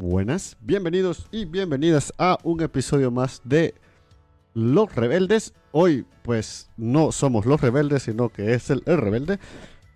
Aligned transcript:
buenas, 0.00 0.56
bienvenidos 0.62 1.26
y 1.30 1.44
bienvenidas 1.44 2.10
a 2.16 2.38
un 2.42 2.62
episodio 2.62 3.10
más 3.10 3.42
de 3.44 3.74
Los 4.54 4.94
Rebeldes. 4.94 5.52
Hoy 5.72 6.06
pues 6.22 6.70
no 6.78 7.12
somos 7.12 7.44
los 7.44 7.60
rebeldes, 7.60 8.04
sino 8.04 8.30
que 8.30 8.54
es 8.54 8.70
el, 8.70 8.82
el 8.86 8.96
rebelde. 8.96 9.38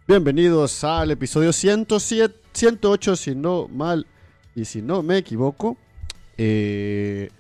Bienvenidos 0.06 0.84
al 0.84 1.10
episodio 1.10 1.54
107, 1.54 2.38
108, 2.52 3.16
si 3.16 3.34
no 3.34 3.66
mal 3.68 4.06
y 4.54 4.66
si 4.66 4.82
no 4.82 5.02
me 5.02 5.16
equivoco. 5.16 5.78
Eh, 6.36 7.30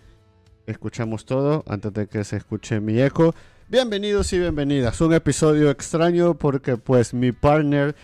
escuchamos 0.66 1.26
todo 1.26 1.64
antes 1.68 1.92
de 1.92 2.06
que 2.06 2.24
se 2.24 2.38
escuche 2.38 2.80
mi 2.80 2.98
eco. 2.98 3.34
Bienvenidos 3.68 4.32
y 4.32 4.38
bienvenidas. 4.38 4.98
Un 5.02 5.12
episodio 5.12 5.68
extraño 5.70 6.32
porque 6.34 6.78
pues 6.78 7.12
mi 7.12 7.30
partner 7.30 7.94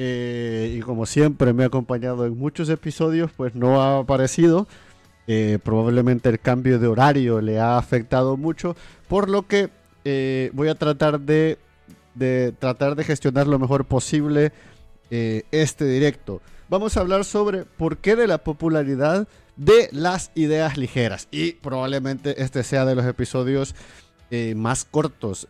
eh, 0.00 0.76
y 0.78 0.80
como 0.80 1.06
siempre 1.06 1.52
me 1.52 1.64
ha 1.64 1.66
acompañado 1.66 2.24
en 2.24 2.38
muchos 2.38 2.68
episodios, 2.68 3.32
pues 3.36 3.56
no 3.56 3.82
ha 3.82 3.98
aparecido. 3.98 4.68
Eh, 5.26 5.58
probablemente 5.62 6.28
el 6.28 6.38
cambio 6.38 6.78
de 6.78 6.86
horario 6.86 7.40
le 7.40 7.58
ha 7.58 7.76
afectado 7.76 8.36
mucho, 8.36 8.76
por 9.08 9.28
lo 9.28 9.46
que 9.46 9.68
eh, 10.04 10.50
voy 10.54 10.68
a 10.68 10.76
tratar 10.76 11.20
de, 11.20 11.58
de, 12.14 12.54
tratar 12.58 12.94
de 12.94 13.04
gestionar 13.04 13.46
lo 13.46 13.58
mejor 13.58 13.84
posible 13.84 14.52
este 15.10 15.86
directo. 15.86 16.42
Vamos 16.68 16.96
a 16.96 17.00
hablar 17.00 17.24
sobre 17.24 17.64
por 17.64 17.96
qué 17.96 18.14
de 18.14 18.26
la 18.26 18.38
popularidad 18.38 19.26
de 19.56 19.88
las 19.90 20.30
ideas 20.34 20.76
ligeras 20.76 21.28
y 21.30 21.52
probablemente 21.52 22.42
este 22.42 22.62
sea 22.62 22.84
de 22.84 22.94
los 22.94 23.06
episodios 23.06 23.74
más 24.54 24.84
cortos 24.84 25.48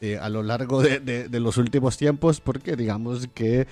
eh, 0.00 0.18
a 0.18 0.28
lo 0.28 0.42
largo 0.42 0.82
de, 0.82 1.28
los 1.30 1.56
últimos 1.56 1.96
tiempos, 1.96 2.40
porque 2.40 2.76
digamos 2.76 3.28
que 3.32 3.66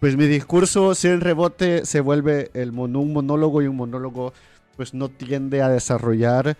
pues 0.00 0.16
mi 0.16 0.26
discurso 0.26 0.94
sin 0.94 1.20
rebote 1.20 1.86
se 1.86 2.00
vuelve 2.00 2.50
el 2.54 2.70
un 2.70 3.12
monólogo 3.12 3.62
y 3.62 3.68
un 3.68 3.76
monólogo 3.76 4.32
pues 4.76 4.94
no 4.94 5.08
tiende 5.08 5.62
a 5.62 5.68
desarrollar 5.68 6.56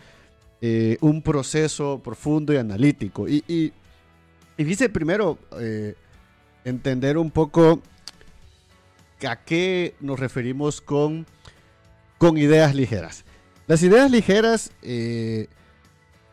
eh, 0.60 0.96
un 1.00 1.22
proceso 1.22 2.00
profundo 2.02 2.52
y 2.52 2.56
analítico. 2.56 3.28
Y, 3.28 3.44
y, 3.46 3.72
dice 4.56 4.88
primero 4.88 5.38
eh, 5.60 5.94
entender 6.64 7.18
un 7.18 7.30
poco 7.30 7.80
a 9.26 9.36
qué 9.36 9.94
nos 10.00 10.18
referimos 10.18 10.80
con, 10.80 11.26
con 12.18 12.38
ideas 12.38 12.74
ligeras. 12.74 13.24
Las 13.66 13.82
ideas 13.82 14.10
ligeras 14.10 14.72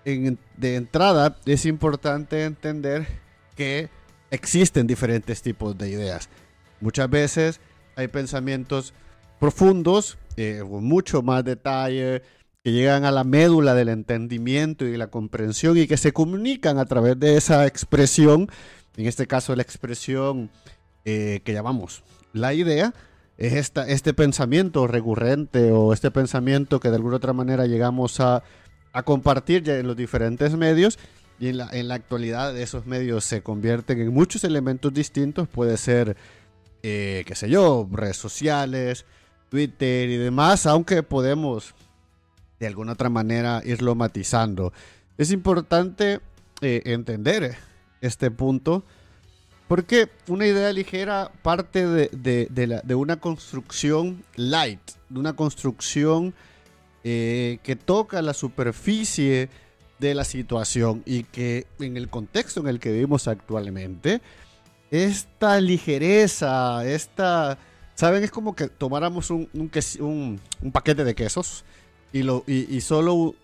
de 0.05 0.75
entrada 0.75 1.37
es 1.45 1.65
importante 1.65 2.43
entender 2.43 3.07
que 3.55 3.89
existen 4.29 4.85
diferentes 4.85 5.41
tipos 5.41 5.77
de 5.77 5.89
ideas. 5.89 6.29
Muchas 6.79 7.09
veces 7.09 7.59
hay 7.95 8.07
pensamientos 8.07 8.93
profundos, 9.39 10.17
eh, 10.37 10.61
con 10.69 10.83
mucho 10.83 11.21
más 11.21 11.43
detalle, 11.43 12.21
que 12.63 12.71
llegan 12.71 13.05
a 13.05 13.11
la 13.11 13.23
médula 13.23 13.73
del 13.73 13.89
entendimiento 13.89 14.85
y 14.85 14.97
la 14.97 15.07
comprensión 15.07 15.77
y 15.77 15.87
que 15.87 15.97
se 15.97 16.13
comunican 16.13 16.77
a 16.77 16.85
través 16.85 17.19
de 17.19 17.37
esa 17.37 17.65
expresión, 17.65 18.49
en 18.97 19.05
este 19.05 19.27
caso 19.27 19.55
la 19.55 19.61
expresión 19.61 20.49
eh, 21.03 21.41
que 21.43 21.53
llamamos 21.53 22.03
la 22.33 22.53
idea, 22.53 22.93
es 23.37 23.53
esta, 23.53 23.87
este 23.87 24.13
pensamiento 24.13 24.87
recurrente 24.87 25.71
o 25.71 25.93
este 25.93 26.09
pensamiento 26.09 26.79
que 26.79 26.89
de 26.89 26.95
alguna 26.95 27.17
otra 27.17 27.33
manera 27.33 27.65
llegamos 27.65 28.19
a 28.19 28.43
a 28.95 29.03
compartir 29.03 29.61
ya 29.61 29.77
en 29.77 29.87
los 29.87 29.97
diferentes 29.97 30.55
medios 30.55 30.97
y 31.37 31.49
en 31.49 31.57
la, 31.57 31.69
en 31.73 31.89
la 31.89 31.95
actualidad 31.95 32.57
esos 32.57 32.85
medios 32.85 33.25
se 33.25 33.43
convierten 33.43 33.99
en 33.99 34.13
muchos 34.13 34.45
elementos 34.45 34.93
distintos. 34.93 35.49
Puede 35.49 35.75
ser, 35.75 36.15
eh, 36.81 37.25
qué 37.27 37.35
sé 37.35 37.49
yo, 37.49 37.87
redes 37.91 38.15
sociales, 38.15 39.05
Twitter 39.49 40.09
y 40.09 40.15
demás, 40.15 40.65
aunque 40.65 41.03
podemos 41.03 41.75
de 42.57 42.67
alguna 42.67 42.93
otra 42.93 43.09
manera 43.09 43.61
irlo 43.65 43.95
matizando. 43.95 44.71
Es 45.17 45.29
importante 45.31 46.21
eh, 46.61 46.81
entender 46.85 47.57
este 47.99 48.31
punto 48.31 48.85
porque 49.67 50.07
una 50.29 50.47
idea 50.47 50.71
ligera 50.71 51.33
parte 51.41 51.85
de, 51.85 52.09
de, 52.13 52.47
de, 52.81 52.95
una 52.95 53.17
construcción 53.17 54.23
light, 54.37 54.79
de 55.09 55.19
una 55.19 55.33
construcción 55.33 56.33
eh, 57.07 57.59
que 57.61 57.75
toca 57.75 58.23
la 58.23 58.33
superficie 58.33 59.49
de 59.99 60.15
la 60.15 60.23
situación 60.23 61.03
y 61.05 61.21
que 61.21 61.67
en 61.79 61.97
el 61.97 62.09
contexto 62.09 62.61
en 62.61 62.67
el 62.67 62.79
que 62.79 62.91
vivimos 62.91 63.27
actualmente, 63.27 64.21
esta 64.89 65.61
ligereza, 65.61 66.83
esta... 66.83 67.59
¿Saben? 67.93 68.23
Es 68.23 68.31
como 68.31 68.55
que 68.55 68.69
tomáramos 68.69 69.29
un, 69.29 69.47
un, 69.53 70.71
paquete 70.73 71.03
de 71.03 71.13
quesos 71.13 71.63
y, 72.11 72.23
lo, 72.23 72.43
y 72.47 72.81
solo 72.81 73.35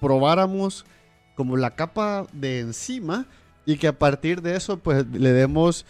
probáramos 0.00 0.86
como 1.34 1.58
la 1.58 1.76
capa 1.76 2.26
de 2.32 2.60
encima 2.60 3.26
y 3.66 3.76
que 3.76 3.88
a 3.88 3.98
partir 3.98 4.40
de 4.40 4.56
eso 4.56 4.78
pues 4.78 5.06
le 5.12 5.32
demos 5.32 5.84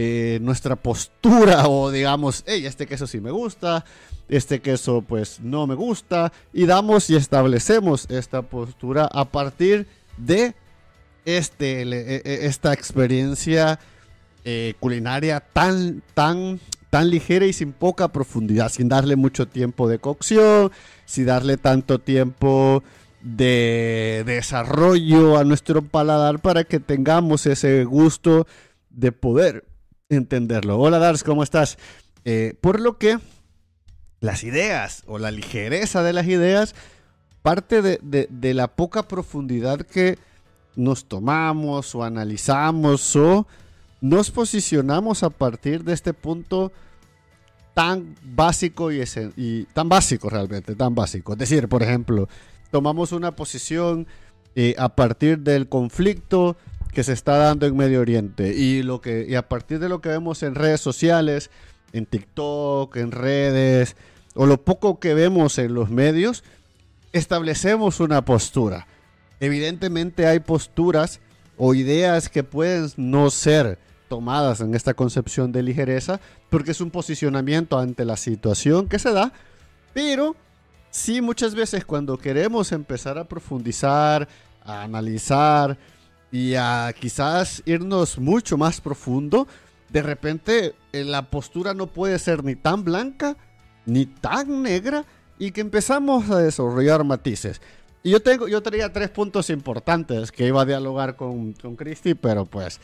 eh, 0.00 0.38
nuestra 0.42 0.76
postura 0.76 1.66
o 1.68 1.90
digamos, 1.90 2.44
hey, 2.46 2.64
este 2.64 2.86
queso 2.86 3.08
sí 3.08 3.20
me 3.20 3.32
gusta, 3.32 3.84
este 4.28 4.60
queso 4.60 5.02
pues 5.02 5.40
no 5.40 5.66
me 5.66 5.74
gusta 5.74 6.32
y 6.52 6.66
damos 6.66 7.10
y 7.10 7.16
establecemos 7.16 8.08
esta 8.08 8.42
postura 8.42 9.08
a 9.12 9.24
partir 9.24 9.88
de 10.16 10.54
este, 11.24 11.82
e, 11.82 12.22
e, 12.24 12.46
esta 12.46 12.72
experiencia 12.72 13.80
eh, 14.44 14.74
culinaria 14.78 15.40
tan, 15.40 16.00
tan, 16.14 16.60
tan 16.90 17.10
ligera 17.10 17.46
y 17.46 17.52
sin 17.52 17.72
poca 17.72 18.06
profundidad, 18.06 18.68
sin 18.68 18.88
darle 18.88 19.16
mucho 19.16 19.48
tiempo 19.48 19.88
de 19.88 19.98
cocción, 19.98 20.70
sin 21.06 21.26
darle 21.26 21.56
tanto 21.56 21.98
tiempo 21.98 22.84
de 23.20 24.22
desarrollo 24.24 25.38
a 25.38 25.42
nuestro 25.42 25.82
paladar 25.82 26.38
para 26.38 26.62
que 26.62 26.78
tengamos 26.78 27.46
ese 27.46 27.82
gusto 27.82 28.46
de 28.90 29.10
poder 29.10 29.64
entenderlo. 30.08 30.78
Hola 30.78 30.98
Dars, 30.98 31.22
¿cómo 31.22 31.42
estás? 31.42 31.78
Eh, 32.24 32.54
por 32.60 32.80
lo 32.80 32.98
que 32.98 33.18
las 34.20 34.42
ideas 34.42 35.02
o 35.06 35.18
la 35.18 35.30
ligereza 35.30 36.02
de 36.02 36.12
las 36.12 36.26
ideas 36.26 36.74
parte 37.42 37.82
de, 37.82 38.54
la 38.54 38.68
poca 38.68 39.06
profundidad 39.06 39.80
que 39.80 40.18
nos 40.76 41.06
tomamos 41.06 41.94
o 41.94 42.04
analizamos 42.04 43.16
o 43.16 43.46
nos 44.00 44.30
posicionamos 44.30 45.22
a 45.22 45.30
partir 45.30 45.84
de 45.84 45.92
este 45.92 46.14
punto 46.14 46.72
tan 47.74 48.16
básico 48.22 48.90
y, 48.90 49.02
y, 49.36 49.64
tan 49.64 49.88
básico 49.88 50.28
realmente, 50.28 50.74
tan 50.74 50.94
básico. 50.94 51.32
Es 51.32 51.38
decir, 51.38 51.68
por 51.68 51.82
ejemplo, 51.82 52.28
tomamos 52.70 53.12
una 53.12 53.36
posición 53.36 54.06
eh, 54.56 54.74
a 54.78 54.88
partir 54.88 55.38
del 55.38 55.68
conflicto 55.68 56.56
que 56.98 57.04
se 57.04 57.12
está 57.12 57.36
dando 57.36 57.64
en 57.64 57.76
Medio 57.76 58.00
Oriente 58.00 58.52
y 58.56 58.82
lo 58.82 59.00
que 59.00 59.24
y 59.28 59.36
a 59.36 59.48
partir 59.48 59.78
de 59.78 59.88
lo 59.88 60.00
que 60.00 60.08
vemos 60.08 60.42
en 60.42 60.56
redes 60.56 60.80
sociales, 60.80 61.48
en 61.92 62.06
TikTok, 62.06 62.96
en 62.96 63.12
redes 63.12 63.94
o 64.34 64.46
lo 64.46 64.64
poco 64.64 64.98
que 64.98 65.14
vemos 65.14 65.58
en 65.58 65.74
los 65.74 65.90
medios, 65.90 66.42
establecemos 67.12 68.00
una 68.00 68.24
postura. 68.24 68.88
Evidentemente 69.38 70.26
hay 70.26 70.40
posturas 70.40 71.20
o 71.56 71.72
ideas 71.72 72.28
que 72.28 72.42
pueden 72.42 72.90
no 72.96 73.30
ser 73.30 73.78
tomadas 74.08 74.60
en 74.60 74.74
esta 74.74 74.92
concepción 74.92 75.52
de 75.52 75.62
ligereza 75.62 76.18
porque 76.50 76.72
es 76.72 76.80
un 76.80 76.90
posicionamiento 76.90 77.78
ante 77.78 78.04
la 78.04 78.16
situación 78.16 78.88
que 78.88 78.98
se 78.98 79.12
da, 79.12 79.32
pero 79.94 80.34
sí 80.90 81.20
muchas 81.20 81.54
veces 81.54 81.84
cuando 81.84 82.18
queremos 82.18 82.72
empezar 82.72 83.18
a 83.18 83.28
profundizar, 83.28 84.26
a 84.64 84.82
analizar, 84.82 85.78
y 86.30 86.54
a 86.54 86.92
quizás 86.98 87.62
irnos 87.64 88.18
mucho 88.18 88.56
más 88.56 88.80
profundo, 88.80 89.46
de 89.90 90.02
repente 90.02 90.74
eh, 90.92 91.04
la 91.04 91.22
postura 91.30 91.74
no 91.74 91.86
puede 91.86 92.18
ser 92.18 92.44
ni 92.44 92.54
tan 92.54 92.84
blanca 92.84 93.36
ni 93.86 94.06
tan 94.06 94.62
negra 94.62 95.04
y 95.38 95.52
que 95.52 95.60
empezamos 95.60 96.30
a 96.30 96.38
desarrollar 96.38 97.04
matices. 97.04 97.60
Y 98.02 98.10
yo, 98.10 98.20
tengo, 98.20 98.48
yo 98.48 98.62
tenía 98.62 98.92
tres 98.92 99.08
puntos 99.08 99.50
importantes 99.50 100.30
que 100.30 100.46
iba 100.46 100.62
a 100.62 100.66
dialogar 100.66 101.16
con, 101.16 101.52
con 101.54 101.74
Christy, 101.74 102.14
pero 102.14 102.44
pues 102.44 102.80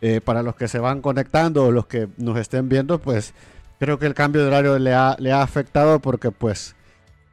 eh, 0.00 0.20
para 0.20 0.42
los 0.42 0.56
que 0.56 0.68
se 0.68 0.78
van 0.78 1.00
conectando 1.00 1.66
o 1.66 1.70
los 1.70 1.86
que 1.86 2.08
nos 2.16 2.38
estén 2.38 2.68
viendo, 2.68 2.98
pues 2.98 3.32
creo 3.78 3.98
que 3.98 4.06
el 4.06 4.14
cambio 4.14 4.42
de 4.42 4.48
horario 4.48 4.78
le 4.78 4.94
ha, 4.94 5.16
le 5.18 5.32
ha 5.32 5.42
afectado 5.42 6.00
porque 6.00 6.30
pues 6.30 6.74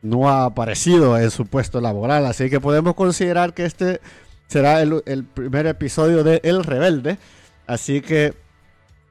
no 0.01 0.29
ha 0.29 0.45
aparecido 0.45 1.17
en 1.17 1.31
su 1.31 1.45
puesto 1.45 1.81
laboral. 1.81 2.25
Así 2.25 2.49
que 2.49 2.59
podemos 2.59 2.93
considerar 2.95 3.53
que 3.53 3.65
este 3.65 3.99
será 4.47 4.81
el, 4.81 5.25
primer 5.25 5.67
episodio 5.67 6.23
de 6.23 6.41
El 6.43 6.63
Rebelde. 6.63 7.17
Así 7.65 8.01
que 8.01 8.33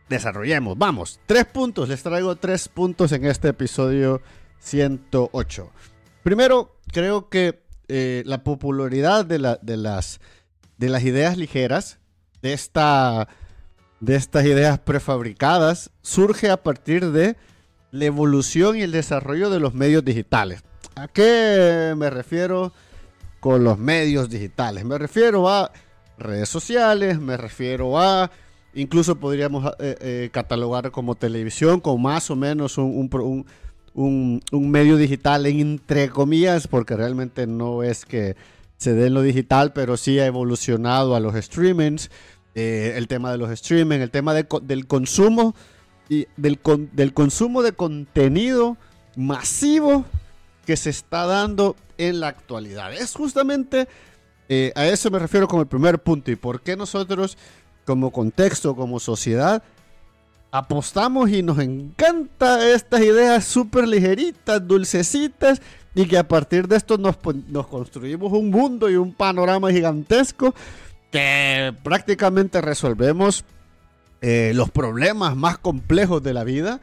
desarrollemos. 0.09 0.77
Vamos, 0.79 1.21
tres 1.27 1.45
puntos. 1.45 1.89
Les 1.89 2.03
traigo 2.03 2.37
tres 2.37 2.69
puntos 2.69 3.13
en 3.13 3.27
este 3.27 3.49
episodio 3.49 4.23
108. 4.61 5.71
Primero, 6.23 6.77
creo 6.93 7.29
que 7.29 7.63
eh, 7.89 8.23
la 8.27 8.43
popularidad 8.43 9.25
de, 9.25 9.39
la, 9.39 9.59
de, 9.63 9.77
las, 9.77 10.21
de 10.79 10.89
las 10.89 11.05
ideas 11.05 11.37
ligeras, 11.37 11.99
de, 12.43 12.53
esta, 12.53 13.29
de 14.01 14.17
estas 14.17 14.45
ideas 14.45 14.79
prefabricadas, 14.79 15.91
surge 16.03 16.51
a 16.51 16.63
partir 16.63 17.13
de 17.13 17.37
la 17.93 18.05
evolución 18.07 18.77
y 18.77 18.83
el 18.83 18.93
desarrollo 18.93 19.51
de 19.51 19.61
los 19.61 19.75
medios 19.75 20.05
digitales. 20.05 20.63
¿A 20.95 21.09
qué 21.09 21.95
me 21.97 22.09
refiero 22.09 22.73
con 23.47 23.63
los 23.63 23.79
medios 23.79 24.29
digitales? 24.29 24.85
Me 24.85 24.99
refiero 24.99 25.49
a 25.49 25.71
redes 26.19 26.49
sociales, 26.49 27.21
me 27.21 27.37
refiero 27.37 27.97
a, 27.97 28.33
incluso 28.75 29.21
podríamos 29.21 29.73
eh, 29.79 29.95
eh, 30.01 30.31
catalogar 30.33 30.91
como 30.91 31.15
televisión, 31.15 31.79
como 31.79 31.99
más 31.99 32.29
o 32.29 32.35
menos 32.35 32.77
un, 32.77 33.47
medio 34.51 34.97
digital 34.97 35.47
entre 35.47 36.09
comillas, 36.09 36.67
porque 36.67 36.97
realmente 36.97 37.47
no 37.47 37.85
es 37.85 38.05
que 38.05 38.35
se 38.79 38.95
dé 38.95 39.07
en 39.07 39.15
lo 39.15 39.23
digital, 39.23 39.73
pero 39.73 39.97
sí 39.97 40.19
ha 40.19 40.27
evolucionado 40.27 41.15
a 41.15 41.21
los 41.21 41.37
streamings, 41.37 42.11
eh, 42.57 42.95
el 42.97 43.07
tema 43.07 43.31
de 43.31 43.39
los 43.39 43.53
streaming, 43.53 44.01
el 44.01 44.11
tema 44.11 44.35
del 44.35 44.87
consumo 44.89 45.55
y 46.09 46.27
del 46.37 46.59
consumo 47.15 47.63
de 47.63 47.71
contenido 47.71 48.77
masivo 49.15 50.05
que 50.67 50.77
se 50.77 50.91
está 50.91 51.25
dando 51.25 51.77
en 51.97 52.21
la 52.21 52.29
actualidad. 52.29 52.93
Es 52.93 53.15
justamente 53.15 53.89
eh, 54.49 54.73
a 54.77 54.87
eso 54.87 55.11
me 55.11 55.19
refiero 55.19 55.49
como 55.49 55.63
el 55.63 55.69
primer 55.69 55.99
punto 55.99 56.31
y 56.31 56.37
por 56.37 56.61
qué 56.61 56.77
nosotros 56.77 57.37
como 57.85 58.11
contexto, 58.11 58.77
como 58.77 59.01
sociedad, 59.01 59.63
apostamos 60.51 61.31
y 61.31 61.43
nos 61.43 61.59
encanta 61.59 62.69
estas 62.69 63.01
ideas 63.01 63.45
súper 63.45 63.87
ligeritas, 63.87 64.67
dulcecitas 64.67 65.61
y 65.95 66.07
que 66.07 66.19
a 66.19 66.29
partir 66.29 66.69
de 66.69 66.77
esto 66.77 66.99
nos, 66.99 67.17
nos 67.49 67.67
construimos 67.67 68.33
un 68.33 68.51
mundo 68.51 68.91
y 68.91 68.97
un 68.97 69.13
panorama 69.13 69.71
gigantesco 69.71 70.55
que 71.11 71.75
prácticamente 71.83 72.61
resolvemos 72.61 73.45
eh, 74.21 74.53
los 74.55 74.71
problemas 74.71 75.37
más 75.37 75.59
complejos 75.59 76.23
de 76.23 76.35
la 76.35 76.45
vida, 76.45 76.81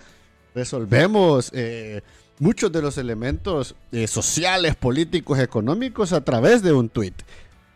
resolvemos 0.55 1.51
eh, 1.53 2.01
muchos 2.39 2.71
de 2.71 2.81
los 2.81 2.97
elementos 2.97 3.75
eh, 3.91 4.07
sociales, 4.07 4.75
políticos, 4.75 5.39
económicos 5.39 6.13
a 6.13 6.21
través 6.21 6.61
de 6.61 6.73
un 6.73 6.89
tweet. 6.89 7.13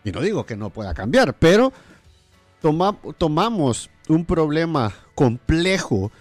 Y 0.04 0.12
no 0.12 0.22
digo 0.22 0.46
que 0.46 0.56
no 0.56 0.70
pueda 0.70 0.94
cambiar, 0.94 1.34
pero 1.34 1.74
tomamos 3.18 3.90
un 4.08 4.26
problema 4.26 4.94
complejo, 5.16 6.12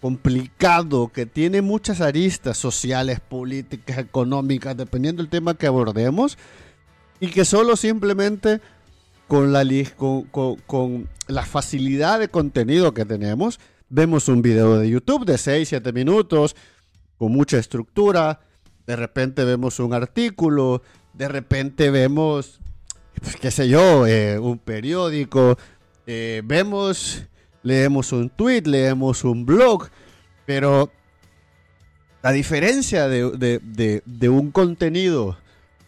complicado, 0.00 1.08
que 1.08 1.26
tiene 1.26 1.62
muchas 1.62 2.00
aristas 2.00 2.56
sociales, 2.56 3.20
políticas, 3.20 3.98
económicas, 3.98 4.76
dependiendo 4.76 5.22
del 5.22 5.30
tema 5.30 5.54
que 5.54 5.66
abordemos, 5.66 6.38
y 7.20 7.28
que 7.28 7.44
solo 7.44 7.76
simplemente 7.76 8.60
con 9.26 9.52
la, 9.52 9.64
facilidad 11.44 12.18
de 12.18 12.28
contenido 12.28 12.94
que 12.94 13.04
tenemos, 13.04 13.60
vemos 13.88 14.28
un 14.28 14.40
video 14.40 14.78
de 14.78 14.88
YouTube 14.88 15.26
de 15.26 15.36
6, 15.36 15.68
7 15.68 15.92
minutos, 15.92 16.56
con 17.18 17.32
mucha 17.32 17.58
estructura, 17.58 18.40
de 18.86 18.96
repente 18.96 19.44
vemos 19.44 19.80
un 19.80 19.92
artículo, 19.92 20.82
de 21.12 21.28
repente 21.28 21.90
vemos, 21.90 22.60
pues, 23.20 23.36
qué 23.36 23.50
sé 23.50 23.68
yo, 23.68 24.06
eh, 24.06 24.38
un 24.38 24.58
periódico, 24.58 25.58
eh, 26.06 26.42
vemos, 26.44 27.24
leemos 27.62 28.12
un 28.12 28.30
tweet, 28.30 28.62
leemos 28.62 29.24
un 29.24 29.44
blog, 29.44 29.88
pero 30.46 30.90
la 32.22 32.32
diferencia 32.32 33.08
de, 33.08 34.02
de 34.04 34.28
un 34.28 34.50
contenido 34.50 35.36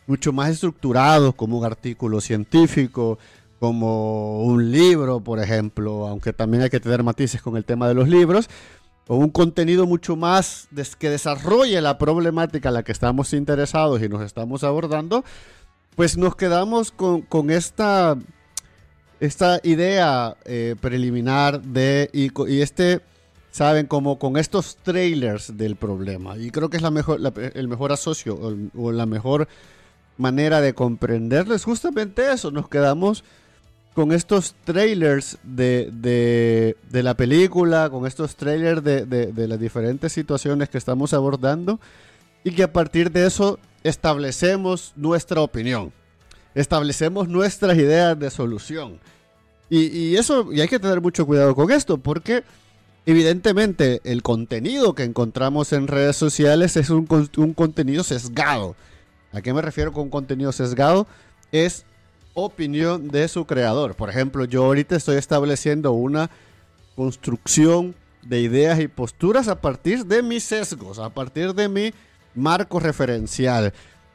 mucho 0.06 0.32
más 0.32 0.50
estructurados, 0.50 1.34
como 1.36 1.58
un 1.58 1.64
artículo 1.64 2.20
científico, 2.20 3.18
como 3.60 4.42
un 4.42 4.72
libro, 4.72 5.20
por 5.20 5.38
ejemplo, 5.38 6.08
aunque 6.08 6.32
también 6.32 6.64
hay 6.64 6.70
que 6.70 6.80
tener 6.80 7.02
matices 7.02 7.40
con 7.42 7.56
el 7.56 7.64
tema 7.64 7.86
de 7.86 7.94
los 7.94 8.08
libros, 8.08 8.48
o 9.10 9.16
un 9.16 9.30
contenido 9.30 9.88
mucho 9.88 10.14
más 10.14 10.68
que 11.00 11.10
desarrolle 11.10 11.80
la 11.80 11.98
problemática 11.98 12.68
a 12.68 12.72
la 12.72 12.84
que 12.84 12.92
estamos 12.92 13.32
interesados 13.32 14.00
y 14.00 14.08
nos 14.08 14.22
estamos 14.22 14.62
abordando, 14.62 15.24
pues 15.96 16.16
nos 16.16 16.36
quedamos 16.36 16.92
con, 16.92 17.50
esta, 17.50 18.16
esta 19.18 19.58
idea 19.64 20.36
eh, 20.44 20.76
preliminar 20.80 21.60
de, 21.60 22.08
y, 22.12 22.60
este, 22.60 23.00
saben, 23.50 23.88
como 23.88 24.16
con 24.20 24.36
estos 24.36 24.76
trailers 24.76 25.56
del 25.56 25.74
problema. 25.74 26.38
Y 26.38 26.52
creo 26.52 26.70
que 26.70 26.76
es 26.76 26.82
la 26.84 26.92
mejor, 26.92 27.18
el 27.54 27.66
mejor 27.66 27.90
asocio 27.90 28.38
o 28.76 28.92
la 28.92 29.06
mejor 29.06 29.48
manera 30.18 30.60
de 30.60 30.72
comprenderlo 30.72 31.56
es 31.56 31.64
justamente 31.64 32.30
eso. 32.30 32.52
Nos 32.52 32.68
quedamos 32.68 33.24
con 33.94 34.12
estos 34.12 34.54
trailers 34.64 35.38
de, 35.42 36.76
la 36.92 37.14
película, 37.14 37.90
con 37.90 38.06
estos 38.06 38.36
trailers 38.36 38.82
de, 38.82 39.46
las 39.48 39.60
diferentes 39.60 40.12
situaciones 40.12 40.68
que 40.68 40.78
estamos 40.78 41.12
abordando 41.12 41.80
y 42.44 42.52
que 42.52 42.62
a 42.62 42.72
partir 42.72 43.10
de 43.10 43.26
eso 43.26 43.58
establecemos 43.82 44.92
nuestra 44.96 45.40
opinión, 45.40 45.92
establecemos 46.54 47.28
nuestras 47.28 47.76
ideas 47.76 48.18
de 48.18 48.30
solución. 48.30 48.98
Y, 49.68 50.16
eso, 50.16 50.52
y 50.52 50.60
hay 50.60 50.68
que 50.68 50.80
tener 50.80 51.00
mucho 51.00 51.24
cuidado 51.26 51.54
con 51.54 51.70
esto, 51.70 51.98
porque 51.98 52.42
evidentemente 53.06 54.00
el 54.02 54.22
contenido 54.22 54.96
que 54.96 55.04
encontramos 55.04 55.72
en 55.72 55.86
redes 55.86 56.16
sociales 56.16 56.76
es 56.76 56.90
un, 56.90 57.06
un 57.36 57.54
contenido 57.54 58.02
sesgado 58.02 58.74
¿A 59.32 59.42
qué 59.42 59.52
me 59.52 59.62
refiero 59.62 59.92
con 59.92 60.10
contenido 60.10 60.52
sesgado? 60.52 61.06
Es 61.52 61.84
opinión 62.34 63.08
de 63.08 63.28
su 63.28 63.44
creador. 63.46 63.94
Por 63.94 64.10
ejemplo, 64.10 64.44
yo 64.44 64.64
ahorita 64.64 64.96
estoy 64.96 65.16
estableciendo 65.16 65.92
una 65.92 66.30
construcción 66.96 67.94
de 68.22 68.40
ideas 68.40 68.80
y 68.80 68.88
posturas 68.88 69.48
a 69.48 69.60
partir 69.60 70.04
de 70.06 70.22
mis 70.22 70.44
sesgos, 70.44 70.98
a 70.98 71.10
partir 71.10 71.54
de 71.54 71.68
mi 71.68 71.92
marco 72.34 72.80
referencial 72.80 73.72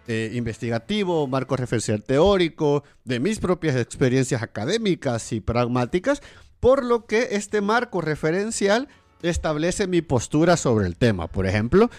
eh, 0.07 0.31
investigativo, 0.34 1.27
marco 1.27 1.55
referencial 1.55 2.03
teórico, 2.03 2.84
de 3.03 3.19
mis 3.19 3.39
propias 3.39 3.75
experiencias 3.75 4.43
académicas 4.43 5.31
y 5.31 5.39
pragmáticas, 5.39 6.22
por 6.60 6.86
lo 6.86 7.05
que 7.05 7.29
este 7.31 7.62
marco 7.62 8.01
referencial 8.01 8.88
establece 9.24 9.88
mi 9.88 10.01
postura 10.01 10.57
sobre 10.57 10.86
el 10.86 10.95
tema. 10.95 11.27
Por 11.27 11.48
ejemplo, 11.48 11.89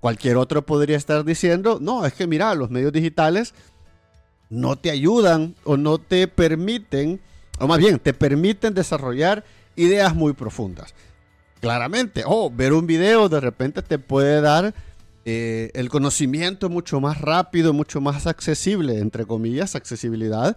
Cualquier 0.00 0.36
otro 0.36 0.64
podría 0.64 0.96
estar 0.96 1.24
diciendo, 1.24 1.78
no, 1.80 2.06
es 2.06 2.12
que 2.12 2.28
mira, 2.28 2.54
los 2.54 2.70
medios 2.70 2.92
digitales 2.92 3.54
no 4.50 4.76
te 4.76 4.90
ayudan 4.90 5.54
o 5.64 5.76
no 5.76 5.98
te 5.98 6.28
permiten, 6.28 7.20
o 7.58 7.66
más 7.66 7.78
bien, 7.78 7.98
te 7.98 8.14
permiten 8.14 8.74
desarrollar 8.74 9.44
ideas 9.76 10.14
muy 10.14 10.32
profundas. 10.32 10.94
Claramente, 11.60 12.22
o 12.26 12.50
ver 12.50 12.72
un 12.72 12.86
video 12.86 13.28
de 13.28 13.40
repente 13.40 13.82
te 13.82 13.98
puede 13.98 14.40
dar 14.40 14.74
eh, 15.24 15.70
el 15.74 15.88
conocimiento 15.88 16.68
mucho 16.68 17.00
más 17.00 17.20
rápido, 17.20 17.72
mucho 17.72 18.00
más 18.00 18.26
accesible, 18.26 18.98
entre 18.98 19.24
comillas, 19.26 19.74
accesibilidad, 19.74 20.56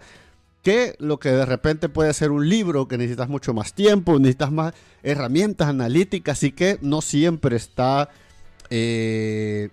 que 0.62 0.94
lo 0.98 1.18
que 1.18 1.30
de 1.30 1.46
repente 1.46 1.88
puede 1.88 2.12
ser 2.12 2.30
un 2.30 2.48
libro 2.48 2.86
que 2.86 2.98
necesitas 2.98 3.28
mucho 3.28 3.54
más 3.54 3.72
tiempo, 3.72 4.18
necesitas 4.18 4.52
más 4.52 4.74
herramientas 5.02 5.68
analíticas 5.68 6.42
y 6.42 6.52
que 6.52 6.78
no 6.82 7.00
siempre 7.00 7.56
está 7.56 8.10
eh, 8.70 9.70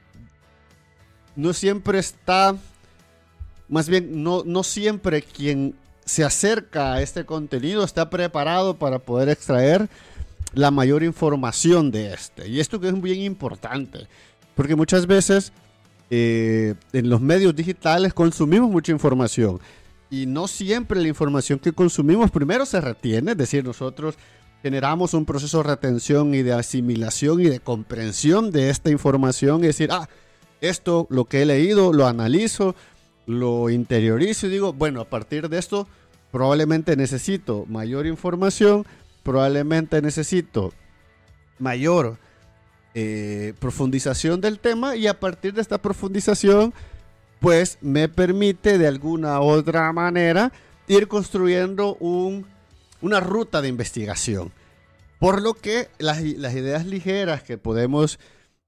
no 1.35 1.53
siempre 1.53 1.99
está, 1.99 2.55
más 3.69 3.89
bien, 3.89 4.23
no, 4.23 4.43
no 4.45 4.63
siempre 4.63 5.21
quien 5.21 5.75
se 6.05 6.23
acerca 6.23 6.93
a 6.93 7.01
este 7.01 7.25
contenido 7.25 7.83
está 7.83 8.09
preparado 8.09 8.77
para 8.77 8.99
poder 8.99 9.29
extraer 9.29 9.89
la 10.53 10.71
mayor 10.71 11.03
información 11.03 11.91
de 11.91 12.13
este. 12.13 12.47
Y 12.47 12.59
esto 12.59 12.79
que 12.79 12.87
es 12.87 13.01
bien 13.01 13.21
importante, 13.21 14.07
porque 14.55 14.75
muchas 14.75 15.05
veces 15.05 15.51
eh, 16.09 16.75
en 16.93 17.09
los 17.09 17.19
medios 17.19 17.55
digitales 17.55 18.13
consumimos 18.13 18.69
mucha 18.69 18.93
información 18.93 19.59
y 20.09 20.25
no 20.25 20.47
siempre 20.47 21.01
la 21.01 21.09
información 21.09 21.59
que 21.59 21.73
consumimos 21.73 22.31
primero 22.31 22.65
se 22.65 22.79
retiene, 22.79 23.31
es 23.31 23.37
decir, 23.37 23.65
nosotros 23.65 24.15
generamos 24.63 25.13
un 25.13 25.25
proceso 25.25 25.57
de 25.57 25.63
retención 25.63 26.33
y 26.33 26.43
de 26.43 26.53
asimilación 26.53 27.41
y 27.41 27.45
de 27.45 27.59
comprensión 27.59 28.51
de 28.51 28.69
esta 28.69 28.89
información 28.89 29.63
y 29.63 29.67
decir, 29.67 29.89
ah, 29.91 30.07
esto 30.61 31.07
lo 31.09 31.25
que 31.25 31.41
he 31.41 31.45
leído, 31.45 31.93
lo 31.93 32.07
analizo, 32.07 32.73
lo 33.27 33.69
interiorizo 33.69 34.47
y 34.47 34.49
digo, 34.49 34.73
bueno, 34.73 35.01
a 35.01 35.05
partir 35.05 35.49
de 35.49 35.59
esto 35.59 35.87
probablemente 36.31 36.95
necesito 36.95 37.65
mayor 37.67 38.07
información, 38.07 38.85
probablemente 39.21 40.01
necesito 40.01 40.73
mayor 41.59 42.17
eh, 42.95 43.53
profundización 43.59 44.41
del 44.41 44.59
tema 44.59 44.95
y 44.95 45.05
a 45.05 45.19
partir 45.19 45.53
de 45.53 45.61
esta 45.61 45.77
profundización 45.77 46.73
pues 47.39 47.77
me 47.81 48.09
permite 48.09 48.79
de 48.79 48.87
alguna 48.87 49.39
otra 49.41 49.93
manera 49.93 50.51
ir 50.87 51.07
construyendo 51.07 51.95
un 51.99 52.47
una 53.01 53.19
ruta 53.19 53.61
de 53.61 53.67
investigación. 53.67 54.51
Por 55.19 55.41
lo 55.41 55.53
que 55.53 55.89
las, 55.97 56.21
ideas 56.21 56.85
ligeras 56.85 57.43
que 57.43 57.57
podemos 57.57 58.19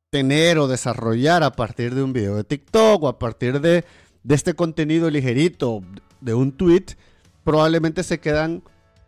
tener 0.10 0.58
o 0.58 0.68
desarrollar 0.68 1.44
a 1.44 1.52
partir 1.52 1.94
de 1.94 2.04
un 2.04 2.14
video 2.14 2.36
de 2.36 2.44
TikTok 2.44 3.04
o 3.04 3.08
a 3.08 3.20
partir 3.20 3.62
de, 3.62 3.86
este 4.28 4.54
contenido 4.54 5.10
ligerito 5.10 5.82
de 6.22 6.34
un 6.34 6.52
tweet, 6.52 6.86
probablemente 7.44 8.04
se 8.04 8.20
quedan 8.20 8.64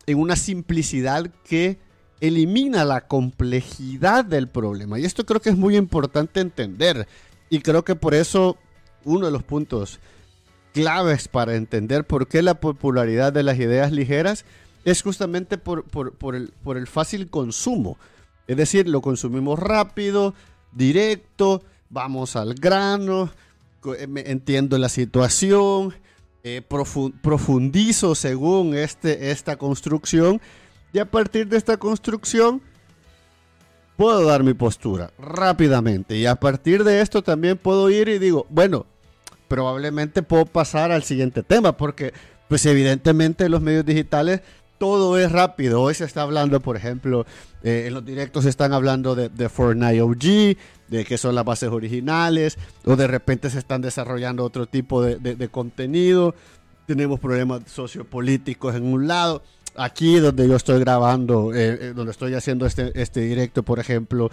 en 0.06 0.18
una 0.18 0.36
simplicidad 0.36 1.30
que 1.44 1.78
elimina 2.20 2.84
la 2.84 3.06
complejidad 3.06 4.24
del 4.24 4.48
problema. 4.48 4.98
Y 4.98 5.04
esto 5.04 5.26
creo 5.26 5.40
que 5.40 5.50
es 5.50 5.56
muy 5.56 5.76
importante 5.76 6.40
entender. 6.40 7.06
Y 7.50 7.60
creo 7.60 7.84
que 7.84 7.96
por 7.96 8.14
eso 8.14 8.56
uno 9.04 9.26
de 9.26 9.32
los 9.32 9.42
puntos 9.42 9.98
claves 10.72 11.28
para 11.28 11.54
entender 11.54 12.06
por 12.06 12.28
qué 12.28 12.42
la 12.42 12.54
popularidad 12.54 13.32
de 13.32 13.42
las 13.42 13.58
ideas 13.58 13.92
ligeras 13.92 14.44
es 14.84 15.02
justamente 15.02 15.58
por, 15.58 15.84
el, 16.34 16.52
por 16.62 16.76
el 16.76 16.86
fácil 16.86 17.28
consumo. 17.28 17.98
Es 18.46 18.56
decir, 18.56 18.88
lo 18.88 19.00
consumimos 19.00 19.58
rápido, 19.58 20.34
directo, 20.72 21.62
vamos 21.90 22.36
al 22.36 22.54
grano, 22.54 23.30
entiendo 23.96 24.78
la 24.78 24.88
situación, 24.88 25.94
eh, 26.44 26.62
profundizo 27.22 28.14
según 28.14 28.74
este, 28.74 29.30
esta 29.30 29.56
construcción 29.56 30.40
y 30.92 30.98
a 30.98 31.04
partir 31.04 31.46
de 31.48 31.56
esta 31.56 31.76
construcción 31.76 32.60
puedo 33.96 34.24
dar 34.24 34.42
mi 34.42 34.52
postura 34.52 35.12
rápidamente 35.18 36.16
y 36.16 36.26
a 36.26 36.34
partir 36.34 36.82
de 36.82 37.00
esto 37.00 37.22
también 37.22 37.58
puedo 37.58 37.90
ir 37.90 38.08
y 38.08 38.18
digo, 38.18 38.46
bueno, 38.50 38.86
probablemente 39.46 40.22
puedo 40.22 40.46
pasar 40.46 40.90
al 40.90 41.04
siguiente 41.04 41.42
tema 41.42 41.76
porque 41.76 42.12
pues 42.48 42.66
evidentemente 42.66 43.48
los 43.48 43.60
medios 43.60 43.86
digitales 43.86 44.40
todo 44.82 45.16
es 45.16 45.30
rápido. 45.30 45.80
Hoy 45.80 45.94
se 45.94 46.04
está 46.04 46.22
hablando, 46.22 46.58
por 46.58 46.76
ejemplo, 46.76 47.24
eh, 47.62 47.84
en 47.86 47.94
los 47.94 48.04
directos 48.04 48.42
se 48.42 48.50
están 48.50 48.72
hablando 48.72 49.14
de, 49.14 49.48
Fortnite 49.48 50.02
OG, 50.02 50.56
de 50.88 51.04
qué 51.06 51.16
son 51.18 51.36
las 51.36 51.44
bases 51.44 51.68
originales, 51.68 52.58
o 52.84 52.96
de 52.96 53.06
repente 53.06 53.48
se 53.48 53.60
están 53.60 53.80
desarrollando 53.80 54.42
otro 54.42 54.66
tipo 54.66 55.00
de, 55.00 55.48
contenido. 55.50 56.34
Tenemos 56.84 57.20
problemas 57.20 57.60
sociopolíticos 57.66 58.74
en 58.74 58.82
un 58.82 59.06
lado. 59.06 59.44
Aquí 59.76 60.16
donde 60.16 60.48
yo 60.48 60.56
estoy 60.56 60.80
grabando, 60.80 61.54
eh, 61.54 61.78
eh, 61.80 61.92
donde 61.94 62.10
estoy 62.10 62.34
haciendo 62.34 62.66
este, 62.66 62.90
este 63.00 63.20
directo, 63.20 63.62
por 63.62 63.78
ejemplo, 63.78 64.32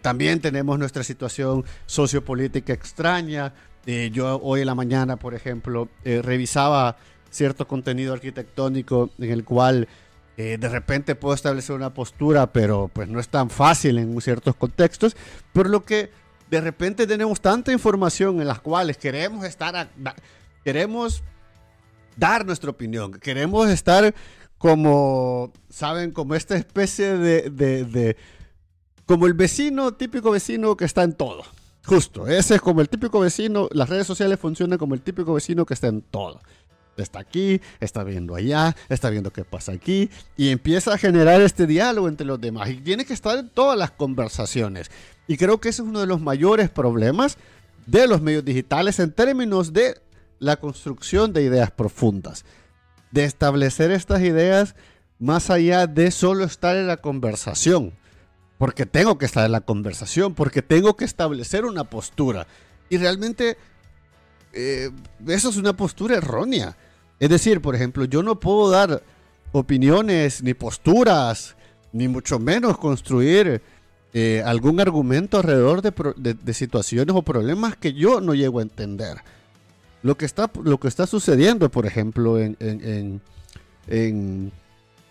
también 0.00 0.40
tenemos 0.40 0.76
nuestra 0.76 1.04
situación 1.04 1.64
sociopolítica 1.86 2.72
extraña. 2.72 3.54
yo 4.10 4.40
hoy 4.42 4.62
en 4.62 4.66
la 4.66 4.74
mañana, 4.74 5.18
por 5.18 5.34
ejemplo, 5.34 5.88
revisaba 6.04 6.96
cierto 7.32 7.66
contenido 7.66 8.12
arquitectónico 8.12 9.10
en 9.18 9.30
el 9.30 9.44
cual 9.44 9.88
eh, 10.36 10.56
de 10.58 10.68
repente 10.68 11.14
puedo 11.14 11.34
establecer 11.34 11.74
una 11.74 11.92
postura, 11.92 12.52
pero 12.52 12.90
pues 12.92 13.08
no 13.08 13.18
es 13.18 13.28
tan 13.28 13.50
fácil 13.50 13.98
en 13.98 14.18
ciertos 14.20 14.54
contextos, 14.54 15.16
por 15.52 15.68
lo 15.68 15.84
que 15.84 16.10
de 16.50 16.60
repente 16.60 17.06
tenemos 17.06 17.40
tanta 17.40 17.72
información 17.72 18.40
en 18.40 18.46
las 18.46 18.60
cuales 18.60 18.96
queremos 18.98 19.44
estar, 19.44 19.90
queremos 20.64 21.22
dar 22.16 22.46
nuestra 22.46 22.70
opinión, 22.70 23.12
queremos 23.12 23.68
estar 23.68 24.14
como, 24.58 25.52
saben, 25.68 26.12
como 26.12 26.34
esta 26.34 26.56
especie 26.56 27.16
de, 27.18 27.50
de, 27.50 27.84
de 27.84 28.16
como 29.06 29.26
el 29.26 29.34
vecino, 29.34 29.94
típico 29.94 30.30
vecino 30.30 30.76
que 30.76 30.84
está 30.84 31.02
en 31.02 31.14
todo. 31.14 31.42
Justo, 31.84 32.28
ese 32.28 32.54
es 32.54 32.60
como 32.60 32.80
el 32.80 32.88
típico 32.88 33.18
vecino, 33.18 33.68
las 33.72 33.88
redes 33.88 34.06
sociales 34.06 34.38
funcionan 34.38 34.78
como 34.78 34.94
el 34.94 35.02
típico 35.02 35.34
vecino 35.34 35.66
que 35.66 35.74
está 35.74 35.88
en 35.88 36.00
todo 36.00 36.40
está 36.96 37.20
aquí, 37.20 37.60
está 37.80 38.04
viendo 38.04 38.34
allá, 38.34 38.76
está 38.88 39.10
viendo 39.10 39.32
qué 39.32 39.44
pasa 39.44 39.72
aquí 39.72 40.10
y 40.36 40.50
empieza 40.50 40.94
a 40.94 40.98
generar 40.98 41.40
este 41.40 41.66
diálogo 41.66 42.08
entre 42.08 42.26
los 42.26 42.40
demás 42.40 42.70
y 42.70 42.76
tiene 42.76 43.04
que 43.04 43.14
estar 43.14 43.38
en 43.38 43.48
todas 43.48 43.78
las 43.78 43.90
conversaciones. 43.90 44.90
Y 45.26 45.36
creo 45.36 45.60
que 45.60 45.68
ese 45.68 45.82
es 45.82 45.88
uno 45.88 46.00
de 46.00 46.06
los 46.06 46.20
mayores 46.20 46.70
problemas 46.70 47.38
de 47.86 48.06
los 48.06 48.20
medios 48.20 48.44
digitales 48.44 48.98
en 48.98 49.12
términos 49.12 49.72
de 49.72 50.00
la 50.38 50.56
construcción 50.56 51.32
de 51.32 51.42
ideas 51.42 51.70
profundas, 51.70 52.44
de 53.10 53.24
establecer 53.24 53.90
estas 53.90 54.22
ideas 54.22 54.74
más 55.18 55.50
allá 55.50 55.86
de 55.86 56.10
solo 56.10 56.44
estar 56.44 56.76
en 56.76 56.88
la 56.88 56.96
conversación, 56.96 57.92
porque 58.58 58.86
tengo 58.86 59.18
que 59.18 59.26
estar 59.26 59.46
en 59.46 59.52
la 59.52 59.60
conversación, 59.60 60.34
porque 60.34 60.62
tengo 60.62 60.96
que 60.96 61.04
establecer 61.04 61.64
una 61.64 61.84
postura. 61.84 62.46
Y 62.90 62.98
realmente 62.98 63.56
eh, 64.52 64.90
eso 65.26 65.50
es 65.50 65.56
una 65.56 65.76
postura 65.76 66.16
errónea. 66.16 66.76
Es 67.18 67.30
decir, 67.30 67.60
por 67.60 67.74
ejemplo, 67.74 68.04
yo 68.04 68.22
no 68.22 68.40
puedo 68.40 68.70
dar 68.70 69.02
opiniones 69.52 70.42
ni 70.42 70.54
posturas, 70.54 71.56
ni 71.92 72.08
mucho 72.08 72.38
menos 72.38 72.78
construir 72.78 73.62
eh, 74.14 74.42
algún 74.44 74.80
argumento 74.80 75.38
alrededor 75.38 75.82
de, 75.82 76.54
situaciones 76.54 77.14
o 77.14 77.22
problemas 77.22 77.76
que 77.76 77.92
yo 77.92 78.20
no 78.20 78.34
llego 78.34 78.58
a 78.58 78.62
entender. 78.62 79.18
Lo 80.02 80.16
que 80.16 80.24
está, 80.24 80.50
lo 80.62 80.80
que 80.80 80.88
está 80.88 81.06
sucediendo, 81.06 81.70
por 81.70 81.86
ejemplo, 81.86 82.38
en, 82.38 82.56
en, 82.58 83.20
en, 83.86 84.52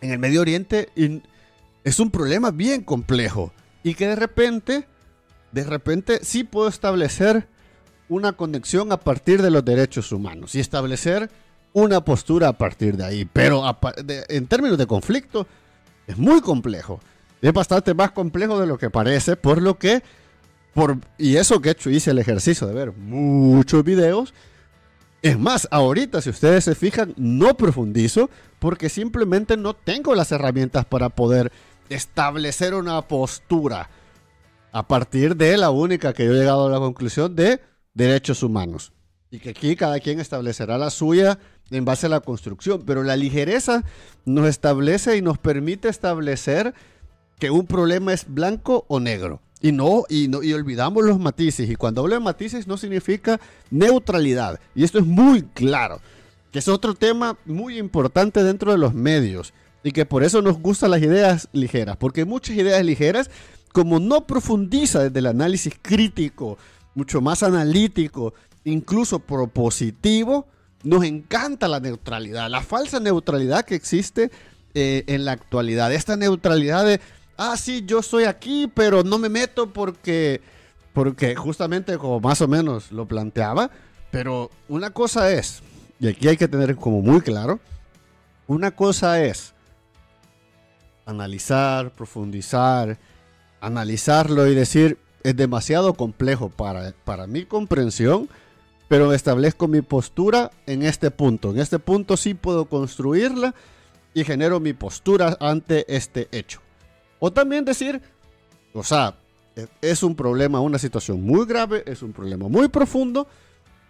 en 0.02 0.12
el 0.12 0.20
Medio 0.20 0.42
Oriente 0.42 0.90
es 1.84 2.00
un 2.00 2.12
problema 2.12 2.52
bien 2.52 2.84
complejo 2.84 3.54
y 3.84 3.94
que 3.94 4.08
de 4.08 4.16
repente, 4.16 4.88
de 5.52 5.64
repente 5.64 6.20
sí 6.24 6.44
puedo 6.44 6.68
establecer 6.68 7.48
una 8.12 8.34
conexión 8.34 8.92
a 8.92 9.00
partir 9.00 9.42
de 9.42 9.50
los 9.50 9.64
derechos 9.64 10.12
humanos 10.12 10.54
y 10.54 10.60
establecer 10.60 11.30
una 11.72 12.04
postura 12.04 12.50
a 12.50 12.58
partir 12.58 12.98
de 12.98 13.06
ahí. 13.06 13.26
Pero 13.32 13.64
en 14.28 14.48
términos 14.48 14.78
de 14.78 14.86
conflicto, 14.86 15.48
es 16.08 16.18
muy 16.18 16.42
complejo. 16.42 17.00
Es 17.42 17.54
bastante 17.54 17.94
más 17.94 18.12
complejo 18.12 18.60
de 18.60 18.68
lo 18.68 18.78
que 18.78 18.90
parece, 18.90 19.38
por 19.38 19.62
lo 19.62 19.80
que, 19.80 20.04
por, 20.74 20.98
y 21.18 21.38
eso 21.38 21.62
que 21.62 21.70
he 21.70 21.72
hecho, 21.72 21.90
hice 21.90 22.12
el 22.12 22.20
ejercicio 22.20 22.68
de 22.68 22.74
ver 22.74 22.92
muchos 22.92 23.82
videos. 23.86 24.34
Es 25.22 25.40
más, 25.40 25.70
ahorita, 25.72 26.20
si 26.20 26.32
ustedes 26.32 26.66
se 26.66 26.76
fijan, 26.76 27.14
no 27.16 27.56
profundizo 27.56 28.30
porque 28.60 28.90
simplemente 28.90 29.56
no 29.56 29.74
tengo 29.74 30.16
las 30.16 30.34
herramientas 30.34 30.84
para 30.84 31.08
poder 31.08 31.50
establecer 31.88 32.74
una 32.74 33.02
postura 33.04 33.90
a 34.74 34.86
partir 34.86 35.38
de 35.38 35.56
la 35.56 35.70
única 35.70 36.12
que 36.12 36.26
yo 36.26 36.34
he 36.34 36.40
llegado 36.40 36.68
a 36.68 36.72
la 36.72 36.80
conclusión 36.80 37.38
de 37.38 37.71
derechos 37.94 38.44
humanos. 38.44 38.92
Y 39.30 39.40
que 39.40 39.52
aquí 39.52 39.76
cada 39.76 40.00
quien 40.00 40.20
establecerá 40.20 40.78
la 40.78 40.90
suya 40.90 41.40
en 41.70 41.86
base 41.86 42.08
a 42.08 42.10
la 42.10 42.20
construcción. 42.20 42.84
Pero 42.86 43.04
la 43.04 43.16
ligereza 43.16 43.84
nos 44.26 44.48
establece 44.48 45.16
y 45.16 45.22
nos 45.22 45.38
permite 45.38 45.88
establecer 45.88 46.74
que 47.40 47.50
un 47.50 47.66
problema 47.66 48.14
es 48.14 48.26
blanco 48.28 48.86
o 48.90 49.00
negro. 49.00 49.42
Y 49.62 49.72
no, 49.72 50.04
y 50.10 50.28
no, 50.28 50.44
y 50.44 50.54
olvidamos 50.54 51.04
los 51.06 51.20
matices. 51.20 51.70
Y 51.70 51.76
cuando 51.76 52.02
hablo 52.02 52.16
de 52.16 52.20
matices 52.20 52.68
no 52.68 52.78
significa 52.78 53.40
neutralidad. 53.70 54.60
Y 54.76 54.84
esto 54.84 55.00
es 55.00 55.06
muy 55.06 55.44
claro. 55.44 56.02
Que 56.52 56.60
es 56.60 56.68
otro 56.68 56.94
tema 56.94 57.38
muy 57.46 57.78
importante 57.78 58.44
dentro 58.44 58.72
de 58.72 58.78
los 58.78 58.94
medios. 58.94 59.54
Y 59.84 59.92
que 59.92 60.06
por 60.06 60.24
eso 60.24 60.42
nos 60.42 60.60
gustan 60.60 60.92
las 60.92 61.02
ideas 61.02 61.48
ligeras. 61.54 61.96
Porque 61.96 62.26
muchas 62.26 62.58
ideas 62.58 62.84
ligeras, 62.84 63.32
como 63.72 64.00
no 64.00 64.28
profundiza 64.28 65.04
desde 65.04 65.20
el 65.20 65.28
análisis 65.28 65.74
crítico, 65.82 66.58
mucho 66.96 67.22
más 67.22 67.44
analítico, 67.44 68.34
incluso 68.64 69.20
propositivo, 69.20 70.48
nos 70.84 71.04
encanta 71.04 71.68
la 71.68 71.80
neutralidad, 71.80 72.50
la 72.50 72.62
falsa 72.62 73.00
neutralidad 73.00 73.66
que 73.66 73.76
existe 73.76 74.32
eh, 74.74 75.04
en 75.08 75.26
la 75.26 75.34
actualidad. 75.34 75.94
Esta 75.94 76.16
neutralidad 76.16 76.86
de, 76.86 77.00
ah, 77.38 77.56
sí, 77.58 77.84
yo 77.86 78.00
estoy 78.00 78.26
aquí, 78.26 78.72
pero 78.74 79.04
no 79.04 79.18
me 79.18 79.30
meto 79.30 79.72
porque, 79.72 80.42
porque 80.94 81.36
justamente 81.36 81.98
como 81.98 82.20
más 82.20 82.42
o 82.42 82.48
menos 82.48 82.92
lo 82.92 83.08
planteaba, 83.08 83.70
pero 84.12 84.50
una 84.68 84.90
cosa 84.90 85.32
es, 85.32 85.62
y 86.00 86.08
aquí 86.08 86.28
hay 86.28 86.38
que 86.38 86.48
tener 86.48 86.76
como 86.76 87.02
muy 87.02 87.22
claro, 87.22 87.60
una 88.48 88.72
cosa 88.72 89.24
es 89.24 89.54
analizar, 91.06 91.92
profundizar, 91.92 92.98
analizarlo 93.62 94.48
y 94.48 94.56
decir, 94.56 94.98
es 95.24 95.36
demasiado 95.36 95.94
complejo 95.94 96.50
para, 96.50 96.94
para 97.04 97.28
mi 97.28 97.46
comprensión, 97.46 98.30
pero 98.88 99.14
establezco 99.14 99.68
mi 99.68 99.82
postura 99.82 100.52
en 100.66 100.84
este 100.84 101.12
punto. 101.12 101.52
En 101.52 101.60
este 101.60 101.80
punto 101.80 102.18
sí 102.18 102.34
puedo 102.34 102.66
construirla 102.66 103.56
y 104.14 104.24
genero 104.24 104.60
mi 104.60 104.74
postura 104.74 105.38
ante 105.40 105.86
este 105.96 106.28
hecho. 106.32 106.62
O 107.20 107.32
también 107.32 107.64
decir, 107.64 108.02
o 108.74 108.84
sea, 108.84 109.16
e, 109.56 109.68
es 109.82 110.04
un 110.04 110.16
problema, 110.16 110.60
una 110.60 110.80
situación 110.80 111.22
muy 111.24 111.46
grave, 111.46 111.84
es 111.86 112.02
un 112.02 112.14
problema 112.14 112.48
muy 112.48 112.68
profundo, 112.68 113.28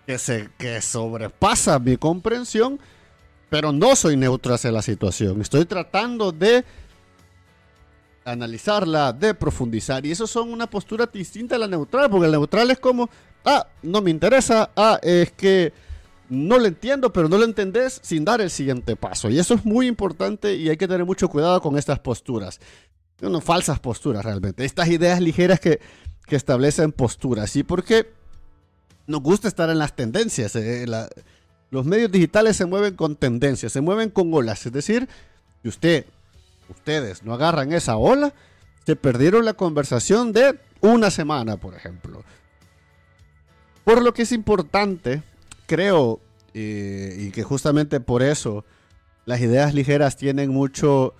que, 0.05 0.17
se, 0.17 0.49
que 0.57 0.81
sobrepasa 0.81 1.79
mi 1.79 1.97
comprensión, 1.97 2.79
pero 3.49 3.71
no 3.71 3.95
soy 3.95 4.17
neutro 4.17 4.53
hacia 4.53 4.71
la 4.71 4.81
situación. 4.81 5.41
Estoy 5.41 5.65
tratando 5.65 6.31
de 6.31 6.63
analizarla, 8.25 9.13
de 9.13 9.33
profundizar. 9.33 10.05
Y 10.05 10.11
eso 10.11 10.27
son 10.27 10.51
una 10.51 10.67
postura 10.69 11.09
distinta 11.11 11.55
a 11.55 11.59
la 11.59 11.67
neutral, 11.67 12.09
porque 12.09 12.27
la 12.27 12.37
neutral 12.37 12.69
es 12.71 12.79
como, 12.79 13.09
ah, 13.45 13.67
no 13.81 14.01
me 14.01 14.11
interesa, 14.11 14.69
ah, 14.75 14.99
es 15.01 15.31
que 15.31 15.73
no 16.29 16.57
lo 16.57 16.65
entiendo, 16.65 17.11
pero 17.11 17.27
no 17.27 17.37
lo 17.37 17.43
entendés 17.43 17.99
sin 18.03 18.23
dar 18.23 18.41
el 18.41 18.49
siguiente 18.49 18.95
paso. 18.95 19.29
Y 19.29 19.37
eso 19.37 19.53
es 19.53 19.65
muy 19.65 19.87
importante 19.87 20.55
y 20.55 20.69
hay 20.69 20.77
que 20.77 20.87
tener 20.87 21.05
mucho 21.05 21.27
cuidado 21.27 21.61
con 21.61 21.77
estas 21.77 21.99
posturas. 21.99 22.59
No, 23.19 23.41
falsas 23.41 23.79
posturas 23.79 24.23
realmente. 24.23 24.65
Estas 24.65 24.87
ideas 24.87 25.19
ligeras 25.19 25.59
que, 25.59 25.79
que 26.25 26.35
establecen 26.35 26.91
posturas. 26.91 27.55
¿Y 27.55 27.63
porque 27.63 28.09
nos 29.07 29.21
gusta 29.21 29.47
estar 29.47 29.69
en 29.69 29.77
las 29.77 29.95
tendencias? 29.95 30.55
Eh, 30.55 30.85
los 31.69 31.85
medios 31.85 32.11
digitales 32.11 32.55
se 32.57 32.65
mueven 32.65 32.95
con 32.95 33.15
tendencias, 33.15 33.73
se 33.73 33.81
mueven 33.81 34.09
con 34.09 34.33
olas. 34.33 34.65
Es 34.65 34.71
decir, 34.71 35.07
si 35.61 35.69
usted 35.69 36.05
ustedes 36.71 37.23
no 37.23 37.33
agarran 37.33 37.73
esa 37.73 37.97
ola, 37.97 38.33
se 38.85 38.95
perdieron 38.95 39.45
la 39.45 39.53
conversación 39.53 40.33
de 40.33 40.59
una 40.81 41.11
semana, 41.11 41.57
por 41.57 41.75
ejemplo. 41.75 42.23
Por 43.83 44.01
lo 44.01 44.13
que 44.13 44.23
es 44.23 44.31
importante, 44.31 45.23
creo, 45.67 46.19
eh, 46.53 47.15
y 47.17 47.31
que 47.31 47.43
justamente 47.43 47.99
por 47.99 48.23
eso 48.23 48.65
las 49.25 49.39
ideas 49.39 49.73
ligeras 49.73 50.17
tienen 50.17 50.49
mucho, 50.51 51.13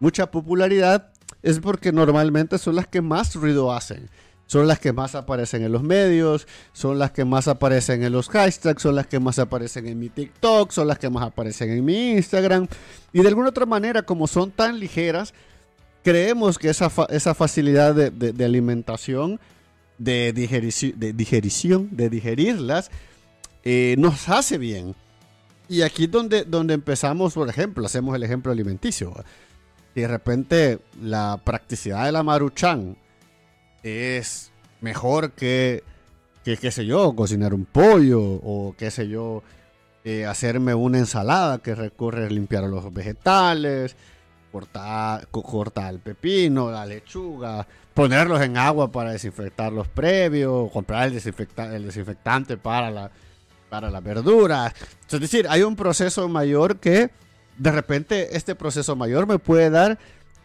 mucha 0.00 0.30
popularidad, 0.30 1.12
es 1.42 1.60
porque 1.60 1.92
normalmente 1.92 2.58
son 2.58 2.76
las 2.76 2.86
que 2.86 3.00
más 3.00 3.34
ruido 3.34 3.72
hacen. 3.72 4.08
Son 4.52 4.68
las 4.68 4.78
que 4.78 4.92
más 4.92 5.14
aparecen 5.14 5.62
en 5.62 5.72
los 5.72 5.82
medios, 5.82 6.46
son 6.74 6.98
las 6.98 7.10
que 7.10 7.24
más 7.24 7.48
aparecen 7.48 8.02
en 8.02 8.12
los 8.12 8.28
hashtags, 8.28 8.82
son 8.82 8.94
las 8.94 9.06
que 9.06 9.18
más 9.18 9.38
aparecen 9.38 9.88
en 9.88 9.98
mi 9.98 10.10
TikTok, 10.10 10.72
son 10.72 10.88
las 10.88 10.98
que 10.98 11.08
más 11.08 11.24
aparecen 11.24 11.70
en 11.70 11.82
mi 11.82 12.10
Instagram. 12.10 12.68
Y 13.14 13.22
de 13.22 13.28
alguna 13.28 13.48
otra 13.48 13.64
manera, 13.64 14.02
como 14.02 14.26
son 14.26 14.50
tan 14.50 14.78
ligeras, 14.78 15.32
creemos 16.04 16.58
que 16.58 16.68
esa, 16.68 16.92
esa 17.08 17.34
facilidad 17.34 17.94
de, 17.94 18.44
alimentación, 18.44 19.40
de, 19.96 20.34
de 20.34 21.12
digerición, 21.14 21.88
de 21.90 22.10
digerirlas, 22.10 22.90
eh, 23.64 23.94
nos 23.96 24.28
hace 24.28 24.58
bien. 24.58 24.94
Y 25.66 25.80
aquí 25.80 26.08
donde, 26.08 26.44
donde 26.44 26.74
empezamos, 26.74 27.32
por 27.32 27.48
ejemplo, 27.48 27.86
hacemos 27.86 28.14
el 28.14 28.22
ejemplo 28.22 28.52
alimenticio. 28.52 29.14
Y 29.94 30.02
de 30.02 30.08
repente 30.08 30.78
la 31.00 31.40
practicidad 31.42 32.04
de 32.04 32.12
la 32.12 32.22
maruchan 32.22 32.98
es 33.82 34.52
mejor 34.80 35.32
que, 35.32 35.82
que, 36.44 36.56
qué 36.56 36.70
sé 36.70 36.86
yo, 36.86 37.14
cocinar 37.14 37.54
un 37.54 37.64
pollo 37.64 38.20
o 38.20 38.74
qué 38.76 38.90
sé 38.90 39.08
yo, 39.08 39.42
eh, 40.04 40.26
hacerme 40.26 40.74
una 40.74 40.98
ensalada 40.98 41.58
que 41.58 41.74
recurre 41.74 42.30
limpiar 42.30 42.64
los 42.64 42.92
vegetales, 42.92 43.96
cortar, 44.50 45.28
cortar 45.28 45.94
el 45.94 46.00
pepino, 46.00 46.70
la 46.70 46.84
lechuga, 46.84 47.66
ponerlos 47.94 48.40
en 48.40 48.56
agua 48.56 48.90
para 48.90 49.12
desinfectarlos 49.12 49.88
previos, 49.88 50.70
comprar 50.72 51.08
el, 51.08 51.14
el 51.14 51.86
desinfectante 51.86 52.56
para, 52.56 52.90
la, 52.90 53.10
para 53.68 53.90
las 53.90 54.02
verduras. 54.02 54.74
Es 55.08 55.20
decir, 55.20 55.46
hay 55.48 55.62
un 55.62 55.76
proceso 55.76 56.28
mayor 56.28 56.78
que 56.78 57.10
de 57.56 57.70
repente 57.70 58.36
este 58.36 58.54
proceso 58.54 58.96
mayor 58.96 59.26
me 59.26 59.38
puede 59.38 59.70
dar 59.70 59.98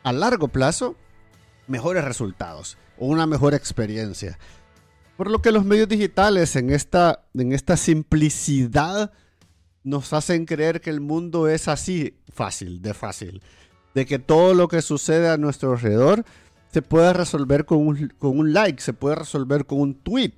a 0.03 0.11
largo 0.11 0.49
plazo 0.49 0.95
mejores 1.67 2.03
resultados 2.03 2.77
una 2.97 3.27
mejor 3.27 3.53
experiencia. 3.53 4.37
Por 5.15 5.31
lo 5.31 5.41
que 5.41 5.51
los 5.51 5.65
medios 5.65 5.87
digitales 5.87 6.55
en 6.55 6.69
esta, 6.69 7.23
en 7.33 7.51
esta 7.51 7.77
simplicidad 7.77 9.11
nos 9.83 10.13
hacen 10.13 10.45
creer 10.45 10.81
que 10.81 10.89
el 10.89 11.01
mundo 11.01 11.47
es 11.47 11.67
así 11.67 12.17
fácil, 12.33 12.81
de 12.81 12.93
fácil. 12.93 13.41
De 13.95 14.05
que 14.05 14.19
todo 14.19 14.53
lo 14.53 14.67
que 14.67 14.81
sucede 14.81 15.29
a 15.29 15.37
nuestro 15.37 15.71
alrededor 15.71 16.23
se 16.71 16.81
puede 16.81 17.13
resolver 17.13 17.65
con 17.65 17.87
un, 17.87 18.13
con 18.19 18.37
un 18.37 18.53
like, 18.53 18.81
se 18.81 18.93
puede 18.93 19.15
resolver 19.15 19.65
con 19.65 19.79
un 19.79 19.95
tweet. 19.95 20.33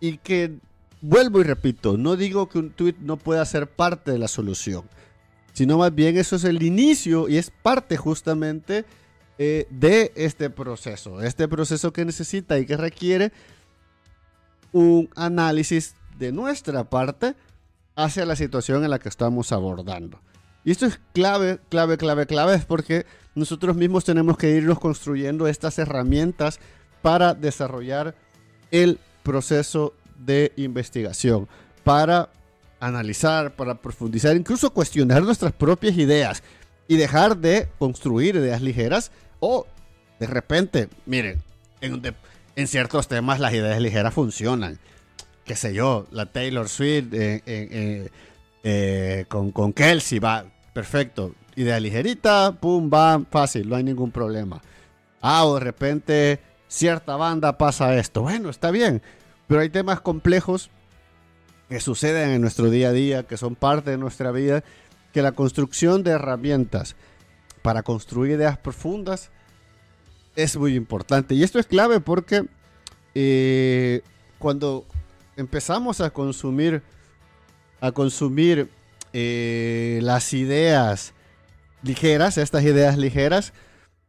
Y 0.00 0.16
que, 0.18 0.58
vuelvo 1.00 1.40
y 1.40 1.44
repito, 1.44 1.96
no 1.96 2.16
digo 2.16 2.48
que 2.48 2.58
un 2.58 2.70
tweet 2.70 2.96
no 3.00 3.16
pueda 3.16 3.44
ser 3.44 3.68
parte 3.68 4.10
de 4.10 4.18
la 4.18 4.28
solución 4.28 4.84
sino 5.52 5.78
más 5.78 5.94
bien 5.94 6.16
eso 6.16 6.36
es 6.36 6.44
el 6.44 6.62
inicio 6.62 7.28
y 7.28 7.36
es 7.36 7.50
parte 7.50 7.96
justamente 7.96 8.84
eh, 9.42 9.66
de 9.70 10.12
este 10.16 10.50
proceso, 10.50 11.22
este 11.22 11.48
proceso 11.48 11.94
que 11.94 12.04
necesita 12.04 12.58
y 12.58 12.66
que 12.66 12.76
requiere 12.76 13.32
un 14.70 15.08
análisis 15.16 15.94
de 16.18 16.30
nuestra 16.30 16.84
parte 16.84 17.34
hacia 17.96 18.26
la 18.26 18.36
situación 18.36 18.84
en 18.84 18.90
la 18.90 18.98
que 18.98 19.08
estamos 19.08 19.50
abordando. 19.50 20.20
Y 20.62 20.72
esto 20.72 20.84
es 20.84 21.00
clave, 21.14 21.58
clave, 21.70 21.96
clave, 21.96 22.26
clave, 22.26 22.54
es 22.54 22.66
porque 22.66 23.06
nosotros 23.34 23.76
mismos 23.76 24.04
tenemos 24.04 24.36
que 24.36 24.50
irnos 24.50 24.78
construyendo 24.78 25.48
estas 25.48 25.78
herramientas 25.78 26.60
para 27.00 27.32
desarrollar 27.32 28.14
el 28.70 28.98
proceso 29.22 29.94
de 30.18 30.52
investigación, 30.56 31.48
para 31.82 32.28
analizar, 32.78 33.56
para 33.56 33.76
profundizar, 33.76 34.36
incluso 34.36 34.68
cuestionar 34.74 35.22
nuestras 35.22 35.54
propias 35.54 35.96
ideas 35.96 36.42
y 36.88 36.98
dejar 36.98 37.38
de 37.38 37.70
construir 37.78 38.36
ideas 38.36 38.60
ligeras 38.60 39.10
o 39.40 39.66
de 40.18 40.26
repente, 40.26 40.88
miren, 41.06 41.42
en, 41.80 42.68
ciertos 42.68 43.08
temas 43.08 43.40
las 43.40 43.52
ideas 43.52 43.80
ligeras 43.80 44.14
funcionan. 44.14 44.78
Qué 45.44 45.56
sé 45.56 45.74
yo, 45.74 46.06
la 46.10 46.26
Taylor 46.26 46.68
Swift 46.68 47.08
eh, 47.12 48.10
con, 49.28 49.50
con 49.52 49.72
Kelsey 49.72 50.18
va 50.18 50.44
perfecto. 50.72 51.34
Idea 51.56 51.80
ligerita, 51.80 52.52
pum, 52.60 52.90
va, 52.92 53.22
fácil, 53.30 53.68
no 53.68 53.76
hay 53.76 53.84
ningún 53.84 54.10
problema. 54.10 54.62
Ah, 55.20 55.44
o 55.44 55.54
de 55.54 55.60
repente 55.60 56.40
cierta 56.68 57.16
banda 57.16 57.58
pasa 57.58 57.96
esto. 57.96 58.22
Bueno, 58.22 58.50
está 58.50 58.70
bien, 58.70 59.02
pero 59.46 59.60
hay 59.60 59.68
temas 59.68 60.00
complejos 60.00 60.70
que 61.68 61.80
suceden 61.80 62.30
en 62.30 62.40
nuestro 62.40 62.70
día 62.70 62.88
a 62.88 62.92
día, 62.92 63.22
que 63.24 63.36
son 63.36 63.56
parte 63.56 63.90
de 63.90 63.98
nuestra 63.98 64.30
vida, 64.30 64.62
que 65.12 65.22
la 65.22 65.32
construcción 65.32 66.02
de 66.02 66.12
herramientas 66.12 66.96
para 67.62 67.82
construir 67.82 68.32
ideas 68.32 68.58
profundas 68.58 69.30
es 70.36 70.56
muy 70.56 70.74
importante. 70.74 71.34
Y 71.34 71.42
esto 71.42 71.58
es 71.58 71.66
clave 71.66 72.00
porque 72.00 72.46
eh, 73.14 74.02
cuando 74.38 74.86
empezamos 75.36 76.00
a 76.00 76.10
consumir, 76.10 76.82
a 77.80 77.92
consumir 77.92 78.70
eh, 79.12 80.00
las 80.02 80.32
ideas 80.32 81.14
ligeras, 81.82 82.38
estas 82.38 82.62
ideas 82.64 82.96
ligeras, 82.96 83.52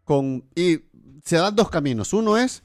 con, 0.03 0.43
y 0.55 0.81
se 1.23 1.37
dan 1.37 1.55
dos 1.55 1.69
caminos. 1.69 2.13
Uno 2.13 2.37
es 2.37 2.63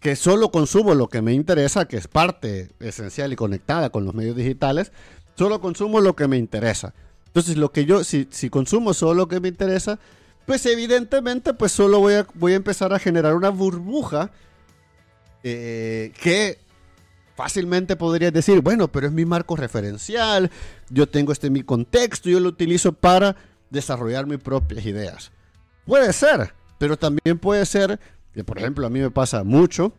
que 0.00 0.16
solo 0.16 0.50
consumo 0.50 0.94
lo 0.94 1.08
que 1.08 1.22
me 1.22 1.32
interesa, 1.32 1.88
que 1.88 1.96
es 1.96 2.08
parte 2.08 2.70
esencial 2.80 3.32
y 3.32 3.36
conectada 3.36 3.90
con 3.90 4.04
los 4.04 4.14
medios 4.14 4.36
digitales, 4.36 4.92
solo 5.36 5.60
consumo 5.60 6.00
lo 6.00 6.14
que 6.14 6.28
me 6.28 6.36
interesa. 6.36 6.94
Entonces, 7.36 7.58
lo 7.58 7.70
que 7.70 7.84
yo, 7.84 8.02
si, 8.02 8.26
si 8.30 8.48
consumo 8.48 8.94
solo 8.94 9.12
lo 9.12 9.28
que 9.28 9.40
me 9.40 9.48
interesa, 9.48 9.98
pues 10.46 10.64
evidentemente, 10.64 11.52
pues 11.52 11.70
solo 11.70 12.00
voy 12.00 12.14
a, 12.14 12.26
voy 12.32 12.54
a 12.54 12.56
empezar 12.56 12.94
a 12.94 12.98
generar 12.98 13.34
una 13.34 13.50
burbuja 13.50 14.30
eh, 15.42 16.14
que 16.18 16.56
fácilmente 17.34 17.94
podrías 17.94 18.32
decir, 18.32 18.62
bueno, 18.62 18.88
pero 18.88 19.08
es 19.08 19.12
mi 19.12 19.26
marco 19.26 19.54
referencial, 19.54 20.50
yo 20.88 21.10
tengo 21.10 21.30
este 21.30 21.50
mi 21.50 21.62
contexto, 21.62 22.30
yo 22.30 22.40
lo 22.40 22.48
utilizo 22.48 22.94
para 22.94 23.36
desarrollar 23.68 24.26
mis 24.26 24.38
propias 24.38 24.86
ideas. 24.86 25.30
Puede 25.84 26.14
ser, 26.14 26.54
pero 26.78 26.96
también 26.96 27.38
puede 27.38 27.66
ser 27.66 28.00
que 28.32 28.44
por 28.44 28.56
ejemplo 28.56 28.86
a 28.86 28.88
mí 28.88 29.00
me 29.00 29.10
pasa 29.10 29.44
mucho, 29.44 29.92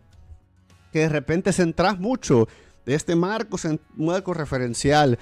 que 0.92 1.02
de 1.02 1.10
repente 1.10 1.54
centras 1.54 2.00
mucho 2.00 2.48
de 2.88 2.96
este 2.96 3.16
marco, 3.16 3.60
marco 3.96 4.34
referencial 4.34 5.20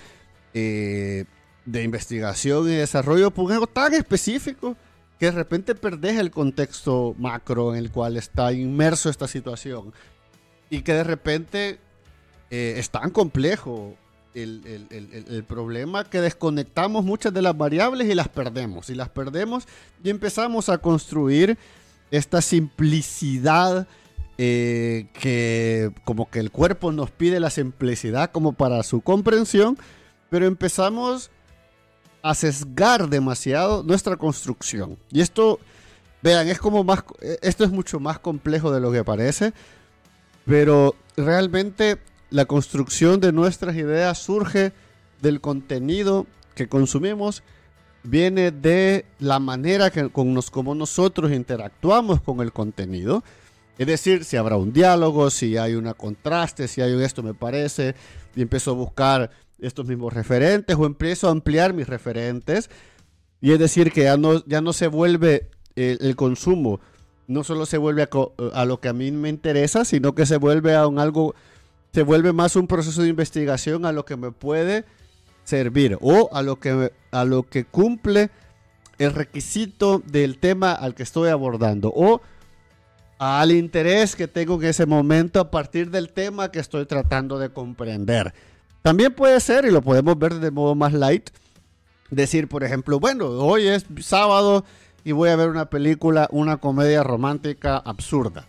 eh, 0.54 1.26
de 1.66 1.84
investigación 1.84 2.70
y 2.70 2.76
desarrollo 2.76 3.32
por 3.32 3.52
algo 3.52 3.68
tan 3.68 3.94
específico 3.94 4.76
que 5.20 5.28
de 5.28 5.32
repente 5.32 5.76
perdés 5.76 6.20
el 6.20 6.32
contexto 6.32 7.16
macro 7.18 7.74
en 7.74 7.80
el 7.80 7.92
cual 7.92 8.18
está 8.18 8.52
inmerso 8.54 9.10
esta 9.10 9.28
situación 9.28 9.94
y 10.70 10.82
que 10.82 10.94
de 10.94 11.04
repente 11.04 11.80
eh, 12.52 12.76
es 12.78 12.90
tan 12.90 13.12
complejo 13.12 13.96
el, 14.34 14.88
el, 14.90 15.44
problema 15.46 16.04
que 16.04 16.20
desconectamos 16.20 17.06
muchas 17.06 17.34
de 17.34 17.42
las 17.42 17.58
variables 17.58 18.10
y 18.10 18.16
las 18.16 18.28
perdemos. 18.28 18.90
Y 18.90 18.96
las 18.96 19.10
perdemos 19.10 19.66
y 20.04 20.10
empezamos 20.10 20.68
a 20.68 20.78
construir 20.78 21.58
esta 22.12 22.42
simplicidad 22.42 23.88
eh, 24.38 25.08
que 25.14 25.92
como 26.04 26.30
que 26.30 26.40
el 26.40 26.52
cuerpo 26.52 26.92
nos 26.92 27.12
pide 27.12 27.40
la 27.40 27.50
simplicidad 27.50 28.32
como 28.32 28.52
para 28.52 28.84
su 28.84 29.00
comprensión, 29.02 29.78
pero 30.30 30.46
empezamos 30.46 31.32
a 32.26 32.34
sesgar 32.34 33.08
demasiado 33.08 33.84
nuestra 33.84 34.18
construcción. 34.18 34.98
Y 35.12 35.22
esto, 35.22 35.60
vean, 36.24 36.48
es 36.48 36.58
como 36.58 36.84
más, 36.84 37.04
esto 37.44 37.64
es 37.64 37.70
mucho 37.70 38.00
más 38.00 38.18
complejo 38.18 38.72
de 38.72 38.80
lo 38.80 38.92
que 38.92 39.04
parece, 39.04 39.54
pero 40.44 40.96
realmente 41.16 42.00
la 42.32 42.46
construcción 42.46 43.20
de 43.20 43.32
nuestras 43.32 43.76
ideas 43.76 44.18
surge 44.18 44.74
del 45.22 45.40
contenido 45.40 46.26
que 46.56 46.68
consumimos 46.68 47.44
viene 48.02 48.50
de 48.50 49.06
la 49.20 49.38
manera 49.38 49.92
que, 49.92 50.10
con 50.10 50.34
nos, 50.34 50.50
como 50.50 50.74
nosotros 50.74 51.32
interactuamos 51.32 52.22
con 52.22 52.42
el 52.42 52.52
contenido. 52.52 53.24
Es 53.78 53.86
decir, 53.86 54.24
si 54.24 54.36
habrá 54.36 54.58
un 54.58 54.74
diálogo, 54.74 55.30
si 55.30 55.58
hay 55.58 55.76
un 55.76 55.94
contraste, 55.94 56.68
si 56.68 56.82
hay 56.82 56.92
un 56.94 57.04
esto 57.04 57.22
me 57.22 57.36
parece, 57.36 57.94
y 58.36 58.42
empiezo 58.42 58.72
a 58.72 58.74
buscar 58.74 59.30
estos 59.60 59.88
mismos 59.88 60.14
referentes 60.14 60.76
o 60.78 60.86
empiezo 60.86 61.28
a 61.28 61.32
ampliar 61.32 61.74
mis 61.74 61.88
referentes. 61.88 62.70
Y 63.42 63.52
es 63.52 63.60
decir, 63.60 63.92
que 63.92 64.04
ya 64.04 64.18
no, 64.18 64.46
ya 64.46 64.62
no 64.62 64.74
se 64.74 64.88
vuelve 64.88 65.50
el, 65.76 66.16
consumo, 66.16 66.80
no 67.28 67.44
solo 67.44 67.66
se 67.66 67.78
vuelve 67.78 68.04
a, 68.04 68.10
a, 68.54 68.66
lo 68.66 68.80
que 68.80 68.88
a 68.88 68.94
mí 68.94 69.12
me 69.12 69.30
interesa, 69.30 69.86
sino 69.86 70.16
que 70.16 70.26
se 70.26 70.38
vuelve 70.38 70.74
a 70.74 70.88
un 70.88 71.00
algo, 71.00 71.36
se 71.92 72.04
vuelve 72.04 72.34
más 72.34 72.56
un 72.56 72.68
proceso 72.68 73.02
de 73.02 73.10
investigación 73.10 73.86
a 73.86 73.92
lo 73.92 74.06
que 74.06 74.16
me 74.16 74.32
puede 74.32 74.86
servir 75.44 75.98
o 76.02 76.30
a 76.34 76.42
lo 76.42 76.60
que, 76.60 76.92
a 77.12 77.26
lo 77.26 77.44
que 77.44 77.66
cumple 77.66 78.30
el 78.98 79.14
requisito 79.14 80.00
del 80.00 80.38
tema 80.38 80.74
al 80.74 80.96
que 80.96 81.04
estoy 81.04 81.30
abordando 81.30 81.92
o 81.96 82.22
al 83.18 83.52
interés 83.52 84.16
que 84.16 84.28
tengo 84.28 84.56
en 84.56 84.70
ese 84.70 84.86
momento 84.86 85.40
a 85.40 85.52
partir 85.52 85.90
del 85.90 86.12
tema 86.12 86.52
que 86.52 86.60
estoy 86.60 86.86
tratando 86.86 87.40
de 87.40 87.50
comprender. 87.50 88.34
También 88.86 89.12
puede 89.16 89.40
ser, 89.40 89.66
y 89.66 89.72
lo 89.72 89.82
podemos 89.82 90.16
ver 90.20 90.36
de 90.36 90.52
modo 90.52 90.76
más 90.76 90.94
light, 90.94 91.32
decir, 92.12 92.48
por 92.48 92.64
ejemplo, 92.64 93.00
bueno, 93.00 93.26
hoy 93.30 93.66
es 93.66 93.84
sábado 94.02 94.64
y 95.04 95.12
voy 95.12 95.30
a 95.30 95.36
ver 95.36 95.50
una 95.50 95.72
película, 95.72 96.28
una 96.32 96.58
comedia 96.58 97.02
romántica 97.02 97.78
absurda. 97.78 98.48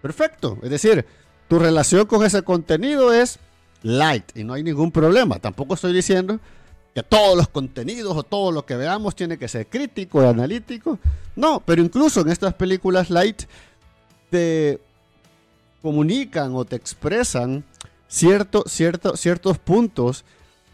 Perfecto, 0.00 0.56
es 0.62 0.70
decir, 0.70 1.04
tu 1.48 1.58
relación 1.58 2.06
con 2.06 2.24
ese 2.24 2.40
contenido 2.40 3.12
es 3.12 3.40
light 3.82 4.34
y 4.34 4.42
no 4.42 4.54
hay 4.54 4.62
ningún 4.62 4.90
problema. 4.90 5.38
Tampoco 5.38 5.74
estoy 5.74 5.92
diciendo 5.92 6.40
que 6.94 7.02
todos 7.02 7.36
los 7.36 7.48
contenidos 7.48 8.16
o 8.16 8.22
todo 8.22 8.50
lo 8.52 8.64
que 8.64 8.74
veamos 8.74 9.14
tiene 9.14 9.36
que 9.36 9.48
ser 9.48 9.66
crítico 9.66 10.22
y 10.22 10.28
analítico. 10.28 10.98
No, 11.36 11.60
pero 11.60 11.82
incluso 11.82 12.22
en 12.22 12.30
estas 12.30 12.54
películas 12.54 13.10
light 13.10 13.42
te 14.30 14.80
comunican 15.82 16.54
o 16.54 16.64
te 16.64 16.76
expresan 16.76 17.64
cierto, 18.08 18.64
cierto, 18.66 19.16
ciertos 19.16 19.58
puntos 19.58 20.24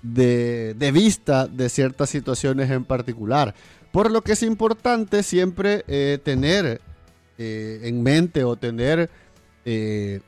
de, 0.02 0.90
vista 0.92 1.46
de 1.46 1.68
ciertas 1.68 2.10
situaciones 2.10 2.70
en 2.70 2.84
particular. 2.84 3.54
Por 3.92 4.10
lo 4.10 4.22
que 4.22 4.32
es 4.32 4.42
importante 4.42 5.22
siempre 5.22 5.84
eh, 5.86 6.18
tener 6.22 6.80
eh, 7.38 7.80
en 7.84 8.02
mente 8.02 8.44
o 8.44 8.56
tener 8.56 9.10
eh, 9.64 10.20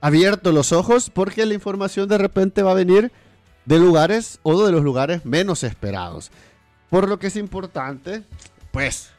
abiertos 0.00 0.54
los 0.54 0.72
ojos 0.72 1.10
porque 1.10 1.46
la 1.46 1.54
información 1.54 2.08
de 2.08 2.18
repente 2.18 2.62
va 2.62 2.72
a 2.72 2.74
venir 2.74 3.12
de 3.64 3.78
lugares 3.78 4.38
o 4.42 4.64
de 4.64 4.72
los 4.72 4.82
lugares 4.82 5.24
menos 5.24 5.62
esperados. 5.62 6.30
Por 6.88 7.08
lo 7.08 7.18
que 7.18 7.28
es 7.28 7.36
importante, 7.36 8.24
pues, 8.72 9.10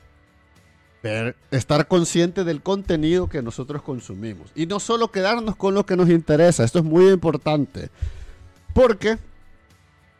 estar 1.49 1.87
consciente 1.87 2.43
del 2.43 2.61
contenido 2.61 3.27
que 3.27 3.41
nosotros 3.41 3.81
consumimos. 3.81 4.51
Y 4.55 4.67
no 4.67 4.79
solo 4.79 5.11
quedarnos 5.11 5.55
con 5.55 5.73
lo 5.73 5.85
que 5.85 5.97
nos 5.97 6.09
interesa. 6.09 6.63
Esto 6.63 6.79
es 6.79 6.85
muy 6.85 7.09
importante. 7.09 7.89
Porque, 8.73 9.17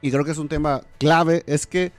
y 0.01 0.11
creo 0.11 0.25
que 0.25 0.31
es 0.31 0.37
un 0.37 0.49
tema 0.49 0.81
clave, 0.97 1.43
es 1.45 1.67
que 1.67 1.91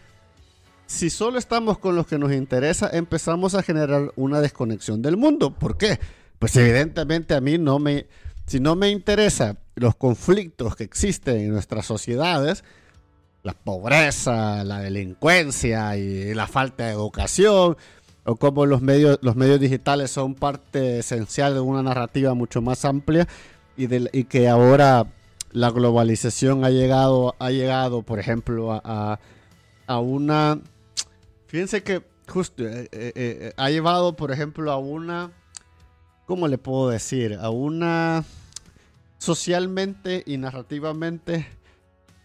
si 0.87 1.11
solo 1.11 1.39
estamos 1.39 1.79
con 1.79 1.97
lo 1.97 2.05
que 2.05 2.19
nos 2.19 2.33
interesa, 2.33 2.91
empezamos 2.93 3.55
a 3.55 3.63
generar 3.63 4.13
una 4.17 4.41
desconexión 4.41 5.01
del 5.01 5.17
mundo. 5.17 5.55
¿Por 5.55 5.79
qué? 5.79 5.99
Pues 6.39 6.57
evidentemente 6.57 7.35
a 7.35 7.41
mí 7.41 7.57
no 7.57 7.79
me, 7.79 8.07
si 8.47 8.61
no 8.61 8.75
me 8.75 8.91
interesa 8.91 9.57
los 9.77 9.95
conflictos 9.95 10.77
que 10.77 10.85
existen 10.85 11.39
en 11.39 11.53
nuestras 11.53 11.87
sociedades, 11.87 12.65
la 13.43 13.55
pobreza, 13.55 14.65
la 14.65 14.81
delincuencia 14.81 15.97
y 15.97 16.35
la 16.35 16.47
falta 16.47 16.87
de 16.87 16.93
educación, 16.93 17.77
o 18.25 18.37
cómo 18.37 18.67
los 18.67 18.83
medios, 18.83 19.19
los 19.23 19.37
medios 19.37 19.61
digitales 19.61 20.11
son 20.11 20.35
parte 20.35 20.99
esencial 21.01 21.55
de 21.55 21.61
una 21.61 21.83
narrativa 21.83 22.35
mucho 22.35 22.63
más 22.63 22.85
amplia 22.85 23.27
y, 23.77 24.25
que 24.25 24.49
ahora 24.49 25.07
la 25.51 25.71
globalización 25.71 26.65
ha 26.65 26.71
llegado, 26.71 27.35
ha 27.39 27.51
llegado 27.51 28.03
por 28.03 28.19
ejemplo, 28.19 28.73
a, 28.73 29.19
a, 29.87 29.99
una... 29.99 30.61
Fíjense 31.47 31.83
que 31.83 32.03
justo 32.29 32.65
eh, 32.65 32.89
eh, 32.93 33.13
eh, 33.15 33.53
ha 33.57 33.71
llevado, 33.71 34.15
por 34.15 34.31
ejemplo, 34.31 34.71
a 34.71 34.79
una... 34.79 35.33
¿Cómo 36.27 36.49
le 36.49 36.59
puedo 36.59 36.89
decir? 36.89 37.39
A 37.41 37.51
una... 37.51 38.25
Socialmente 39.19 40.25
y 40.27 40.37
narrativamente, 40.37 41.47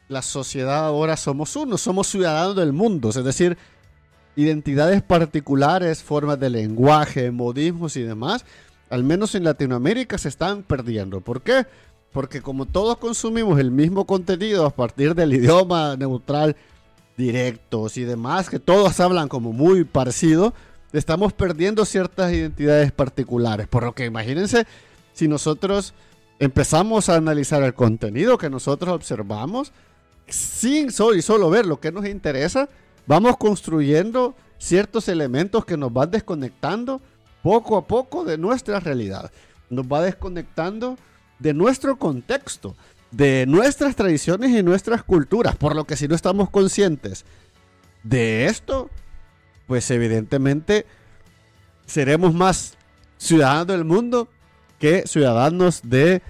la 0.07 0.23
sociedad 0.23 0.85
ahora 0.85 1.15
somos 1.15 1.55
uno, 1.55 1.77
somos 1.77 2.07
ciudadanos 2.07 2.55
del 2.55 2.73
mundo, 2.73 3.09
es 3.09 3.23
decir, 3.23 3.55
identidades 4.37 5.01
particulares, 5.01 6.03
formas 6.03 6.39
de 6.39 6.51
lenguaje, 6.51 7.31
modismos 7.31 7.97
y 7.97 8.03
demás, 8.03 8.45
al 8.89 9.03
menos 9.03 9.33
en 9.33 9.43
Latinoamérica 9.43 10.17
se 10.19 10.29
están 10.29 10.61
perdiendo. 10.61 11.21
¿Por 11.21 11.41
qué? 11.41 11.65
Porque 12.13 12.41
como 12.41 12.67
todos 12.67 12.97
consumimos 12.97 13.59
el 13.59 13.71
mismo 13.71 14.05
contenido 14.05 14.65
a 14.65 14.69
partir 14.69 15.15
del 15.15 15.33
idioma 15.33 15.95
neutral, 15.97 16.55
directos 17.17 17.97
y 17.97 18.03
demás, 18.03 18.47
que 18.47 18.59
todos 18.59 18.99
hablan 18.99 19.27
como 19.27 19.53
muy 19.53 19.83
parecido, 19.83 20.53
estamos 20.93 21.33
perdiendo 21.33 21.83
ciertas 21.83 22.31
identidades 22.31 22.91
particulares. 22.91 23.67
Por 23.67 23.83
lo 23.83 23.95
que 23.95 24.05
imagínense 24.05 24.67
si 25.13 25.27
nosotros 25.27 25.95
empezamos 26.37 27.09
a 27.09 27.15
analizar 27.15 27.63
el 27.63 27.73
contenido 27.73 28.37
que 28.37 28.51
nosotros 28.51 28.93
observamos, 28.93 29.71
sin 30.27 30.91
solo 30.91 31.15
y 31.15 31.23
solo 31.23 31.49
ver 31.49 31.65
lo 31.65 31.79
que 31.79 31.91
nos 31.91 32.05
interesa, 32.05 32.69
vamos 33.07 33.37
construyendo 33.37 34.35
ciertos 34.59 35.07
elementos 35.07 35.65
que 35.65 35.77
nos 35.77 35.91
van 35.91 36.11
desconectando 36.11 37.01
poco 37.41 37.77
a 37.77 37.87
poco 37.87 38.23
de 38.23 38.37
nuestra 38.37 38.79
realidad. 38.79 39.31
Nos 39.69 39.85
va 39.85 40.01
desconectando 40.01 40.97
de 41.39 41.53
nuestro 41.53 41.97
contexto, 41.97 42.75
de 43.11 43.45
nuestras 43.47 43.95
tradiciones 43.95 44.51
y 44.51 44.63
nuestras 44.63 45.03
culturas. 45.03 45.55
Por 45.55 45.75
lo 45.75 45.85
que 45.85 45.95
si 45.95 46.07
no 46.07 46.15
estamos 46.15 46.49
conscientes 46.49 47.25
de 48.03 48.45
esto, 48.45 48.89
pues 49.65 49.89
evidentemente 49.91 50.85
seremos 51.85 52.33
más 52.33 52.77
ciudadanos 53.17 53.67
del 53.67 53.85
mundo 53.85 54.27
que 54.79 55.03
ciudadanos 55.07 55.81
de 55.83 56.21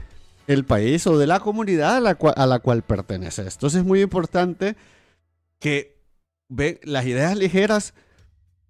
el 0.47 0.63
país 0.63 1.05
o 1.07 1.17
de 1.17 1.27
la 1.27 1.39
comunidad 1.39 1.97
a 1.97 1.99
la 1.99 2.15
cual, 2.15 2.33
a 2.37 2.45
la 2.45 2.59
cual 2.59 2.81
perteneces. 2.81 3.55
Entonces 3.55 3.81
es 3.81 3.85
muy 3.85 4.01
importante 4.01 4.75
que 5.59 5.96
ve, 6.49 6.79
las 6.83 7.05
ideas 7.05 7.37
ligeras 7.37 7.93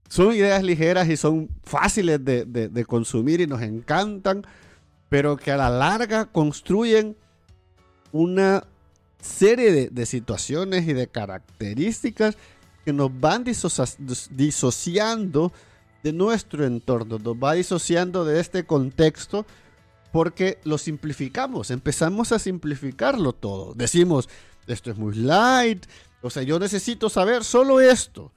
son 0.10 0.34
ideas 0.34 0.64
ligeras 0.64 1.10
y 1.10 1.18
son 1.18 1.50
fáciles 1.64 2.24
de, 2.24 2.86
consumir 2.88 3.42
y 3.42 3.48
nos 3.48 3.62
encantan, 3.62 4.46
pero 5.10 5.36
que 5.38 5.52
a 5.52 5.58
la 5.58 5.70
larga 5.70 6.26
construyen 6.26 7.16
una 8.12 8.64
serie 9.22 9.90
de, 9.90 10.06
situaciones 10.06 10.88
y 10.88 10.94
de 10.94 11.08
características 11.08 12.38
que 12.86 12.94
nos 12.94 13.20
van 13.20 13.44
disociando 13.44 15.52
de 16.04 16.14
nuestro 16.14 16.66
entorno, 16.66 17.20
nos 17.20 17.36
va 17.36 17.54
disociando 17.54 18.24
de 18.24 18.40
este 18.40 18.66
contexto 18.66 19.46
porque 20.14 20.58
lo 20.64 20.78
simplificamos, 20.78 21.70
empezamos 21.70 22.32
a 22.32 22.40
simplificarlo 22.40 23.34
todo. 23.34 23.74
Decimos, 23.74 24.30
esto 24.68 24.90
es 24.90 24.98
muy 24.98 25.16
light, 25.16 25.86
o 26.22 26.30
sea, 26.30 26.44
yo 26.44 26.60
necesito 26.60 27.10
saber 27.10 27.44
solo 27.44 27.82
esto. 27.82 28.32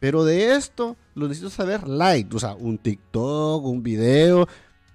Pero 0.00 0.24
de 0.24 0.54
esto 0.54 0.96
lo 1.14 1.26
necesito 1.28 1.50
saber 1.50 1.88
light. 1.88 2.32
O 2.32 2.38
sea, 2.38 2.54
un 2.54 2.78
TikTok, 2.78 3.64
un 3.64 3.82
video. 3.82 4.48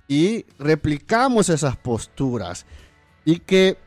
Y 0.08 0.46
replicamos 0.58 1.50
esas 1.50 1.78
posturas. 1.78 2.66
Y 3.26 3.40
que 3.40 3.78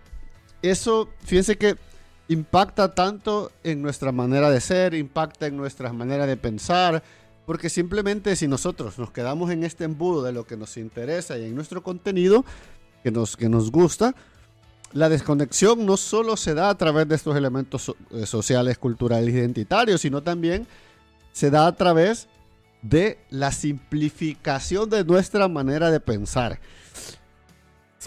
eso, 0.62 1.09
fíjense 1.24 1.56
que 1.56 1.76
impacta 2.28 2.94
tanto 2.94 3.52
en 3.62 3.82
nuestra 3.82 4.12
manera 4.12 4.50
de 4.50 4.61
ser, 4.61 4.94
impacta 4.94 5.46
en 5.46 5.56
nuestra 5.56 5.92
manera 5.92 6.26
de 6.26 6.37
pensar. 6.37 7.02
Porque 7.46 7.70
simplemente 7.70 8.35
si 8.37 8.48
nosotros 8.48 8.98
nos 8.98 9.12
quedamos 9.12 9.50
en 9.50 9.64
este 9.64 9.85
embudo 9.85 10.22
de 10.22 10.32
lo 10.32 10.44
que 10.44 10.56
nos 10.56 10.76
interesa 10.76 11.38
y 11.38 11.44
en 11.44 11.54
nuestro 11.54 11.82
contenido 11.82 12.44
que 13.02 13.11
nos, 13.12 13.37
que 13.37 13.48
nos 13.48 13.70
gusta, 13.70 14.16
la 14.92 15.09
desconexión 15.09 15.85
no 15.85 15.96
solo 15.96 16.37
se 16.37 16.55
da 16.55 16.70
a 16.70 16.77
través 16.77 17.09
de 17.09 17.14
estos 17.14 17.37
elementos 17.37 17.94
eh, 18.11 18.27
sociales, 18.27 18.79
culturales, 18.79 19.35
identitarios, 19.35 20.01
sino 20.01 20.22
también 20.22 20.66
se 21.33 21.51
da 21.51 21.66
a 21.66 21.77
través 21.77 22.29
de 22.83 23.18
la 23.31 23.53
simplificación 23.53 24.88
de 24.88 25.05
nuestra 25.05 25.49
manera 25.49 25.90
de 25.90 26.01
pensar. 26.01 26.61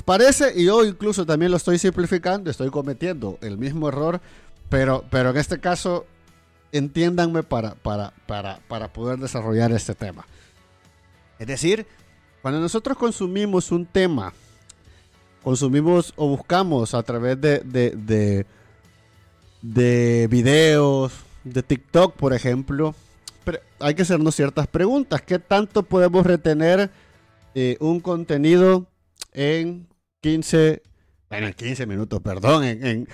Parece, 0.05 0.53
y 0.55 0.65
yo 0.65 0.85
incluso 0.85 1.25
también 1.25 1.51
lo 1.51 1.57
estoy 1.57 1.77
simplificando, 1.77 2.49
estoy 2.49 2.69
cometiendo 2.69 3.37
el 3.41 3.57
mismo 3.57 3.89
error, 3.89 4.21
pero, 4.69 5.03
pero 5.09 5.31
en 5.31 5.37
este 5.37 5.59
caso 5.59 6.05
entiéndanme 6.71 7.43
para, 7.43 7.75
para, 7.75 8.13
para, 8.25 8.59
para 8.67 8.93
poder 8.93 9.19
desarrollar 9.19 9.71
este 9.71 9.95
tema. 9.95 10.25
Es 11.37 11.47
decir, 11.47 11.85
cuando 12.41 12.59
nosotros 12.59 12.97
consumimos 12.97 13.71
un 13.71 13.85
tema 13.85 14.33
consumimos 15.43 16.13
o 16.15 16.27
buscamos 16.27 16.93
a 16.93 17.03
través 17.03 17.39
de, 17.39 17.59
de, 17.59 18.45
de, 19.61 20.27
videos, 20.29 21.13
de 21.43 21.63
TikTok, 21.63 22.15
por 22.15 22.33
ejemplo, 22.33 22.95
pero 23.43 23.59
hay 23.79 23.95
que 23.95 24.03
hacernos 24.03 24.35
ciertas 24.35 24.67
preguntas. 24.67 25.21
¿Qué 25.21 25.39
tanto 25.39 25.83
podemos 25.83 26.25
retener 26.25 26.91
eh, 27.55 27.77
un 27.79 27.99
contenido 27.99 28.87
en 29.33 29.87
15, 30.21 30.81
bueno, 31.29 31.47
en 31.47 31.53
15 31.53 31.85
minutos, 31.85 32.21
perdón, 32.21 32.63
en, 32.63 32.85
en 32.85 33.07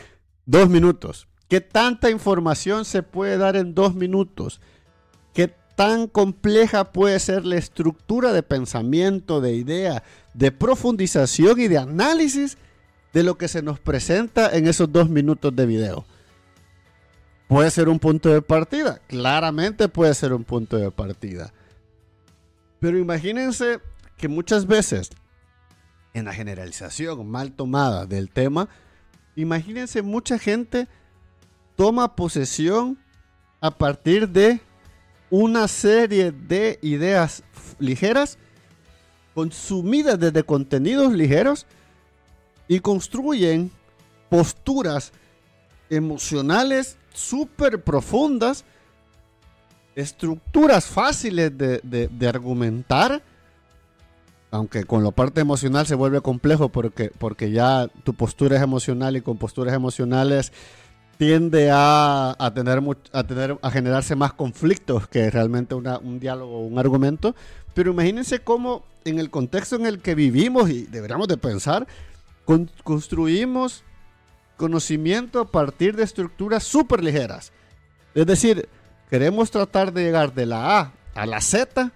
dos 0.45 0.69
minutos? 0.69 1.27
¿Qué 1.47 1.61
tanta 1.61 2.09
información 2.09 2.85
se 2.85 3.03
puede 3.03 3.37
dar 3.37 3.55
en 3.55 3.75
dos 3.75 3.93
minutos? 3.93 4.59
¿Qué 5.75 5.83
tan 5.83 6.07
compleja 6.07 6.93
puede 6.93 7.19
ser 7.19 7.45
la 7.45 7.57
estructura 7.57 8.31
de 8.31 8.43
pensamiento, 8.43 9.41
de 9.41 9.55
idea, 9.55 10.03
de 10.33 10.53
profundización 10.53 11.59
y 11.59 11.67
de 11.67 11.77
análisis 11.77 12.57
de 13.11 13.23
lo 13.23 13.37
que 13.37 13.49
se 13.49 13.61
nos 13.61 13.79
presenta 13.81 14.55
en 14.55 14.67
esos 14.67 14.89
dos 14.91 15.09
minutos 15.09 15.53
de 15.53 15.65
video. 15.65 16.05
puede 17.49 17.69
ser 17.71 17.89
un 17.89 17.99
punto 17.99 18.29
de 18.29 18.41
partida. 18.41 19.01
Claramente 19.07 19.89
puede 19.89 20.13
ser 20.13 20.33
un 20.33 20.45
punto 20.45 20.77
de 20.77 20.91
partida. 20.91 21.53
Pero 22.79 22.97
imagínense 22.97 23.79
que 24.17 24.29
muchas 24.29 24.65
veces, 24.65 25.09
en 26.13 26.25
la 26.25 26.33
generalización 26.33 27.29
mal 27.29 27.51
tomada 27.51 28.05
del 28.05 28.29
tema, 28.29 28.69
imagínense 29.35 30.01
mucha 30.01 30.39
gente 30.39 30.87
toma 31.75 32.15
posesión 32.15 32.97
a 33.59 33.71
partir 33.71 34.29
de 34.29 34.61
una 35.29 35.67
serie 35.67 36.31
de 36.31 36.79
ideas 36.81 37.43
ligeras 37.79 38.37
consumidas 39.33 40.19
desde 40.19 40.43
contenidos 40.43 41.13
ligeros 41.13 41.65
y 42.67 42.79
construyen 42.79 43.69
posturas 44.29 45.11
emocionales 45.89 46.97
súper 47.13 47.83
profundas, 47.83 48.65
estructuras 49.95 50.85
fáciles 50.85 51.55
de, 51.57 51.79
de, 51.83 52.27
argumentar, 52.27 53.21
aunque 54.51 54.83
con 54.83 55.03
la 55.03 55.11
parte 55.11 55.41
emocional 55.41 55.85
se 55.85 55.95
vuelve 55.95 56.21
complejo 56.21 56.69
porque, 56.69 57.11
porque 57.17 57.51
ya 57.51 57.87
tu 58.03 58.13
postura 58.13 58.57
es 58.57 58.61
emocional 58.61 59.15
y 59.15 59.21
con 59.21 59.37
posturas 59.37 59.73
emocionales 59.73 60.51
tiende 61.17 61.71
a, 61.71 62.35
a, 62.37 62.53
tener, 62.53 62.81
a, 63.11 63.23
tener, 63.23 63.57
a 63.61 63.71
generarse 63.71 64.15
más 64.15 64.33
conflictos 64.33 65.07
que 65.07 65.29
realmente 65.29 65.75
un 65.75 66.19
diálogo 66.19 66.59
o 66.59 66.65
un 66.65 66.77
argumento. 66.79 67.35
Pero 67.73 67.91
imagínense 67.91 68.39
cómo 68.39 68.85
en 69.03 69.19
el 69.19 69.29
contexto 69.29 69.75
en 69.75 69.85
el 69.85 69.99
que 69.99 70.15
vivimos 70.15 70.69
y 70.69 70.83
deberíamos 70.83 71.27
de 71.27 71.37
pensar, 71.37 71.87
construimos 72.83 73.83
conocimiento 74.57 75.39
a 75.39 75.51
partir 75.51 75.95
de 75.95 76.03
estructuras 76.03 76.63
súper 76.63 77.03
ligeras. 77.03 77.51
Es 78.13 78.25
decir, 78.25 78.69
queremos 79.09 79.51
tratar 79.51 79.91
de 79.93 80.03
llegar 80.03 80.33
de 80.33 80.45
la 80.45 80.79
A 80.79 80.93
a 81.13 81.25
la 81.25 81.41
Z 81.41 81.91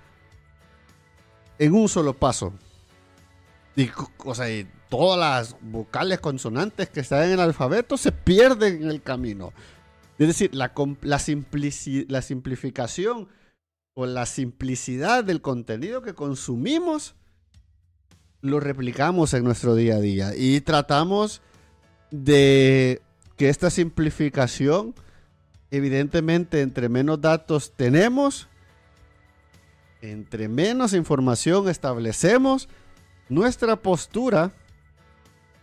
en 1.57 1.73
un 1.73 1.87
solo 1.89 2.13
paso. 2.13 2.53
Y, 3.79 3.89
o 4.25 4.35
sea, 4.35 4.47
todas 4.89 5.17
las 5.17 5.55
vocales 5.61 6.19
consonantes 6.19 6.89
que 6.89 6.99
están 6.99 7.23
en 7.23 7.31
el 7.31 7.39
alfabeto 7.39 7.95
se 7.95 8.11
pierden 8.11 8.83
en 8.83 8.89
el 8.89 9.01
camino. 9.01 9.53
Es 10.17 10.27
decir, 10.27 10.53
la, 10.53 10.73
la, 11.01 11.21
la 12.09 12.21
simplificación 12.21 13.29
o 13.93 14.05
la 14.05 14.25
simplicidad 14.25 15.23
del 15.23 15.41
contenido 15.41 16.01
que 16.01 16.13
consumimos 16.13 17.15
lo 18.41 18.59
replicamos 18.59 19.33
en 19.33 19.45
nuestro 19.45 19.75
día 19.75 19.95
a 19.95 20.01
día 20.01 20.35
y 20.35 20.59
tratamos 20.59 21.41
de 22.11 23.01
que 23.37 23.47
esta 23.47 23.69
simplificación, 23.69 24.93
evidentemente, 25.71 26.59
entre 26.59 26.89
menos 26.89 27.21
datos 27.21 27.71
tenemos, 27.77 28.49
entre 30.01 30.49
menos 30.49 30.91
información 30.91 31.69
establecemos, 31.69 32.67
nuestra 33.29 33.75
postura 33.75 34.51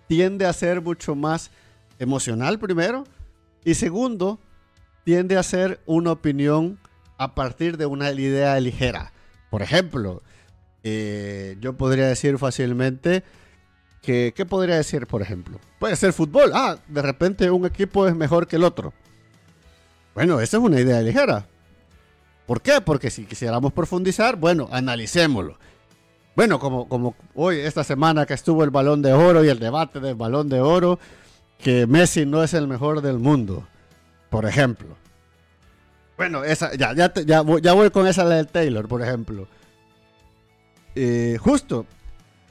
tiende 0.06 0.46
a 0.46 0.52
ser 0.52 0.80
mucho 0.80 1.14
más 1.14 1.50
emocional 1.98 2.58
primero 2.58 3.04
y 3.64 3.74
segundo, 3.74 4.38
tiende 5.04 5.36
a 5.36 5.42
ser 5.42 5.80
una 5.86 6.12
opinión 6.12 6.78
a 7.18 7.34
partir 7.34 7.76
de 7.76 7.86
una 7.86 8.10
idea 8.12 8.58
ligera. 8.60 9.12
Por 9.50 9.62
ejemplo, 9.62 10.22
eh, 10.84 11.56
yo 11.60 11.76
podría 11.76 12.06
decir 12.06 12.38
fácilmente 12.38 13.24
que, 14.02 14.32
¿qué 14.36 14.46
podría 14.46 14.76
decir, 14.76 15.06
por 15.06 15.22
ejemplo? 15.22 15.58
Puede 15.80 15.96
ser 15.96 16.12
fútbol. 16.12 16.52
Ah, 16.54 16.78
de 16.86 17.02
repente 17.02 17.50
un 17.50 17.66
equipo 17.66 18.06
es 18.06 18.14
mejor 18.14 18.46
que 18.46 18.56
el 18.56 18.64
otro. 18.64 18.92
Bueno, 20.14 20.40
esa 20.40 20.58
es 20.58 20.62
una 20.62 20.80
idea 20.80 21.00
ligera. 21.02 21.46
¿Por 22.46 22.62
qué? 22.62 22.80
Porque 22.80 23.10
si 23.10 23.24
quisiéramos 23.24 23.72
profundizar, 23.72 24.36
bueno, 24.36 24.68
analicémoslo. 24.70 25.58
Bueno, 26.36 26.58
como, 26.60 27.16
hoy, 27.34 27.60
esta 27.60 27.82
semana 27.82 28.26
que 28.26 28.34
estuvo 28.34 28.62
el 28.62 28.68
balón 28.68 29.00
de 29.00 29.14
oro 29.14 29.42
y 29.42 29.48
el 29.48 29.58
debate 29.58 30.00
del 30.00 30.16
balón 30.16 30.50
de 30.50 30.60
oro, 30.60 30.98
que 31.58 31.86
Messi 31.86 32.26
no 32.26 32.44
es 32.44 32.52
el 32.52 32.68
mejor 32.68 33.00
del 33.00 33.18
mundo, 33.18 33.66
por 34.28 34.44
ejemplo. 34.44 34.98
Bueno, 36.18 36.44
esa, 36.44 36.74
ya, 36.74 36.94
ya, 36.94 37.10
ya, 37.24 37.40
voy 37.40 37.90
con 37.90 38.06
esa 38.06 38.28
del 38.28 38.48
Taylor, 38.48 38.86
por 38.86 39.00
ejemplo. 39.00 39.48
Eh, 40.94 41.38
justo, 41.40 41.86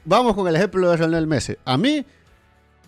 vamos 0.04 0.34
con 0.34 0.48
el 0.48 0.56
ejemplo 0.56 0.90
de 0.90 0.98
Lionel 0.98 1.28
Messi. 1.28 1.54
A 1.64 1.76
mí, 1.76 2.04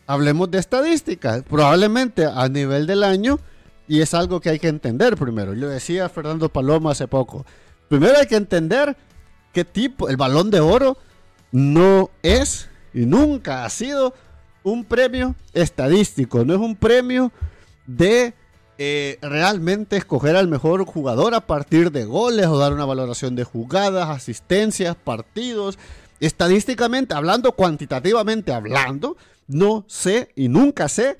hablemos 0.09 0.51
de 0.51 0.59
estadísticas. 0.59 1.45
Probablemente 1.45 2.27
a 2.27 2.49
nivel 2.49 2.89
del 2.89 3.05
año, 3.05 3.39
y 3.87 4.01
es 4.01 4.15
algo 4.15 4.41
que 4.41 4.51
hay 4.51 4.59
que 4.59 4.69
entender 4.69 5.17
primero. 5.17 5.55
Yo 5.55 5.69
decía 5.69 6.09
Fernando 6.09 6.49
Paloma 6.49 6.91
hace 6.91 7.07
poco. 7.07 7.47
Primero 7.89 8.19
hay 8.19 8.27
que 8.27 8.37
entender 8.37 8.97
tipo, 9.65 10.09
el 10.09 10.17
balón 10.17 10.51
de 10.51 10.61
oro 10.61 10.97
no 11.53 12.11
es 12.23 12.69
y 12.93 13.07
nunca 13.07 13.65
ha 13.65 13.71
sido 13.71 14.15
un 14.63 14.85
premio 14.85 15.35
estadístico, 15.53 16.45
no 16.45 16.55
es 16.55 16.61
un 16.61 16.77
premio 16.77 17.33
de 17.87 18.35
eh, 18.81 19.19
realmente 19.23 19.97
escoger 19.97 20.37
al 20.37 20.47
mejor 20.47 20.85
jugador 20.85 21.35
a 21.35 21.47
partir 21.47 21.91
de 21.91 22.05
goles 22.05 22.47
o 22.47 22.59
dar 22.59 22.73
una 22.73 22.85
valoración 22.85 23.35
de 23.35 23.45
jugadas, 23.45 24.09
asistencias, 24.09 24.95
partidos. 24.95 25.79
Estadísticamente 26.21 27.15
hablando, 27.15 27.53
cuantitativamente 27.53 28.53
hablando, 28.53 29.17
no 29.49 29.85
sé 29.89 30.31
y 30.37 30.49
nunca 30.49 30.89
sé 30.89 31.19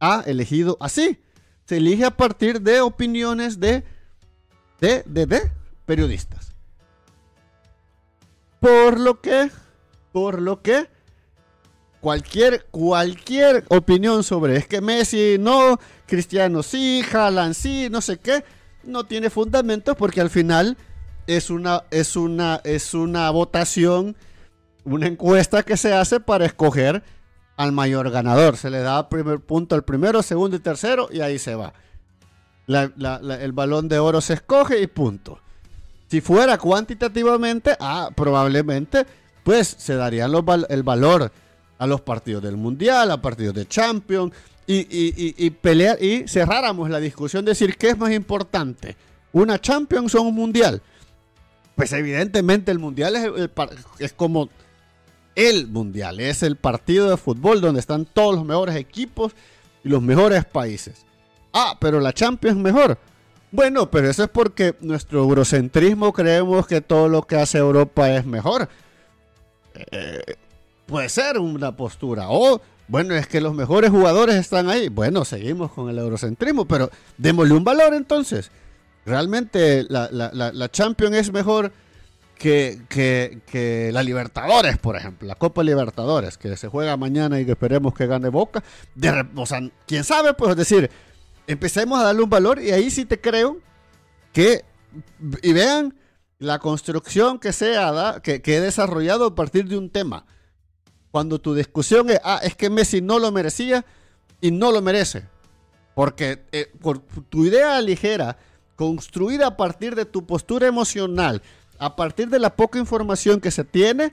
ha 0.00 0.22
elegido 0.26 0.76
así. 0.80 1.18
Se 1.66 1.78
elige 1.78 2.04
a 2.04 2.10
partir 2.10 2.60
de 2.60 2.80
opiniones 2.80 3.60
de, 3.60 3.84
de, 4.80 5.02
de 5.04 5.50
periodistas. 5.84 6.53
Por 8.64 8.98
lo 8.98 9.20
que, 9.20 9.50
por 10.10 10.40
lo 10.40 10.62
que, 10.62 10.88
cualquier, 12.00 12.64
cualquier 12.70 13.62
opinión 13.68 14.24
sobre 14.24 14.56
es 14.56 14.66
que 14.66 14.80
Messi 14.80 15.36
no, 15.38 15.78
Cristiano 16.06 16.62
sí, 16.62 17.02
Haaland 17.12 17.52
sí, 17.52 17.88
no 17.90 18.00
sé 18.00 18.16
qué, 18.16 18.42
no 18.82 19.04
tiene 19.04 19.28
fundamentos 19.28 19.94
porque 19.98 20.22
al 20.22 20.30
final 20.30 20.78
es 21.26 21.50
una, 21.50 21.84
es 21.90 22.16
una, 22.16 22.62
es 22.64 22.94
una 22.94 23.28
votación, 23.28 24.16
una 24.84 25.08
encuesta 25.08 25.62
que 25.62 25.76
se 25.76 25.92
hace 25.92 26.18
para 26.18 26.46
escoger 26.46 27.02
al 27.58 27.72
mayor 27.72 28.10
ganador. 28.10 28.56
Se 28.56 28.70
le 28.70 28.80
da 28.80 29.10
primer 29.10 29.40
punto 29.40 29.74
al 29.74 29.84
primero, 29.84 30.22
segundo 30.22 30.56
y 30.56 30.60
tercero 30.60 31.10
y 31.12 31.20
ahí 31.20 31.38
se 31.38 31.54
va. 31.54 31.74
el 32.66 33.52
balón 33.52 33.88
de 33.88 33.98
oro 33.98 34.22
se 34.22 34.32
escoge 34.32 34.80
y 34.80 34.86
punto. 34.86 35.43
Si 36.14 36.20
fuera 36.20 36.58
cuantitativamente, 36.58 37.76
ah, 37.80 38.08
probablemente, 38.14 39.04
pues 39.42 39.66
se 39.66 39.96
daría 39.96 40.26
el 40.26 40.82
valor 40.84 41.32
a 41.76 41.86
los 41.88 42.02
partidos 42.02 42.40
del 42.40 42.56
Mundial, 42.56 43.10
a 43.10 43.20
partidos 43.20 43.52
de 43.52 43.66
Champions, 43.66 44.32
y, 44.64 45.50
pelear 45.60 46.00
y 46.00 46.28
cerráramos 46.28 46.88
la 46.88 47.00
discusión, 47.00 47.44
decir 47.44 47.76
qué 47.76 47.88
es 47.88 47.98
más 47.98 48.12
importante, 48.12 48.96
una 49.32 49.60
Champions 49.60 50.14
o 50.14 50.22
un 50.22 50.36
Mundial. 50.36 50.80
Pues 51.74 51.92
evidentemente 51.92 52.70
el 52.70 52.78
Mundial 52.78 53.16
es, 53.16 53.50
es 53.98 54.12
como 54.12 54.50
el 55.34 55.66
Mundial, 55.66 56.20
es 56.20 56.44
el 56.44 56.54
partido 56.54 57.10
de 57.10 57.16
fútbol 57.16 57.60
donde 57.60 57.80
están 57.80 58.04
todos 58.04 58.36
los 58.36 58.44
mejores 58.44 58.76
equipos 58.76 59.32
y 59.82 59.88
los 59.88 60.00
mejores 60.00 60.44
países. 60.44 61.04
Ah, 61.52 61.76
pero 61.80 61.98
la 61.98 62.12
Champions 62.12 62.56
es 62.56 62.62
mejor. 62.62 63.00
Bueno, 63.54 63.88
pero 63.88 64.10
eso 64.10 64.24
es 64.24 64.30
porque 64.30 64.74
nuestro 64.80 65.20
eurocentrismo 65.20 66.12
creemos 66.12 66.66
que 66.66 66.80
todo 66.80 67.08
lo 67.08 67.22
que 67.22 67.36
hace 67.36 67.58
Europa 67.58 68.10
es 68.10 68.26
mejor. 68.26 68.68
Eh, 69.92 70.34
puede 70.86 71.08
ser 71.08 71.38
una 71.38 71.76
postura. 71.76 72.30
O, 72.30 72.60
bueno, 72.88 73.14
es 73.14 73.28
que 73.28 73.40
los 73.40 73.54
mejores 73.54 73.90
jugadores 73.90 74.34
están 74.34 74.68
ahí. 74.68 74.88
Bueno, 74.88 75.24
seguimos 75.24 75.70
con 75.70 75.88
el 75.88 75.96
eurocentrismo, 75.98 76.64
pero 76.64 76.90
démosle 77.16 77.54
un 77.54 77.62
valor 77.62 77.94
entonces. 77.94 78.50
Realmente 79.06 79.86
la, 79.88 80.08
la, 80.10 80.68
Champions 80.72 81.14
es 81.14 81.32
mejor 81.32 81.70
que, 82.36 82.80
que, 82.88 83.90
la 83.92 84.02
Libertadores, 84.02 84.78
por 84.78 84.96
ejemplo. 84.96 85.28
La 85.28 85.36
Copa 85.36 85.62
Libertadores, 85.62 86.38
que 86.38 86.56
se 86.56 86.66
juega 86.66 86.96
mañana 86.96 87.38
y 87.38 87.46
que 87.46 87.52
esperemos 87.52 87.94
que 87.94 88.08
gane 88.08 88.30
Boca. 88.30 88.64
O 89.36 89.46
sea, 89.46 89.60
quién 89.86 90.02
sabe, 90.02 90.34
pues 90.34 90.56
decir 90.56 90.90
empecemos 91.46 91.98
a 91.98 92.04
darle 92.04 92.22
un 92.22 92.30
valor 92.30 92.60
y 92.60 92.70
ahí 92.70 92.90
sí 92.90 93.04
te 93.04 93.20
creo 93.20 93.58
que, 94.32 94.64
y 95.42 95.52
vean 95.52 95.94
la 96.38 96.58
construcción 96.58 97.38
que, 97.38 97.52
sea, 97.52 98.20
que, 98.22 98.42
que 98.42 98.56
he 98.56 98.60
desarrollado 98.60 99.26
a 99.26 99.34
partir 99.34 99.66
de 99.68 99.78
un 99.78 99.90
tema. 99.90 100.26
Cuando 101.10 101.40
tu 101.40 101.54
discusión 101.54 102.10
es, 102.10 102.20
ah, 102.24 102.40
es 102.42 102.56
que 102.56 102.70
Messi 102.70 103.00
no 103.00 103.18
lo 103.18 103.30
merecía 103.30 103.84
y 104.40 104.50
no 104.50 104.72
lo 104.72 104.82
merece. 104.82 105.24
Porque 105.94 106.44
eh, 106.50 106.72
por 106.80 106.98
tu 106.98 107.44
idea 107.44 107.80
ligera, 107.80 108.36
construida 108.74 109.46
a 109.46 109.56
partir 109.56 109.94
de 109.94 110.04
tu 110.04 110.26
postura 110.26 110.66
emocional, 110.66 111.40
a 111.78 111.94
partir 111.94 112.28
de 112.28 112.40
la 112.40 112.56
poca 112.56 112.78
información 112.78 113.40
que 113.40 113.52
se 113.52 113.64
tiene, 113.64 114.12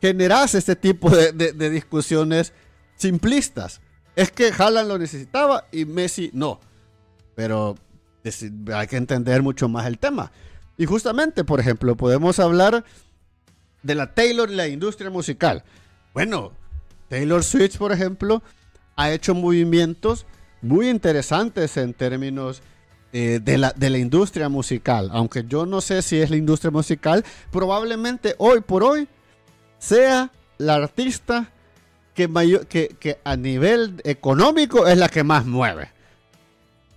generas 0.00 0.54
este 0.54 0.74
tipo 0.74 1.10
de, 1.10 1.32
de 1.32 1.70
discusiones 1.70 2.54
simplistas. 2.96 3.80
Es 4.14 4.30
que 4.30 4.52
Haaland 4.56 4.88
lo 4.88 4.98
necesitaba 4.98 5.66
y 5.72 5.84
Messi 5.84 6.30
no. 6.32 6.60
pero 7.34 7.76
hay 8.74 8.86
que 8.86 8.96
entender 8.96 9.42
mucho 9.42 9.68
más 9.68 9.86
el 9.86 9.98
tema. 9.98 10.30
Y 10.76 10.86
justamente, 10.86 11.44
por 11.44 11.60
ejemplo, 11.60 11.96
podemos 11.96 12.38
hablar 12.38 12.84
de 13.82 13.94
la 13.94 14.14
Taylor 14.14 14.50
y 14.50 14.54
la 14.54 14.68
industria 14.68 15.10
musical. 15.10 15.64
Bueno, 16.14 16.52
Taylor 17.08 17.42
Swift, 17.42 17.78
por 17.78 17.92
ejemplo, 17.92 18.42
ha 18.96 19.10
hecho 19.10 19.34
movimientos 19.34 20.26
muy 20.60 20.88
interesantes 20.88 21.76
en 21.76 21.94
términos 21.94 22.62
eh, 23.12 23.40
de, 23.42 23.58
la, 23.58 23.72
de 23.72 23.90
la 23.90 23.98
industria 23.98 24.48
musical. 24.48 25.10
Aunque 25.12 25.44
yo 25.46 25.66
no 25.66 25.80
sé 25.80 26.02
si 26.02 26.18
es 26.18 26.30
la 26.30 26.36
industria 26.36 26.70
musical, 26.70 27.24
probablemente 27.50 28.34
hoy 28.38 28.60
por 28.60 28.82
hoy 28.82 29.08
sea 29.78 30.30
la 30.58 30.76
artista 30.76 31.50
que, 32.14 32.28
mayor, 32.28 32.66
que, 32.66 32.94
que 32.98 33.18
a 33.24 33.36
nivel 33.36 34.00
económico 34.04 34.86
es 34.86 34.98
la 34.98 35.08
que 35.08 35.24
más 35.24 35.46
mueve. 35.46 35.90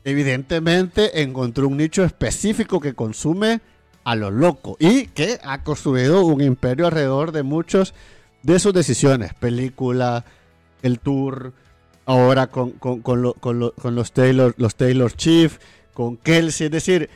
Evidentemente 0.03 1.21
encontró 1.21 1.67
un 1.67 1.77
nicho 1.77 2.03
específico 2.03 2.79
que 2.79 2.93
consume 2.93 3.61
a 4.03 4.15
lo 4.15 4.29
loco 4.31 4.77
y 4.79 5.07
que 5.07 5.39
ha 5.43 5.63
construido 5.63 6.23
un 6.25 6.41
imperio 6.41 6.85
alrededor 6.85 7.31
de 7.31 7.43
muchos 7.43 7.93
de 8.43 8.59
sus 8.59 8.73
decisiones. 8.73 9.33
Película, 9.33 10.23
el 10.83 10.99
tour, 10.99 11.53
ahora 12.05 12.47
con, 12.47 12.71
con, 12.71 13.21
los, 13.23 14.11
Taylor, 14.13 14.53
los 14.57 14.75
Taylor 14.75 15.11
Chief, 15.11 15.57
con 15.93 16.17
Kelsey. 16.17 16.65
Es 16.65 16.71
decir, 16.71 17.09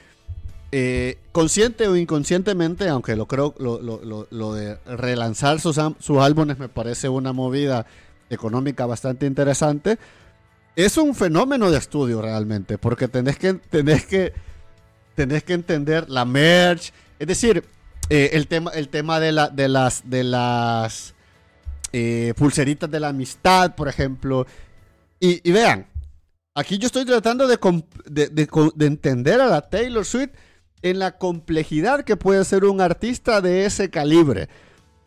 eh, 0.71 1.17
consciente 1.31 1.87
o 1.87 1.95
inconscientemente, 1.95 2.87
aunque 2.87 3.15
lo 3.15 3.27
creo, 3.27 3.55
lo, 3.57 4.53
de 4.53 4.77
relanzar 4.85 5.59
sus, 5.59 5.79
sus 5.99 6.17
álbumes 6.19 6.59
me 6.59 6.69
parece 6.69 7.09
una 7.09 7.33
movida 7.33 7.85
económica 8.29 8.85
bastante 8.85 9.25
interesante. 9.25 9.97
Es 10.75 10.97
un 10.97 11.15
fenómeno 11.15 11.71
de 11.71 11.77
estudio 11.77 12.21
realmente, 12.21 12.77
porque 12.77 13.07
tenés 13.07 13.37
que, 13.37 13.55
tenés 13.55 14.05
que, 14.05 14.33
tenés 15.15 15.43
que 15.43 15.53
entender 15.53 16.09
la 16.09 16.23
merch, 16.25 16.93
es 17.17 17.27
decir, 17.27 17.63
eh, 18.09 18.29
el, 18.33 18.47
tema, 18.47 18.71
el 18.71 18.89
tema 18.89 19.19
de, 19.19 19.31
la, 19.31 19.49
de 19.49 19.67
las, 19.67 20.09
de 20.09 20.23
las 20.23 21.13
eh, 21.91 22.33
pulseritas 22.37 22.89
de 22.89 22.99
la 22.99 23.09
amistad, 23.09 23.75
por 23.75 23.87
ejemplo. 23.87 24.45
Y, 25.19 25.51
vean, 25.51 25.87
aquí 26.55 26.77
yo 26.77 26.85
estoy 26.85 27.05
tratando 27.05 27.47
de, 27.47 27.57
de, 28.07 28.85
entender 28.85 29.41
a 29.41 29.47
la 29.47 29.61
Taylor 29.61 30.05
Swift 30.05 30.31
en 30.81 30.99
la 30.99 31.17
complejidad 31.17 32.03
que 32.03 32.17
puede 32.17 32.45
ser 32.45 32.65
un 32.65 32.81
artista 32.81 33.41
de 33.41 33.65
ese 33.65 33.89
calibre. 33.89 34.49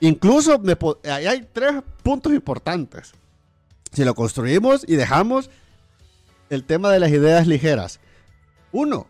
Incluso 0.01 0.59
me, 0.59 0.77
hay 1.09 1.49
tres 1.53 1.83
puntos 2.03 2.33
importantes. 2.33 3.12
Si 3.93 4.05
lo 4.05 4.14
construimos 4.14 4.85
y 4.87 4.97
dejamos 4.97 5.51
el 6.51 6.64
tema 6.64 6.91
de 6.91 7.01
las 7.01 7.11
ideas 7.11 7.47
ligeras. 7.47 8.01
Uno, 8.73 9.07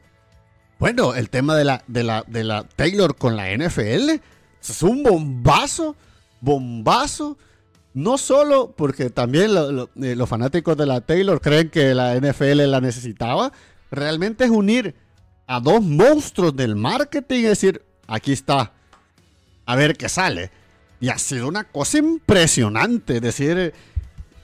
bueno, 0.79 1.15
el 1.15 1.31
tema 1.31 1.57
de 1.57 1.65
la, 1.65 1.85
de 1.87 2.03
la, 2.03 2.25
de 2.27 2.45
la 2.45 2.65
Taylor 2.65 3.17
con 3.17 3.37
la 3.37 3.57
NFL 3.57 4.21
es 4.61 4.83
un 4.83 5.03
bombazo, 5.03 5.97
bombazo. 6.41 7.39
No 7.95 8.17
solo 8.17 8.73
porque 8.77 9.11
también 9.11 9.51
eh, 9.51 10.17
los 10.17 10.29
fanáticos 10.29 10.77
de 10.77 10.87
la 10.87 11.01
Taylor 11.03 11.41
creen 11.41 11.69
que 11.69 11.95
la 11.95 12.17
NFL 12.17 12.71
la 12.71 12.81
necesitaba, 12.81 13.53
realmente 13.91 14.45
es 14.45 14.51
unir 14.51 14.95
a 15.47 15.61
dos 15.61 15.83
monstruos 15.83 16.55
del 16.57 16.77
marketing 16.77 17.41
y 17.41 17.43
decir, 17.43 17.83
aquí 18.07 18.33
está, 18.33 18.73
a 19.67 19.77
ver 19.77 19.97
qué 19.97 20.09
sale. 20.09 20.51
Y 21.01 21.09
ha 21.09 21.19
sido 21.19 21.49
una 21.49 21.65
cosa 21.65 21.99
impresionante, 21.99 23.21
decir, 23.21 23.73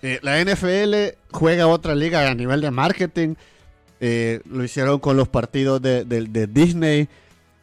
eh, 0.02 0.18
la 0.22 0.40
NFL 0.42 1.16
juega 1.30 1.66
otra 1.66 1.94
liga 1.94 2.28
a 2.28 2.34
nivel 2.34 2.60
de 2.60 2.70
marketing. 2.70 3.34
Eh, 4.00 4.40
lo 4.48 4.64
hicieron 4.64 5.00
con 5.00 5.16
los 5.16 5.28
partidos 5.28 5.80
de, 5.82 6.48
Disney, 6.50 7.08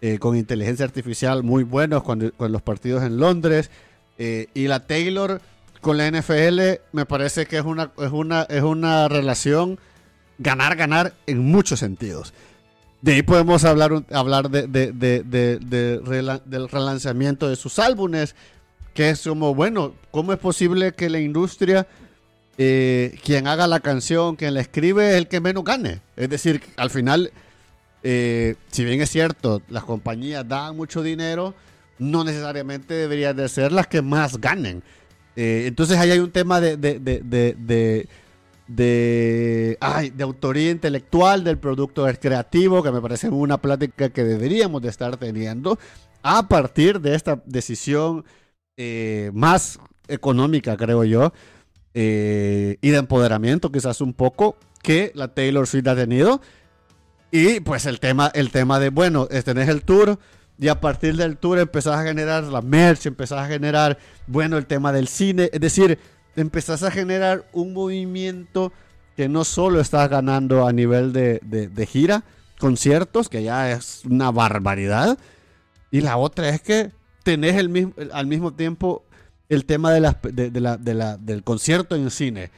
eh, 0.02 0.20
con 0.20 0.36
inteligencia 0.36 0.86
artificial 0.86 1.44
muy 1.44 1.64
buenos, 1.64 2.04
con, 2.04 2.34
los 2.38 2.62
partidos 2.62 3.04
en 3.04 3.18
Londres. 3.18 3.70
y 4.18 4.68
la 4.68 4.80
Taylor 4.88 5.42
con 5.82 5.98
la 5.98 6.10
NFL 6.10 6.82
me 6.94 7.06
parece 7.06 7.46
que 7.46 7.58
es 7.58 7.64
una, 7.64 7.92
es 7.98 8.12
una, 8.12 8.44
es 8.44 8.64
una 8.64 9.08
relación 9.08 9.78
ganar-ganar 10.38 11.14
en 11.28 11.40
muchos 11.40 11.80
sentidos. 11.80 12.34
De 13.06 13.14
ahí 13.14 13.22
podemos 13.22 13.64
hablar, 13.66 14.04
hablar 14.12 14.50
de, 14.50 14.66
del 16.44 16.70
relanzamiento 16.70 17.48
de 17.48 17.56
sus 17.56 17.78
álbumes, 17.78 18.34
que 18.96 19.12
es 19.12 19.22
como, 19.22 19.54
bueno, 19.54 19.94
¿cómo 20.10 20.34
es 20.34 20.40
posible 20.40 20.92
que 20.94 21.12
la 21.12 21.20
industria 21.20 21.86
eh, 22.58 23.16
quien 23.24 23.46
haga 23.46 23.68
la 23.68 23.80
canción, 23.80 24.36
quien 24.36 24.56
la 24.56 24.62
escribe, 24.62 25.12
es 25.12 25.18
el 25.18 25.28
que 25.28 25.40
menos 25.40 25.64
gane. 25.64 26.02
Es 26.16 26.30
decir, 26.30 26.64
al 26.78 26.90
final, 26.90 27.32
eh, 28.02 28.56
si 28.72 28.84
bien 28.84 29.00
es 29.00 29.12
cierto, 29.12 29.62
las 29.70 29.84
compañías 29.84 30.48
dan 30.48 30.76
mucho 30.76 31.04
dinero, 31.04 31.54
no 32.00 32.24
necesariamente 32.24 32.96
deberían 32.96 33.36
de 33.36 33.48
ser 33.50 33.72
las 33.72 33.86
que 33.86 34.02
más 34.02 34.42
ganen. 34.42 34.82
Eh, 35.36 35.66
entonces 35.68 36.00
ahí 36.00 36.10
hay 36.10 36.18
un 36.18 36.32
tema 36.32 36.60
de, 36.60 38.08
de, 38.68 39.78
ay, 39.80 40.10
de 40.10 40.24
autoría 40.24 40.72
intelectual 40.72 41.44
del 41.44 41.58
producto 41.58 42.06
creativo, 42.20 42.82
que 42.82 42.92
me 42.92 43.02
parece 43.02 43.30
una 43.30 43.60
plática 43.62 44.10
que 44.10 44.24
deberíamos 44.24 44.82
de 44.82 44.90
estar 44.90 45.18
teniendo 45.18 45.78
a 46.24 46.48
partir 46.48 47.00
de 47.02 47.16
esta 47.16 47.42
decisión 47.46 48.26
más 49.34 49.80
económica, 50.08 50.76
creo 50.78 51.04
yo, 51.04 51.32
eh, 51.94 52.78
y 52.82 52.90
de 52.90 52.98
empoderamiento 52.98 53.72
quizás 53.72 54.02
un 54.02 54.14
poco 54.14 54.58
que 54.84 55.14
la 55.16 55.30
Taylor 55.30 55.66
Swift 55.66 55.88
ha 55.88 55.96
tenido. 55.96 56.42
Y 57.32 57.62
pues 57.62 57.86
el 57.86 58.00
tema, 58.00 58.32
el 58.34 58.52
tema 58.52 58.80
de, 58.80 58.90
bueno, 58.90 59.28
tenés 59.28 59.70
el 59.70 59.84
tour 59.84 60.20
y 60.58 60.68
a 60.68 60.80
partir 60.80 61.16
del 61.16 61.38
tour 61.38 61.60
empezás 61.60 61.98
a 61.98 62.04
generar 62.04 62.44
la 62.44 62.62
merch, 62.62 63.06
empezás 63.08 63.40
a 63.40 63.48
generar, 63.48 63.98
bueno, 64.28 64.58
el 64.58 64.66
tema 64.66 64.92
del 64.92 65.08
cine. 65.08 65.50
Es 65.52 65.60
decir, 65.60 66.00
empezás 66.36 66.84
a 66.84 66.92
generar 66.92 67.46
un 67.54 67.74
movimiento 67.74 68.72
que 69.16 69.30
no 69.30 69.44
solo 69.44 69.80
estás 69.80 70.10
ganando 70.10 70.68
a 70.68 70.74
nivel 70.74 71.14
de, 71.14 71.40
de 71.42 71.86
gira, 71.86 72.24
conciertos, 72.60 73.30
que 73.30 73.44
ya 73.44 73.72
es 73.72 74.04
una 74.06 74.32
barbaridad. 74.32 75.18
Y 75.92 76.02
la 76.02 76.18
otra 76.18 76.50
es 76.50 76.62
que 76.62 76.92
tenés 77.24 77.56
el 77.56 77.70
mismo, 77.70 77.94
al 78.12 78.28
mismo 78.28 78.54
tiempo 78.54 79.04
el 79.50 79.66
tema 79.66 79.92
de 79.92 81.18
del 81.20 81.44
concierto 81.44 81.96
en 81.96 82.10
cine. 82.12 82.52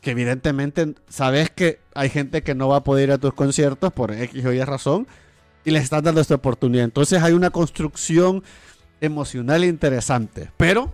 Que 0.00 0.12
evidentemente 0.12 0.94
sabes 1.08 1.50
que 1.50 1.80
hay 1.94 2.08
gente 2.08 2.42
que 2.42 2.54
no 2.54 2.68
va 2.68 2.76
a 2.76 2.84
poder 2.84 3.10
ir 3.10 3.12
a 3.12 3.18
tus 3.18 3.34
conciertos 3.34 3.92
por 3.92 4.12
X 4.12 4.44
o 4.44 4.52
Y 4.52 4.62
razón 4.62 5.06
y 5.64 5.72
les 5.72 5.82
estás 5.82 6.02
dando 6.02 6.20
esta 6.20 6.36
oportunidad. 6.36 6.84
Entonces 6.84 7.22
hay 7.22 7.32
una 7.32 7.50
construcción 7.50 8.42
emocional 9.00 9.64
interesante. 9.64 10.50
Pero 10.56 10.92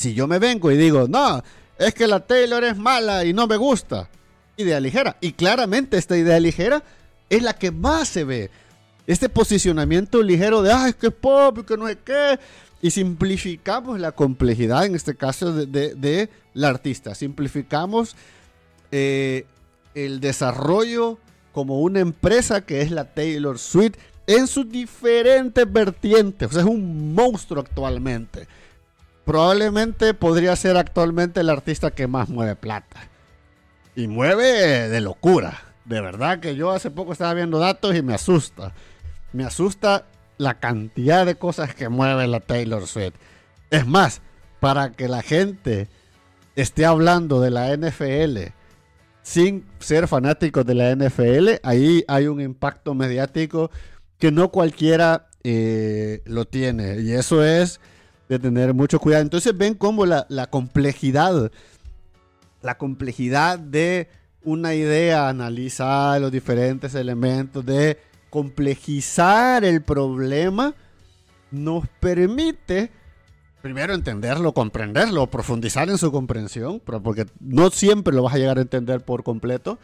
si 0.00 0.14
yo 0.14 0.26
me 0.26 0.38
vengo 0.38 0.72
y 0.72 0.78
digo, 0.78 1.06
no, 1.08 1.42
es 1.78 1.92
que 1.92 2.06
la 2.06 2.20
Taylor 2.20 2.64
es 2.64 2.76
mala 2.76 3.24
y 3.26 3.34
no 3.34 3.46
me 3.46 3.58
gusta, 3.58 4.08
idea 4.56 4.80
ligera. 4.80 5.18
Y 5.20 5.32
claramente 5.32 5.98
esta 5.98 6.16
idea 6.16 6.40
ligera 6.40 6.82
es 7.28 7.42
la 7.42 7.52
que 7.52 7.70
más 7.70 8.08
se 8.08 8.24
ve. 8.24 8.50
Este 9.06 9.28
posicionamiento 9.28 10.22
ligero 10.22 10.62
de, 10.62 10.72
ah, 10.72 10.88
es 10.88 10.94
que 10.94 11.08
es 11.08 11.12
pop, 11.12 11.66
que 11.66 11.76
no 11.76 11.86
es 11.86 11.98
qué, 12.02 12.38
y 12.80 12.90
simplificamos 12.90 14.00
la 14.00 14.12
complejidad, 14.12 14.86
en 14.86 14.94
este 14.94 15.14
caso, 15.14 15.52
de, 15.52 16.30
la 16.54 16.68
artista. 16.68 17.14
Simplificamos 17.14 18.16
eh, 18.90 19.44
el 19.94 20.20
desarrollo 20.20 21.18
como 21.52 21.80
una 21.80 22.00
empresa 22.00 22.62
que 22.62 22.80
es 22.80 22.90
la 22.90 23.04
Taylor 23.04 23.58
Swift 23.58 23.98
en 24.26 24.46
sus 24.46 24.70
diferentes 24.70 25.70
vertientes. 25.70 26.48
O 26.48 26.52
sea, 26.52 26.62
es 26.62 26.68
un 26.68 27.14
monstruo 27.14 27.60
actualmente. 27.60 28.46
Probablemente 29.30 30.12
podría 30.12 30.56
ser 30.56 30.76
actualmente 30.76 31.38
el 31.38 31.50
artista 31.50 31.92
que 31.92 32.08
más 32.08 32.28
mueve 32.28 32.56
plata. 32.56 33.08
Y 33.94 34.08
mueve 34.08 34.88
de 34.88 35.00
locura. 35.00 35.56
De 35.84 36.00
verdad 36.00 36.40
que 36.40 36.56
yo 36.56 36.72
hace 36.72 36.90
poco 36.90 37.12
estaba 37.12 37.32
viendo 37.34 37.60
datos 37.60 37.94
y 37.94 38.02
me 38.02 38.12
asusta. 38.12 38.72
Me 39.32 39.44
asusta 39.44 40.06
la 40.36 40.58
cantidad 40.58 41.24
de 41.24 41.36
cosas 41.36 41.76
que 41.76 41.88
mueve 41.88 42.26
la 42.26 42.40
Taylor 42.40 42.88
Swift. 42.88 43.14
Es 43.70 43.86
más, 43.86 44.20
para 44.58 44.90
que 44.90 45.06
la 45.06 45.22
gente 45.22 45.86
esté 46.56 46.84
hablando 46.84 47.40
de 47.40 47.52
la 47.52 47.72
NFL 47.76 48.52
sin 49.22 49.64
ser 49.78 50.08
fanáticos 50.08 50.66
de 50.66 50.74
la 50.74 50.90
NFL, 50.92 51.60
ahí 51.62 52.02
hay 52.08 52.26
un 52.26 52.40
impacto 52.40 52.94
mediático 52.94 53.70
que 54.18 54.32
no 54.32 54.50
cualquiera 54.50 55.28
eh, 55.44 56.20
lo 56.24 56.46
tiene. 56.46 56.98
Y 56.98 57.12
eso 57.12 57.44
es 57.44 57.80
de 58.30 58.38
tener 58.38 58.72
mucho 58.74 59.00
cuidado. 59.00 59.22
Entonces 59.22 59.56
ven 59.58 59.74
cómo 59.74 60.06
la, 60.06 60.24
complejidad, 60.50 61.50
la 62.62 62.78
complejidad 62.78 63.58
de 63.58 64.08
una 64.44 64.72
idea, 64.74 65.28
analizar 65.28 66.20
los 66.20 66.30
diferentes 66.30 66.94
elementos 66.94 67.66
de 67.66 67.98
complejizar 68.30 69.64
el 69.64 69.82
problema 69.82 70.74
nos 71.50 71.88
permite 71.98 72.92
primero 73.62 73.94
entenderlo, 73.94 74.54
comprenderlo, 74.54 75.26
profundizar 75.26 75.90
en 75.90 75.98
su 75.98 76.12
comprensión, 76.12 76.80
porque 76.80 77.26
no 77.40 77.70
siempre 77.70 78.14
lo 78.14 78.22
vas 78.22 78.34
a 78.34 78.38
llegar 78.38 78.58
a 78.58 78.62
entender 78.62 79.04
por 79.04 79.24
completo, 79.24 79.78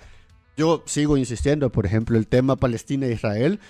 Yo 0.56 0.84
sigo 0.86 1.18
insistiendo, 1.18 1.70
por 1.70 1.84
ejemplo, 1.84 2.16
el 2.16 2.28
tema 2.28 2.56
Palestina-Israel, 2.56 3.60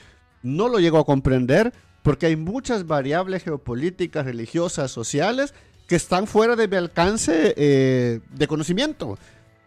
no 0.42 0.68
lo 0.68 0.78
llego 0.78 0.98
a 0.98 1.04
comprender 1.04 1.72
porque 2.06 2.26
hay 2.26 2.36
muchas 2.36 2.86
variables 2.86 3.42
geopolíticas, 3.42 4.24
religiosas, 4.24 4.92
sociales 4.92 5.52
que 5.88 5.96
están 5.96 6.28
fuera 6.28 6.54
de 6.54 6.68
mi 6.68 6.76
alcance 6.76 7.52
eh, 7.56 8.20
de 8.30 8.46
conocimiento. 8.46 9.18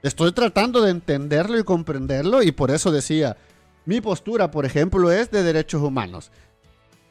Estoy 0.04 0.32
tratando 0.32 0.82
de 0.82 0.92
entenderlo 0.92 1.60
y 1.60 1.66
comprenderlo 1.66 2.42
y 2.42 2.54
por 2.54 2.72
eso 2.72 2.94
decía, 2.94 3.36
mi 3.84 4.00
postura, 4.00 4.52
por 4.52 4.66
ejemplo, 4.66 5.12
es 5.12 5.30
de 5.32 5.44
derechos 5.44 5.82
humanos. 5.82 6.32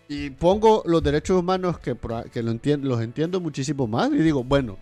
Y 0.09 0.31
pongo 0.31 0.83
los 0.87 1.03
derechos 1.03 1.39
humanos 1.39 1.79
que, 1.79 1.95
que 2.33 2.43
lo 2.43 2.51
entiendo, 2.51 2.89
los 2.89 3.03
entiendo 3.03 3.39
muchísimo 3.39 3.87
más 3.87 4.11
y 4.11 4.17
digo, 4.21 4.45
bueno, 4.45 4.79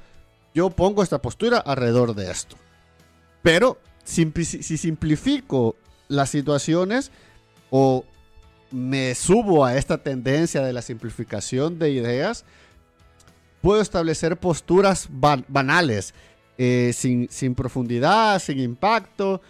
yo 0.55 0.70
pongo 0.70 1.03
esta 1.03 1.20
postura 1.20 1.59
alrededor 1.59 2.14
de 2.14 2.30
esto. 2.30 2.55
Pero 3.42 3.80
si 4.05 4.30
simplifico 4.76 5.74
las 6.07 6.30
situaciones 6.30 7.11
o 7.70 8.05
me 8.70 9.14
subo 9.14 9.64
a 9.64 9.76
esta 9.76 9.98
tendencia 9.98 10.62
de 10.62 10.72
la 10.72 10.82
simplificación 10.82 11.78
de 11.78 11.90
ideas, 11.90 12.44
puedo 13.60 13.80
establecer 13.80 14.36
posturas 14.36 15.08
banales, 15.10 16.14
eh, 16.58 16.92
sin, 16.94 17.54
profundidad, 17.54 18.38
sin 18.38 18.60
impacto, 18.60 19.40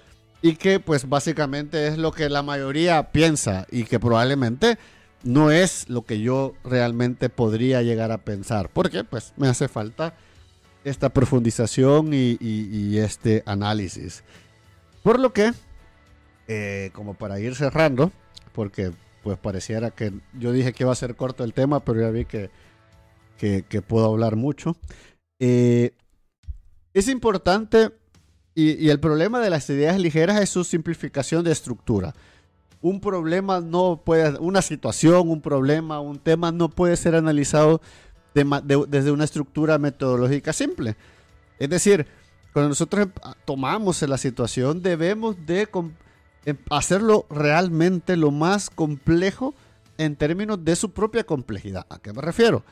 y 0.42 0.56
que 0.56 0.80
pues 0.80 1.08
básicamente 1.08 1.86
es 1.88 1.98
lo 1.98 2.12
que 2.12 2.28
la 2.28 2.42
mayoría 2.42 3.10
piensa 3.10 3.66
y 3.70 3.84
que 3.84 3.98
probablemente 3.98 4.78
no 5.22 5.50
es 5.50 5.88
lo 5.88 6.02
que 6.02 6.20
yo 6.20 6.54
realmente 6.64 7.28
podría 7.28 7.82
llegar 7.82 8.12
a 8.12 8.18
pensar, 8.18 8.70
porque 8.72 9.04
pues 9.04 9.32
me 9.36 9.48
hace 9.48 9.68
falta 9.68 10.14
esta 10.84 11.08
profundización 11.08 12.10
y, 12.12 12.98
este 12.98 13.42
análisis. 13.44 14.22
Por 15.02 15.18
lo 15.18 15.32
que, 15.32 15.52
eh, 16.48 16.90
como 16.92 17.14
para 17.14 17.40
ir 17.40 17.54
cerrando, 17.56 18.12
porque 18.52 18.92
pues 19.26 19.38
pareciera 19.38 19.90
que 19.90 20.12
yo 20.38 20.52
dije 20.52 20.72
que 20.72 20.84
iba 20.84 20.92
a 20.92 20.94
ser 20.94 21.16
corto 21.16 21.42
el 21.42 21.52
tema, 21.52 21.80
pero 21.80 22.00
ya 22.00 22.10
vi 22.10 22.26
que, 22.26 22.48
que, 23.36 23.82
puedo 23.82 24.06
hablar 24.06 24.36
mucho. 24.36 24.76
Eh, 25.40 25.96
es 26.94 27.08
importante, 27.08 27.90
y, 28.54 28.88
el 28.88 29.00
problema 29.00 29.40
de 29.40 29.50
las 29.50 29.68
ideas 29.68 29.98
ligeras 29.98 30.40
es 30.40 30.50
su 30.50 30.62
simplificación 30.62 31.42
de 31.42 31.50
estructura. 31.50 32.14
Un 32.80 33.00
problema 33.00 33.60
no 33.60 34.00
puede, 34.04 34.38
una 34.38 34.62
situación, 34.62 35.28
un 35.28 35.40
problema, 35.40 35.98
un 35.98 36.20
tema 36.20 36.52
no 36.52 36.68
puede 36.68 36.96
ser 36.96 37.16
analizado 37.16 37.80
desde 38.32 39.10
una 39.10 39.24
estructura 39.24 39.76
metodológica 39.78 40.52
simple. 40.52 40.94
Es 41.58 41.68
decir, 41.68 42.06
cuando 42.52 42.68
nosotros 42.68 43.08
tomamos 43.44 44.00
la 44.02 44.18
situación, 44.18 44.82
debemos 44.82 45.34
de 45.46 45.66
Em, 45.66 46.05
hacerlo 46.70 47.26
realmente 47.30 48.16
lo 48.16 48.30
más 48.30 48.70
complejo 48.70 49.54
en 49.98 50.16
términos 50.16 50.64
de 50.64 50.76
su 50.76 50.92
propia 50.92 51.24
complejidad. 51.24 51.86
¿A 51.88 51.98
qué 51.98 52.12
me 52.12 52.22
refiero? 52.22 52.64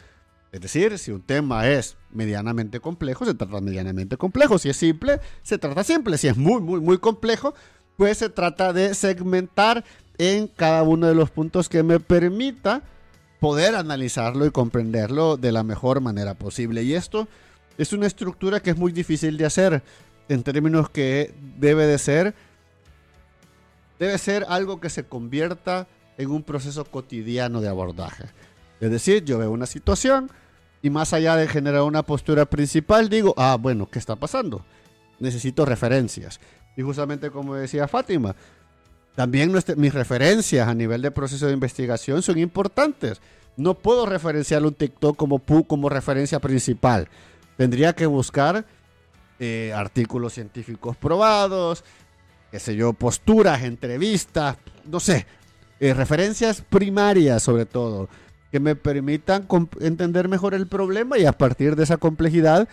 Es 0.52 0.60
decir, 0.60 0.96
si 0.98 1.10
un 1.10 1.22
tema 1.22 1.68
es 1.68 1.96
medianamente 2.12 2.78
complejo, 2.78 3.24
se 3.24 3.34
trata 3.34 3.60
medianamente 3.60 4.16
complejo. 4.16 4.58
Si 4.58 4.68
es 4.68 4.76
simple, 4.76 5.20
se 5.42 5.58
trata 5.58 5.82
simple. 5.82 6.16
Si 6.16 6.28
es 6.28 6.36
muy, 6.36 6.60
muy, 6.60 6.80
muy 6.80 6.98
complejo, 6.98 7.54
pues 7.96 8.18
se 8.18 8.28
trata 8.28 8.72
de 8.72 8.94
segmentar 8.94 9.84
en 10.16 10.46
cada 10.46 10.84
uno 10.84 11.08
de 11.08 11.14
los 11.14 11.30
puntos 11.30 11.68
que 11.68 11.82
me 11.82 11.98
permita 11.98 12.82
poder 13.40 13.74
analizarlo 13.74 14.46
y 14.46 14.52
comprenderlo 14.52 15.36
de 15.36 15.50
la 15.50 15.64
mejor 15.64 16.00
manera 16.00 16.34
posible. 16.34 16.84
Y 16.84 16.94
esto 16.94 17.26
es 17.76 17.92
una 17.92 18.06
estructura 18.06 18.60
que 18.60 18.70
es 18.70 18.76
muy 18.76 18.92
difícil 18.92 19.36
de 19.36 19.46
hacer 19.46 19.82
en 20.28 20.42
términos 20.42 20.88
que 20.88 21.34
debe 21.58 21.86
de 21.86 21.98
ser 21.98 22.34
debe 23.98 24.18
ser 24.18 24.44
algo 24.48 24.80
que 24.80 24.90
se 24.90 25.04
convierta 25.04 25.86
en 26.18 26.30
un 26.30 26.42
proceso 26.42 26.84
cotidiano 26.84 27.60
de 27.60 27.68
abordaje. 27.68 28.24
Es 28.80 28.90
decir, 28.90 29.24
yo 29.24 29.38
veo 29.38 29.50
una 29.50 29.66
situación 29.66 30.30
y 30.82 30.90
más 30.90 31.12
allá 31.12 31.36
de 31.36 31.48
generar 31.48 31.82
una 31.82 32.02
postura 32.02 32.44
principal, 32.44 33.08
digo, 33.08 33.34
ah, 33.36 33.56
bueno, 33.58 33.88
¿qué 33.90 33.98
está 33.98 34.16
pasando? 34.16 34.64
Necesito 35.18 35.64
referencias. 35.64 36.40
Y 36.76 36.82
justamente 36.82 37.30
como 37.30 37.54
decía 37.54 37.88
Fátima, 37.88 38.34
también 39.14 39.52
mis 39.76 39.94
referencias 39.94 40.68
a 40.68 40.74
nivel 40.74 41.00
de 41.00 41.10
proceso 41.10 41.46
de 41.46 41.52
investigación 41.52 42.20
son 42.22 42.38
importantes. 42.38 43.20
No 43.56 43.74
puedo 43.74 44.06
referenciar 44.06 44.64
un 44.64 44.74
TikTok 44.74 45.16
como, 45.16 45.40
como 45.66 45.88
referencia 45.88 46.40
principal. 46.40 47.08
Tendría 47.56 47.94
que 47.94 48.06
buscar 48.06 48.66
eh, 49.38 49.72
artículos 49.74 50.34
científicos 50.34 50.96
probados, 50.96 51.84
qué 52.54 52.60
sé 52.60 52.76
yo, 52.76 52.92
posturas, 52.92 53.64
entrevistas, 53.64 54.58
no 54.84 55.00
sé, 55.00 55.26
eh, 55.80 55.92
referencias 55.92 56.60
primarias 56.60 57.42
sobre 57.42 57.66
todo, 57.66 58.08
que 58.52 58.60
me 58.60 58.76
permitan 58.76 59.48
entender 59.80 60.28
mejor 60.28 60.54
el 60.54 60.68
problema 60.68 61.18
y 61.18 61.24
a 61.24 61.32
partir 61.32 61.74
de 61.74 61.82
esa 61.82 61.96
complejidad 61.96 62.68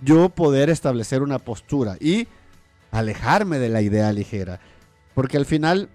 yo 0.00 0.30
poder 0.30 0.70
establecer 0.70 1.20
una 1.20 1.38
postura 1.38 1.98
y 2.00 2.28
alejarme 2.92 3.58
de 3.58 3.68
la 3.68 3.82
idea 3.82 4.10
ligera. 4.10 4.58
Porque 5.14 5.36
al 5.36 5.44
final, 5.44 5.90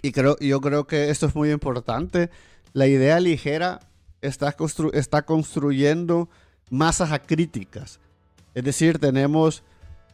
y 0.00 0.12
creo, 0.12 0.38
yo 0.38 0.62
creo 0.62 0.86
que 0.86 1.10
esto 1.10 1.26
es 1.26 1.34
muy 1.34 1.50
importante, 1.50 2.30
la 2.72 2.86
idea 2.86 3.20
ligera 3.20 3.80
está, 4.22 4.56
está 4.94 5.26
construyendo 5.26 6.30
masas 6.70 7.12
acríticas. 7.12 8.00
Es 8.54 8.64
decir, 8.64 8.98
tenemos 8.98 9.64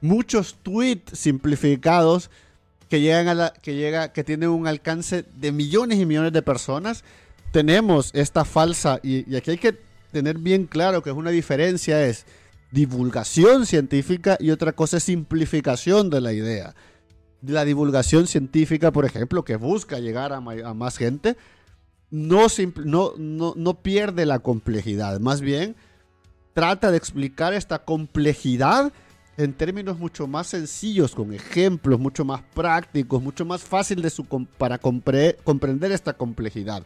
muchos 0.00 0.56
tweets 0.62 1.18
simplificados 1.18 2.30
que 2.88 3.00
llegan 3.00 3.28
a 3.28 3.34
la, 3.34 3.52
que 3.52 3.74
llega, 3.74 4.12
que 4.12 4.24
tienen 4.24 4.48
un 4.48 4.66
alcance 4.66 5.24
de 5.36 5.52
millones 5.52 5.98
y 5.98 6.06
millones 6.06 6.32
de 6.32 6.42
personas. 6.42 7.04
Tenemos 7.52 8.10
esta 8.14 8.44
falsa, 8.44 9.00
y, 9.02 9.34
aquí 9.36 9.52
hay 9.52 9.58
que 9.58 9.78
tener 10.12 10.38
bien 10.38 10.66
claro 10.66 11.02
que 11.02 11.10
es 11.10 11.16
una 11.16 11.30
diferencia, 11.30 12.04
es 12.04 12.26
divulgación 12.72 13.66
científica 13.66 14.36
y 14.40 14.50
otra 14.50 14.72
cosa 14.72 14.96
es 14.96 15.04
simplificación 15.04 16.10
de 16.10 16.20
la 16.20 16.32
idea. 16.32 16.74
La 17.42 17.64
divulgación 17.64 18.26
científica, 18.26 18.90
por 18.92 19.04
ejemplo, 19.04 19.44
que 19.44 19.56
busca 19.56 19.98
llegar 19.98 20.32
a, 20.32 20.40
más 20.40 20.96
gente, 20.96 21.36
no, 22.10 22.46
no, 22.84 23.14
no, 23.16 23.54
no 23.56 23.74
pierde 23.74 24.26
la 24.26 24.40
complejidad, 24.40 25.20
más 25.20 25.40
bien 25.40 25.76
trata 26.54 26.90
de 26.90 26.96
explicar 26.96 27.54
esta 27.54 27.84
complejidad 27.84 28.92
en 29.44 29.54
términos 29.54 29.98
mucho 29.98 30.26
más 30.26 30.48
sencillos, 30.48 31.14
con 31.14 31.32
ejemplos 31.32 31.98
mucho 31.98 32.24
más 32.24 32.42
prácticos, 32.54 33.22
mucho 33.22 33.46
más 33.46 33.62
fácil 33.62 34.02
de 34.02 34.10
su, 34.10 34.24
para 34.26 34.78
comprender 34.78 35.92
esta 35.92 36.12
complejidad. 36.12 36.84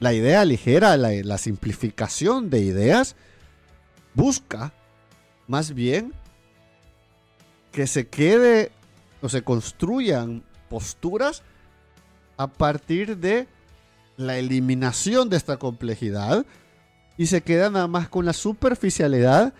La 0.00 0.12
idea 0.12 0.44
ligera, 0.44 0.96
la, 0.96 1.38
simplificación 1.38 2.50
de 2.50 2.60
ideas, 2.60 3.14
busca 4.14 4.72
más 5.46 5.72
bien 5.72 6.12
que 7.70 7.86
se 7.86 8.08
quede 8.08 8.72
o 9.22 9.28
se 9.28 9.42
construyan 9.42 10.42
posturas 10.68 11.42
a 12.36 12.48
partir 12.48 13.18
de 13.18 13.46
la 14.16 14.38
eliminación 14.38 15.28
de 15.28 15.36
esta 15.36 15.56
complejidad 15.56 16.44
y 17.16 17.26
se 17.26 17.42
queda 17.42 17.70
nada 17.70 17.86
más 17.86 18.08
con 18.08 18.24
la 18.24 18.32
superficialidad 18.32 19.54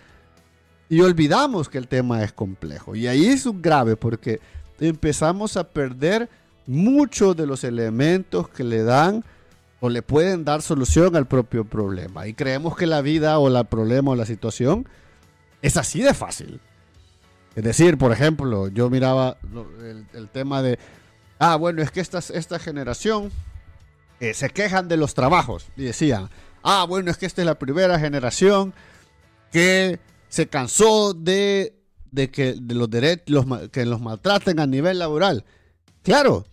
y 0.91 1.01
olvidamos 1.03 1.69
que 1.69 1.79
el 1.79 1.87
tema 1.87 2.25
es 2.25 2.33
complejo. 2.33 2.97
Y 2.97 3.07
ahí 3.07 3.27
es 3.27 3.47
un 3.47 3.63
grave 3.63 3.95
porque 3.97 4.41
empezamos 4.81 5.57
a 5.57 5.63
perder 5.65 6.29
muchos 6.67 7.37
de 7.37 7.47
los 7.47 7.63
elementos 7.63 8.49
que 8.49 8.65
le 8.65 8.83
dan 8.83 9.25
o 9.79 9.89
le 9.89 10.03
pueden 10.03 10.45
dar 10.45 10.63
solución 10.63 11.15
al 11.15 11.27
propio 11.27 11.65
problema. 11.65 12.27
Y 12.27 12.35
creemos 12.35 12.77
que 12.77 12.87
la 12.87 13.03
vida 13.03 13.39
o 13.39 13.47
el 13.49 13.67
problema 13.67 14.11
o 14.11 14.17
la 14.17 14.27
situación 14.27 14.87
es 15.63 15.77
así 15.77 16.03
de 16.03 16.13
fácil. 16.13 16.61
Es 17.55 17.63
decir, 17.63 17.97
por 17.97 18.11
ejemplo, 18.11 18.67
yo 18.67 18.91
miraba 18.91 19.37
el, 20.13 20.29
tema 20.29 20.61
de, 20.61 20.81
ah, 21.39 21.55
bueno, 21.55 21.83
es 21.83 21.93
que 21.93 22.01
esta, 22.01 22.19
esta 22.19 22.59
generación 22.59 23.31
eh, 24.19 24.35
se 24.35 24.51
quejan 24.51 24.89
de 24.89 24.97
los 24.97 25.15
trabajos. 25.15 25.69
Y 25.77 25.85
decían, 25.85 26.31
ah, 26.65 26.85
bueno, 26.89 27.13
es 27.13 27.17
que 27.17 27.27
esta 27.27 27.43
es 27.43 27.47
la 27.47 27.61
primera 27.61 27.97
generación 28.01 28.75
que 29.53 30.01
se 30.31 30.47
cansó 30.47 31.13
de, 31.13 31.75
que 32.33 32.55
de 32.55 32.75
los 32.75 32.89
derechos 32.89 33.45
que 33.71 33.85
los 33.85 34.01
maltraten 34.01 34.61
a 34.61 34.67
nivel 34.67 34.99
laboral. 34.99 35.45
Claro, 36.03 36.47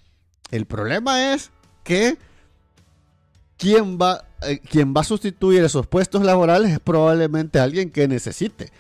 el 0.51 0.65
problema 0.65 1.33
es 1.33 1.51
que 1.83 2.17
quien 3.55 3.97
va, 3.97 4.25
eh, 4.41 4.59
quien 4.59 4.93
va 4.93 5.01
a 5.01 5.05
sustituir 5.05 5.63
esos 5.63 5.87
puestos 5.87 6.23
laborales 6.23 6.71
es 6.71 6.79
probablemente 6.79 7.59
alguien 7.59 7.91
que 7.91 8.07
necesite. 8.07 8.71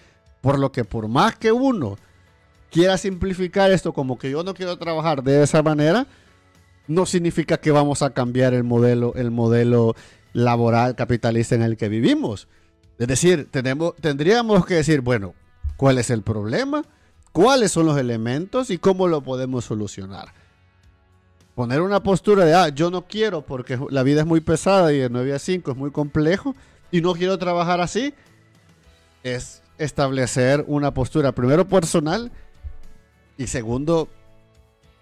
Por 0.41 0.59
lo 0.59 0.71
que 0.71 0.83
por 0.83 1.07
más 1.07 1.37
que 1.37 1.51
uno 1.51 1.97
quiera 2.71 2.97
simplificar 2.97 3.71
esto 3.71 3.93
como 3.93 4.17
que 4.17 4.31
yo 4.31 4.43
no 4.43 4.53
quiero 4.53 4.77
trabajar 4.77 5.23
de 5.23 5.43
esa 5.43 5.61
manera, 5.61 6.07
no 6.87 7.05
significa 7.05 7.57
que 7.57 7.71
vamos 7.71 8.01
a 8.01 8.11
cambiar 8.11 8.53
el 8.53 8.63
modelo, 8.63 9.13
el 9.15 9.29
modelo 9.29 9.95
laboral 10.33 10.95
capitalista 10.95 11.53
en 11.53 11.61
el 11.61 11.77
que 11.77 11.87
vivimos. 11.87 12.47
Es 12.97 13.07
decir, 13.07 13.47
tenemos, 13.51 13.95
tendríamos 13.97 14.65
que 14.65 14.75
decir, 14.75 15.01
bueno, 15.01 15.33
¿cuál 15.77 15.97
es 15.97 16.09
el 16.09 16.23
problema? 16.23 16.83
cuáles 17.37 17.71
son 17.71 17.85
los 17.85 17.99
elementos 17.99 18.71
y 18.71 18.79
cómo 18.79 19.07
lo 19.07 19.21
podemos 19.21 19.63
solucionar. 19.63 20.33
Poner 21.53 21.81
una 21.81 22.01
postura 22.01 22.45
de, 22.45 22.55
ah, 22.55 22.69
yo 22.69 22.89
no 22.89 23.05
quiero 23.05 23.43
porque 23.43 23.79
la 23.91 24.01
vida 24.01 24.21
es 24.21 24.25
muy 24.25 24.41
pesada 24.41 24.91
y 24.91 24.97
de 24.97 25.07
9 25.11 25.35
a 25.35 25.37
5 25.37 25.69
es 25.69 25.77
muy 25.77 25.91
complejo 25.91 26.55
y 26.89 27.01
no 27.01 27.13
quiero 27.13 27.37
trabajar 27.37 27.79
así, 27.79 28.15
es 29.21 29.61
establecer 29.77 30.65
una 30.65 30.95
postura, 30.95 31.31
primero 31.31 31.67
personal 31.67 32.31
y 33.37 33.45
segundo, 33.45 34.07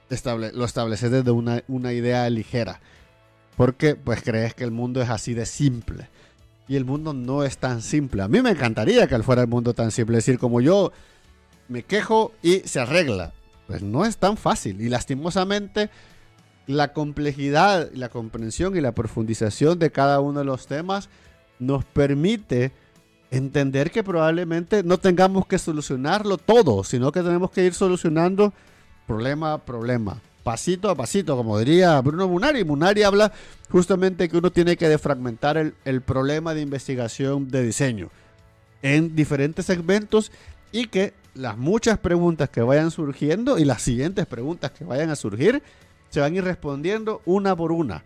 lo 0.10 0.66
estableces 0.66 1.10
desde 1.10 1.32
una, 1.32 1.64
una 1.70 1.94
idea 1.94 2.30
ligera. 2.30 2.82
Porque 3.56 3.96
pues 3.96 4.22
crees 4.22 4.54
que 4.54 4.66
el 4.66 4.72
mundo 4.72 5.02
es 5.02 5.10
así 5.10 5.34
de 5.34 5.46
simple. 5.46 6.10
Y 6.68 6.76
el 6.76 6.86
mundo 6.86 7.14
no 7.14 7.44
es 7.44 7.58
tan 7.58 7.82
simple. 7.82 8.24
A 8.24 8.28
mí 8.28 8.42
me 8.42 8.52
encantaría 8.52 9.08
que 9.08 9.22
fuera 9.24 9.44
el 9.44 9.48
mundo 9.48 9.74
tan 9.74 9.92
simple. 9.92 10.18
Decir, 10.18 10.40
como 10.40 10.62
yo 10.62 10.92
me 11.68 11.84
quejo 11.84 12.32
y 12.42 12.60
se 12.60 12.80
arregla. 12.80 13.34
Pues 13.68 13.82
no 13.82 14.06
es 14.06 14.18
tan 14.18 14.38
fácil. 14.38 14.82
Y 14.82 14.90
lastimosamente 14.90 15.90
la 16.68 16.94
complejidad, 16.94 17.92
la 17.94 18.10
comprensión 18.10 18.76
y 18.76 18.82
la 18.82 18.94
profundización 18.94 19.78
de 19.80 19.92
cada 19.92 20.20
uno 20.20 20.40
de 20.40 20.46
los 20.46 20.68
temas 20.68 21.10
nos 21.60 21.86
permite 21.86 22.72
entender 23.32 23.92
que 23.92 24.04
probablemente 24.04 24.84
no 24.84 24.98
tengamos 24.98 25.46
que 25.48 25.60
solucionarlo 25.60 26.38
todo, 26.38 26.84
sino 26.84 27.12
que 27.12 27.22
tenemos 27.22 27.52
que 27.52 27.66
ir 27.66 27.74
solucionando 27.74 28.54
problema 29.08 29.54
a 29.54 29.58
problema, 29.60 30.22
pasito 30.46 30.92
a 30.92 30.96
pasito, 30.96 31.36
como 31.36 31.58
diría 31.58 32.00
Bruno 32.02 32.28
Munari. 32.28 32.64
Munari 32.64 33.02
habla 33.02 33.34
justamente 33.72 34.30
que 34.30 34.38
uno 34.38 34.52
tiene 34.52 34.78
que 34.78 34.88
defragmentar 34.88 35.58
el, 35.58 35.74
el 35.86 36.02
problema 36.02 36.54
de 36.54 36.62
investigación 36.62 37.50
de 37.50 37.64
diseño 37.64 38.12
en 38.84 39.16
diferentes 39.16 39.66
segmentos 39.66 40.32
y 40.72 40.86
que 40.86 41.14
las 41.34 41.58
muchas 41.58 41.98
preguntas 41.98 42.48
que 42.50 42.62
vayan 42.62 42.92
surgiendo 42.92 43.58
y 43.58 43.66
las 43.66 43.82
siguientes 43.82 44.28
preguntas 44.28 44.70
que 44.70 44.86
vayan 44.86 45.10
a 45.10 45.16
surgir 45.16 45.64
se 46.10 46.20
van 46.20 46.34
a 46.34 46.36
ir 46.38 46.44
respondiendo 46.44 47.24
una 47.26 47.56
por 47.56 47.72
una. 47.72 48.04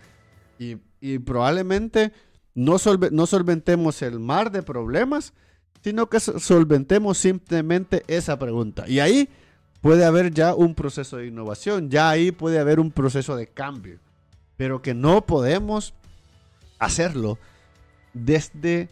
Y, 0.57 0.77
y 1.01 1.19
probablemente 1.19 2.13
no, 2.55 2.77
no 3.11 3.25
solventemos 3.27 4.01
el 4.01 4.17
mar 4.19 4.49
de 4.49 4.63
problemas, 4.63 5.33
sino 5.83 6.09
que 6.09 6.21
solventemos 6.21 7.17
simplemente 7.17 8.03
esa 8.07 8.39
pregunta. 8.39 8.85
Y 8.87 9.01
ahí 9.01 9.27
puede 9.81 10.05
haber 10.05 10.33
ya 10.33 10.53
un 10.55 10.75
proceso 10.75 11.17
de 11.17 11.27
innovación, 11.27 11.89
ya 11.89 12.09
ahí 12.09 12.31
puede 12.31 12.59
haber 12.59 12.79
un 12.79 12.91
proceso 12.91 13.35
de 13.35 13.47
cambio, 13.47 13.99
pero 14.57 14.81
que 14.81 14.93
no 14.93 15.25
podemos 15.25 15.93
hacerlo 16.79 17.37
desde 18.13 18.89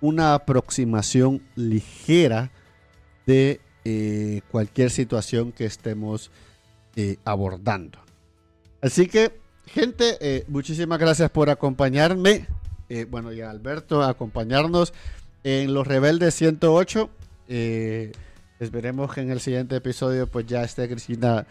una 0.00 0.34
aproximación 0.34 1.42
ligera 1.56 2.50
de 3.26 3.60
eh, 3.84 4.40
cualquier 4.50 4.90
situación 4.90 5.52
que 5.52 5.66
estemos 5.66 6.30
eh, 6.96 7.16
abordando. 7.24 7.98
Así 8.80 9.06
que, 9.06 9.38
gente, 9.66 10.16
eh, 10.20 10.44
muchísimas 10.48 10.98
gracias 10.98 11.30
por 11.30 11.50
acompañarme. 11.50 12.46
Bueno, 13.08 13.32
y 13.32 13.40
a 13.40 13.50
Alberto 13.50 14.02
acompañarnos 14.02 14.92
en 15.44 15.72
Los 15.74 15.86
Rebeldes 15.86 16.34
108. 16.34 17.08
Eh, 18.60 18.64
esperemos 18.64 19.12
que 19.12 19.20
en 19.22 19.30
el 19.30 19.40
siguiente 19.40 19.76
episodio 19.76 20.26
pues 20.26 20.46
ya 20.46 20.62
esté 20.62 20.88
Cristina 20.88 21.46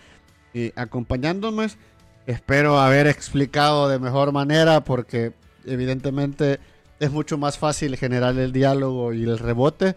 eh, 0.54 0.72
acompañándonos. 0.76 1.78
Espero 2.26 2.80
haber 2.80 3.08
explicado 3.08 3.90
de 3.90 4.00
mejor 4.00 4.32
manera 4.32 4.84
porque 4.84 5.34
evidentemente 5.66 6.60
es 7.00 7.12
mucho 7.12 7.38
más 7.38 7.58
fácil 7.58 7.98
generar 7.98 8.38
el 8.38 8.52
diálogo 8.52 9.14
y 9.14 9.24
el 9.24 9.40
rebote 9.40 9.96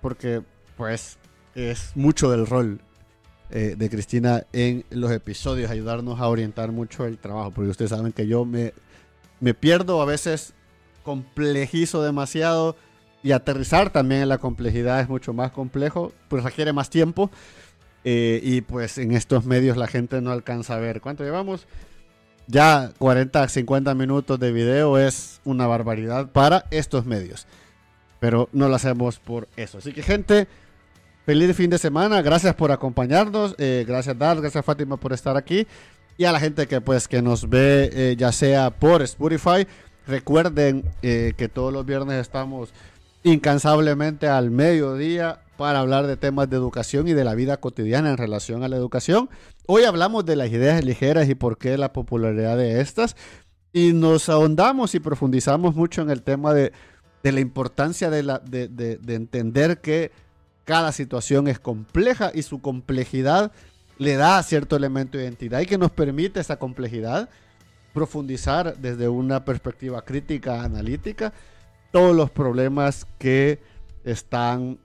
porque 0.00 0.42
pues 0.76 1.18
es 1.54 1.92
mucho 1.94 2.30
del 2.30 2.46
rol 2.46 2.80
de 3.50 3.90
Cristina 3.90 4.46
en 4.54 4.86
los 4.88 5.10
episodios, 5.10 5.70
ayudarnos 5.70 6.18
a 6.18 6.28
orientar 6.28 6.72
mucho 6.72 7.04
el 7.04 7.18
trabajo, 7.18 7.50
porque 7.50 7.68
ustedes 7.68 7.90
saben 7.90 8.10
que 8.10 8.26
yo 8.26 8.46
me, 8.46 8.72
me 9.40 9.52
pierdo 9.52 10.00
a 10.00 10.06
veces 10.06 10.54
complejizo 11.02 12.02
demasiado 12.02 12.76
y 13.22 13.32
aterrizar 13.32 13.90
también 13.90 14.22
en 14.22 14.28
la 14.28 14.38
complejidad 14.38 15.00
es 15.00 15.08
mucho 15.08 15.32
más 15.32 15.52
complejo, 15.52 16.12
pues 16.28 16.42
requiere 16.42 16.72
más 16.72 16.90
tiempo. 16.90 17.30
Eh, 18.04 18.40
y 18.42 18.62
pues 18.62 18.98
en 18.98 19.12
estos 19.12 19.44
medios 19.44 19.76
la 19.76 19.86
gente 19.86 20.20
no 20.20 20.32
alcanza 20.32 20.74
a 20.74 20.78
ver. 20.78 21.00
¿Cuánto 21.00 21.22
llevamos? 21.22 21.66
Ya 22.48 22.92
40, 22.98 23.48
50 23.48 23.94
minutos 23.94 24.40
de 24.40 24.50
video 24.50 24.98
es 24.98 25.40
una 25.44 25.68
barbaridad 25.68 26.30
para 26.30 26.66
estos 26.70 27.06
medios. 27.06 27.46
Pero 28.18 28.48
no 28.52 28.68
lo 28.68 28.74
hacemos 28.74 29.20
por 29.20 29.48
eso. 29.56 29.78
Así 29.78 29.92
que 29.92 30.02
gente, 30.02 30.48
feliz 31.24 31.54
fin 31.54 31.70
de 31.70 31.78
semana. 31.78 32.22
Gracias 32.22 32.54
por 32.54 32.72
acompañarnos. 32.72 33.54
Eh, 33.58 33.84
gracias 33.86 34.18
Dar, 34.18 34.40
gracias 34.40 34.64
Fátima 34.64 34.96
por 34.96 35.12
estar 35.12 35.36
aquí. 35.36 35.66
Y 36.18 36.24
a 36.24 36.32
la 36.32 36.40
gente 36.40 36.66
que 36.66 36.80
pues 36.80 37.06
que 37.06 37.22
nos 37.22 37.48
ve 37.48 37.90
eh, 37.92 38.16
ya 38.18 38.32
sea 38.32 38.70
por 38.70 39.02
Spotify 39.02 39.66
Recuerden 40.06 40.84
eh, 41.02 41.32
que 41.36 41.48
todos 41.48 41.72
los 41.72 41.86
viernes 41.86 42.20
estamos 42.20 42.72
incansablemente 43.24 44.28
al 44.28 44.50
mediodía 44.50 45.40
para 45.56 45.80
hablar 45.80 46.06
de 46.06 46.16
temas 46.16 46.50
de 46.50 46.56
educación 46.56 47.06
y 47.08 47.12
de 47.12 47.24
la 47.24 47.34
vida 47.34 47.58
cotidiana 47.58 48.10
en 48.10 48.16
relación 48.16 48.64
a 48.64 48.68
la 48.68 48.76
educación. 48.76 49.30
Hoy 49.66 49.84
hablamos 49.84 50.24
de 50.24 50.36
las 50.36 50.50
ideas 50.50 50.84
ligeras 50.84 51.28
y 51.28 51.34
por 51.34 51.58
qué 51.58 51.78
la 51.78 51.92
popularidad 51.92 52.56
de 52.56 52.80
estas. 52.80 53.16
Y 53.72 53.92
nos 53.92 54.28
ahondamos 54.28 54.94
y 54.94 55.00
profundizamos 55.00 55.74
mucho 55.74 56.02
en 56.02 56.10
el 56.10 56.22
tema 56.22 56.52
de, 56.52 56.72
la 57.22 57.40
importancia 57.40 58.10
de, 58.10 58.22
de 58.22 59.14
entender 59.14 59.80
que 59.80 60.10
cada 60.64 60.92
situación 60.92 61.48
es 61.48 61.58
compleja 61.58 62.32
y 62.34 62.42
su 62.42 62.60
complejidad 62.60 63.52
le 63.98 64.16
da 64.16 64.42
cierto 64.42 64.76
elemento 64.76 65.16
de 65.16 65.24
identidad 65.24 65.60
y 65.60 65.66
que 65.66 65.78
nos 65.78 65.90
permite 65.90 66.40
esa 66.40 66.58
complejidad 66.58 67.28
profundizar 67.92 68.76
desde 68.78 69.08
una 69.08 69.44
perspectiva 69.44 70.02
crítica, 70.02 70.62
analítica, 70.62 71.32
todos 71.92 72.16
los 72.16 72.30
problemas 72.30 73.06
que 73.18 73.60
están 74.04 74.78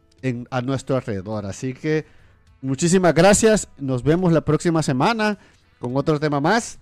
a 0.52 0.62
nuestro 0.62 0.96
alrededor. 0.96 1.46
Así 1.46 1.74
que 1.74 2.06
muchísimas 2.62 3.14
gracias. 3.14 3.70
Nos 3.78 4.04
vemos 4.04 4.32
la 4.32 4.42
próxima 4.42 4.84
semana 4.84 5.40
con 5.80 5.96
otro 5.96 6.20
tema 6.20 6.40
más. 6.40 6.80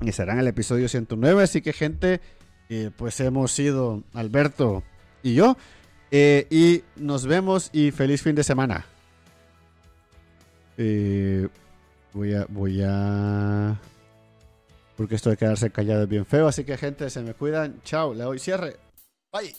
Y 0.00 0.12
será 0.12 0.32
en 0.32 0.38
el 0.38 0.46
episodio 0.46 0.88
109. 0.88 1.42
Así 1.42 1.60
que 1.60 1.72
gente, 1.72 2.20
eh, 2.68 2.90
pues 2.96 3.18
hemos 3.20 3.52
sido 3.52 4.04
Alberto 4.14 4.82
y 5.22 5.34
yo. 5.34 5.56
Eh, 6.10 6.46
y 6.50 6.84
nos 6.96 7.26
vemos 7.26 7.68
y 7.72 7.90
feliz 7.90 8.22
fin 8.22 8.34
de 8.34 8.44
semana. 8.44 8.86
Eh, 10.76 11.48
voy 12.14 12.34
a... 12.34 12.46
Voy 12.48 12.80
a 12.82 13.78
porque 14.96 15.14
esto 15.14 15.30
de 15.30 15.36
quedarse 15.36 15.70
callado 15.70 16.02
es 16.02 16.08
bien 16.08 16.26
feo. 16.26 16.48
Así 16.48 16.64
que 16.64 16.76
gente, 16.76 17.08
se 17.08 17.22
me 17.22 17.32
cuidan. 17.32 17.80
Chao, 17.84 18.14
le 18.14 18.24
doy 18.24 18.40
cierre. 18.40 18.87
Vai. 19.32 19.54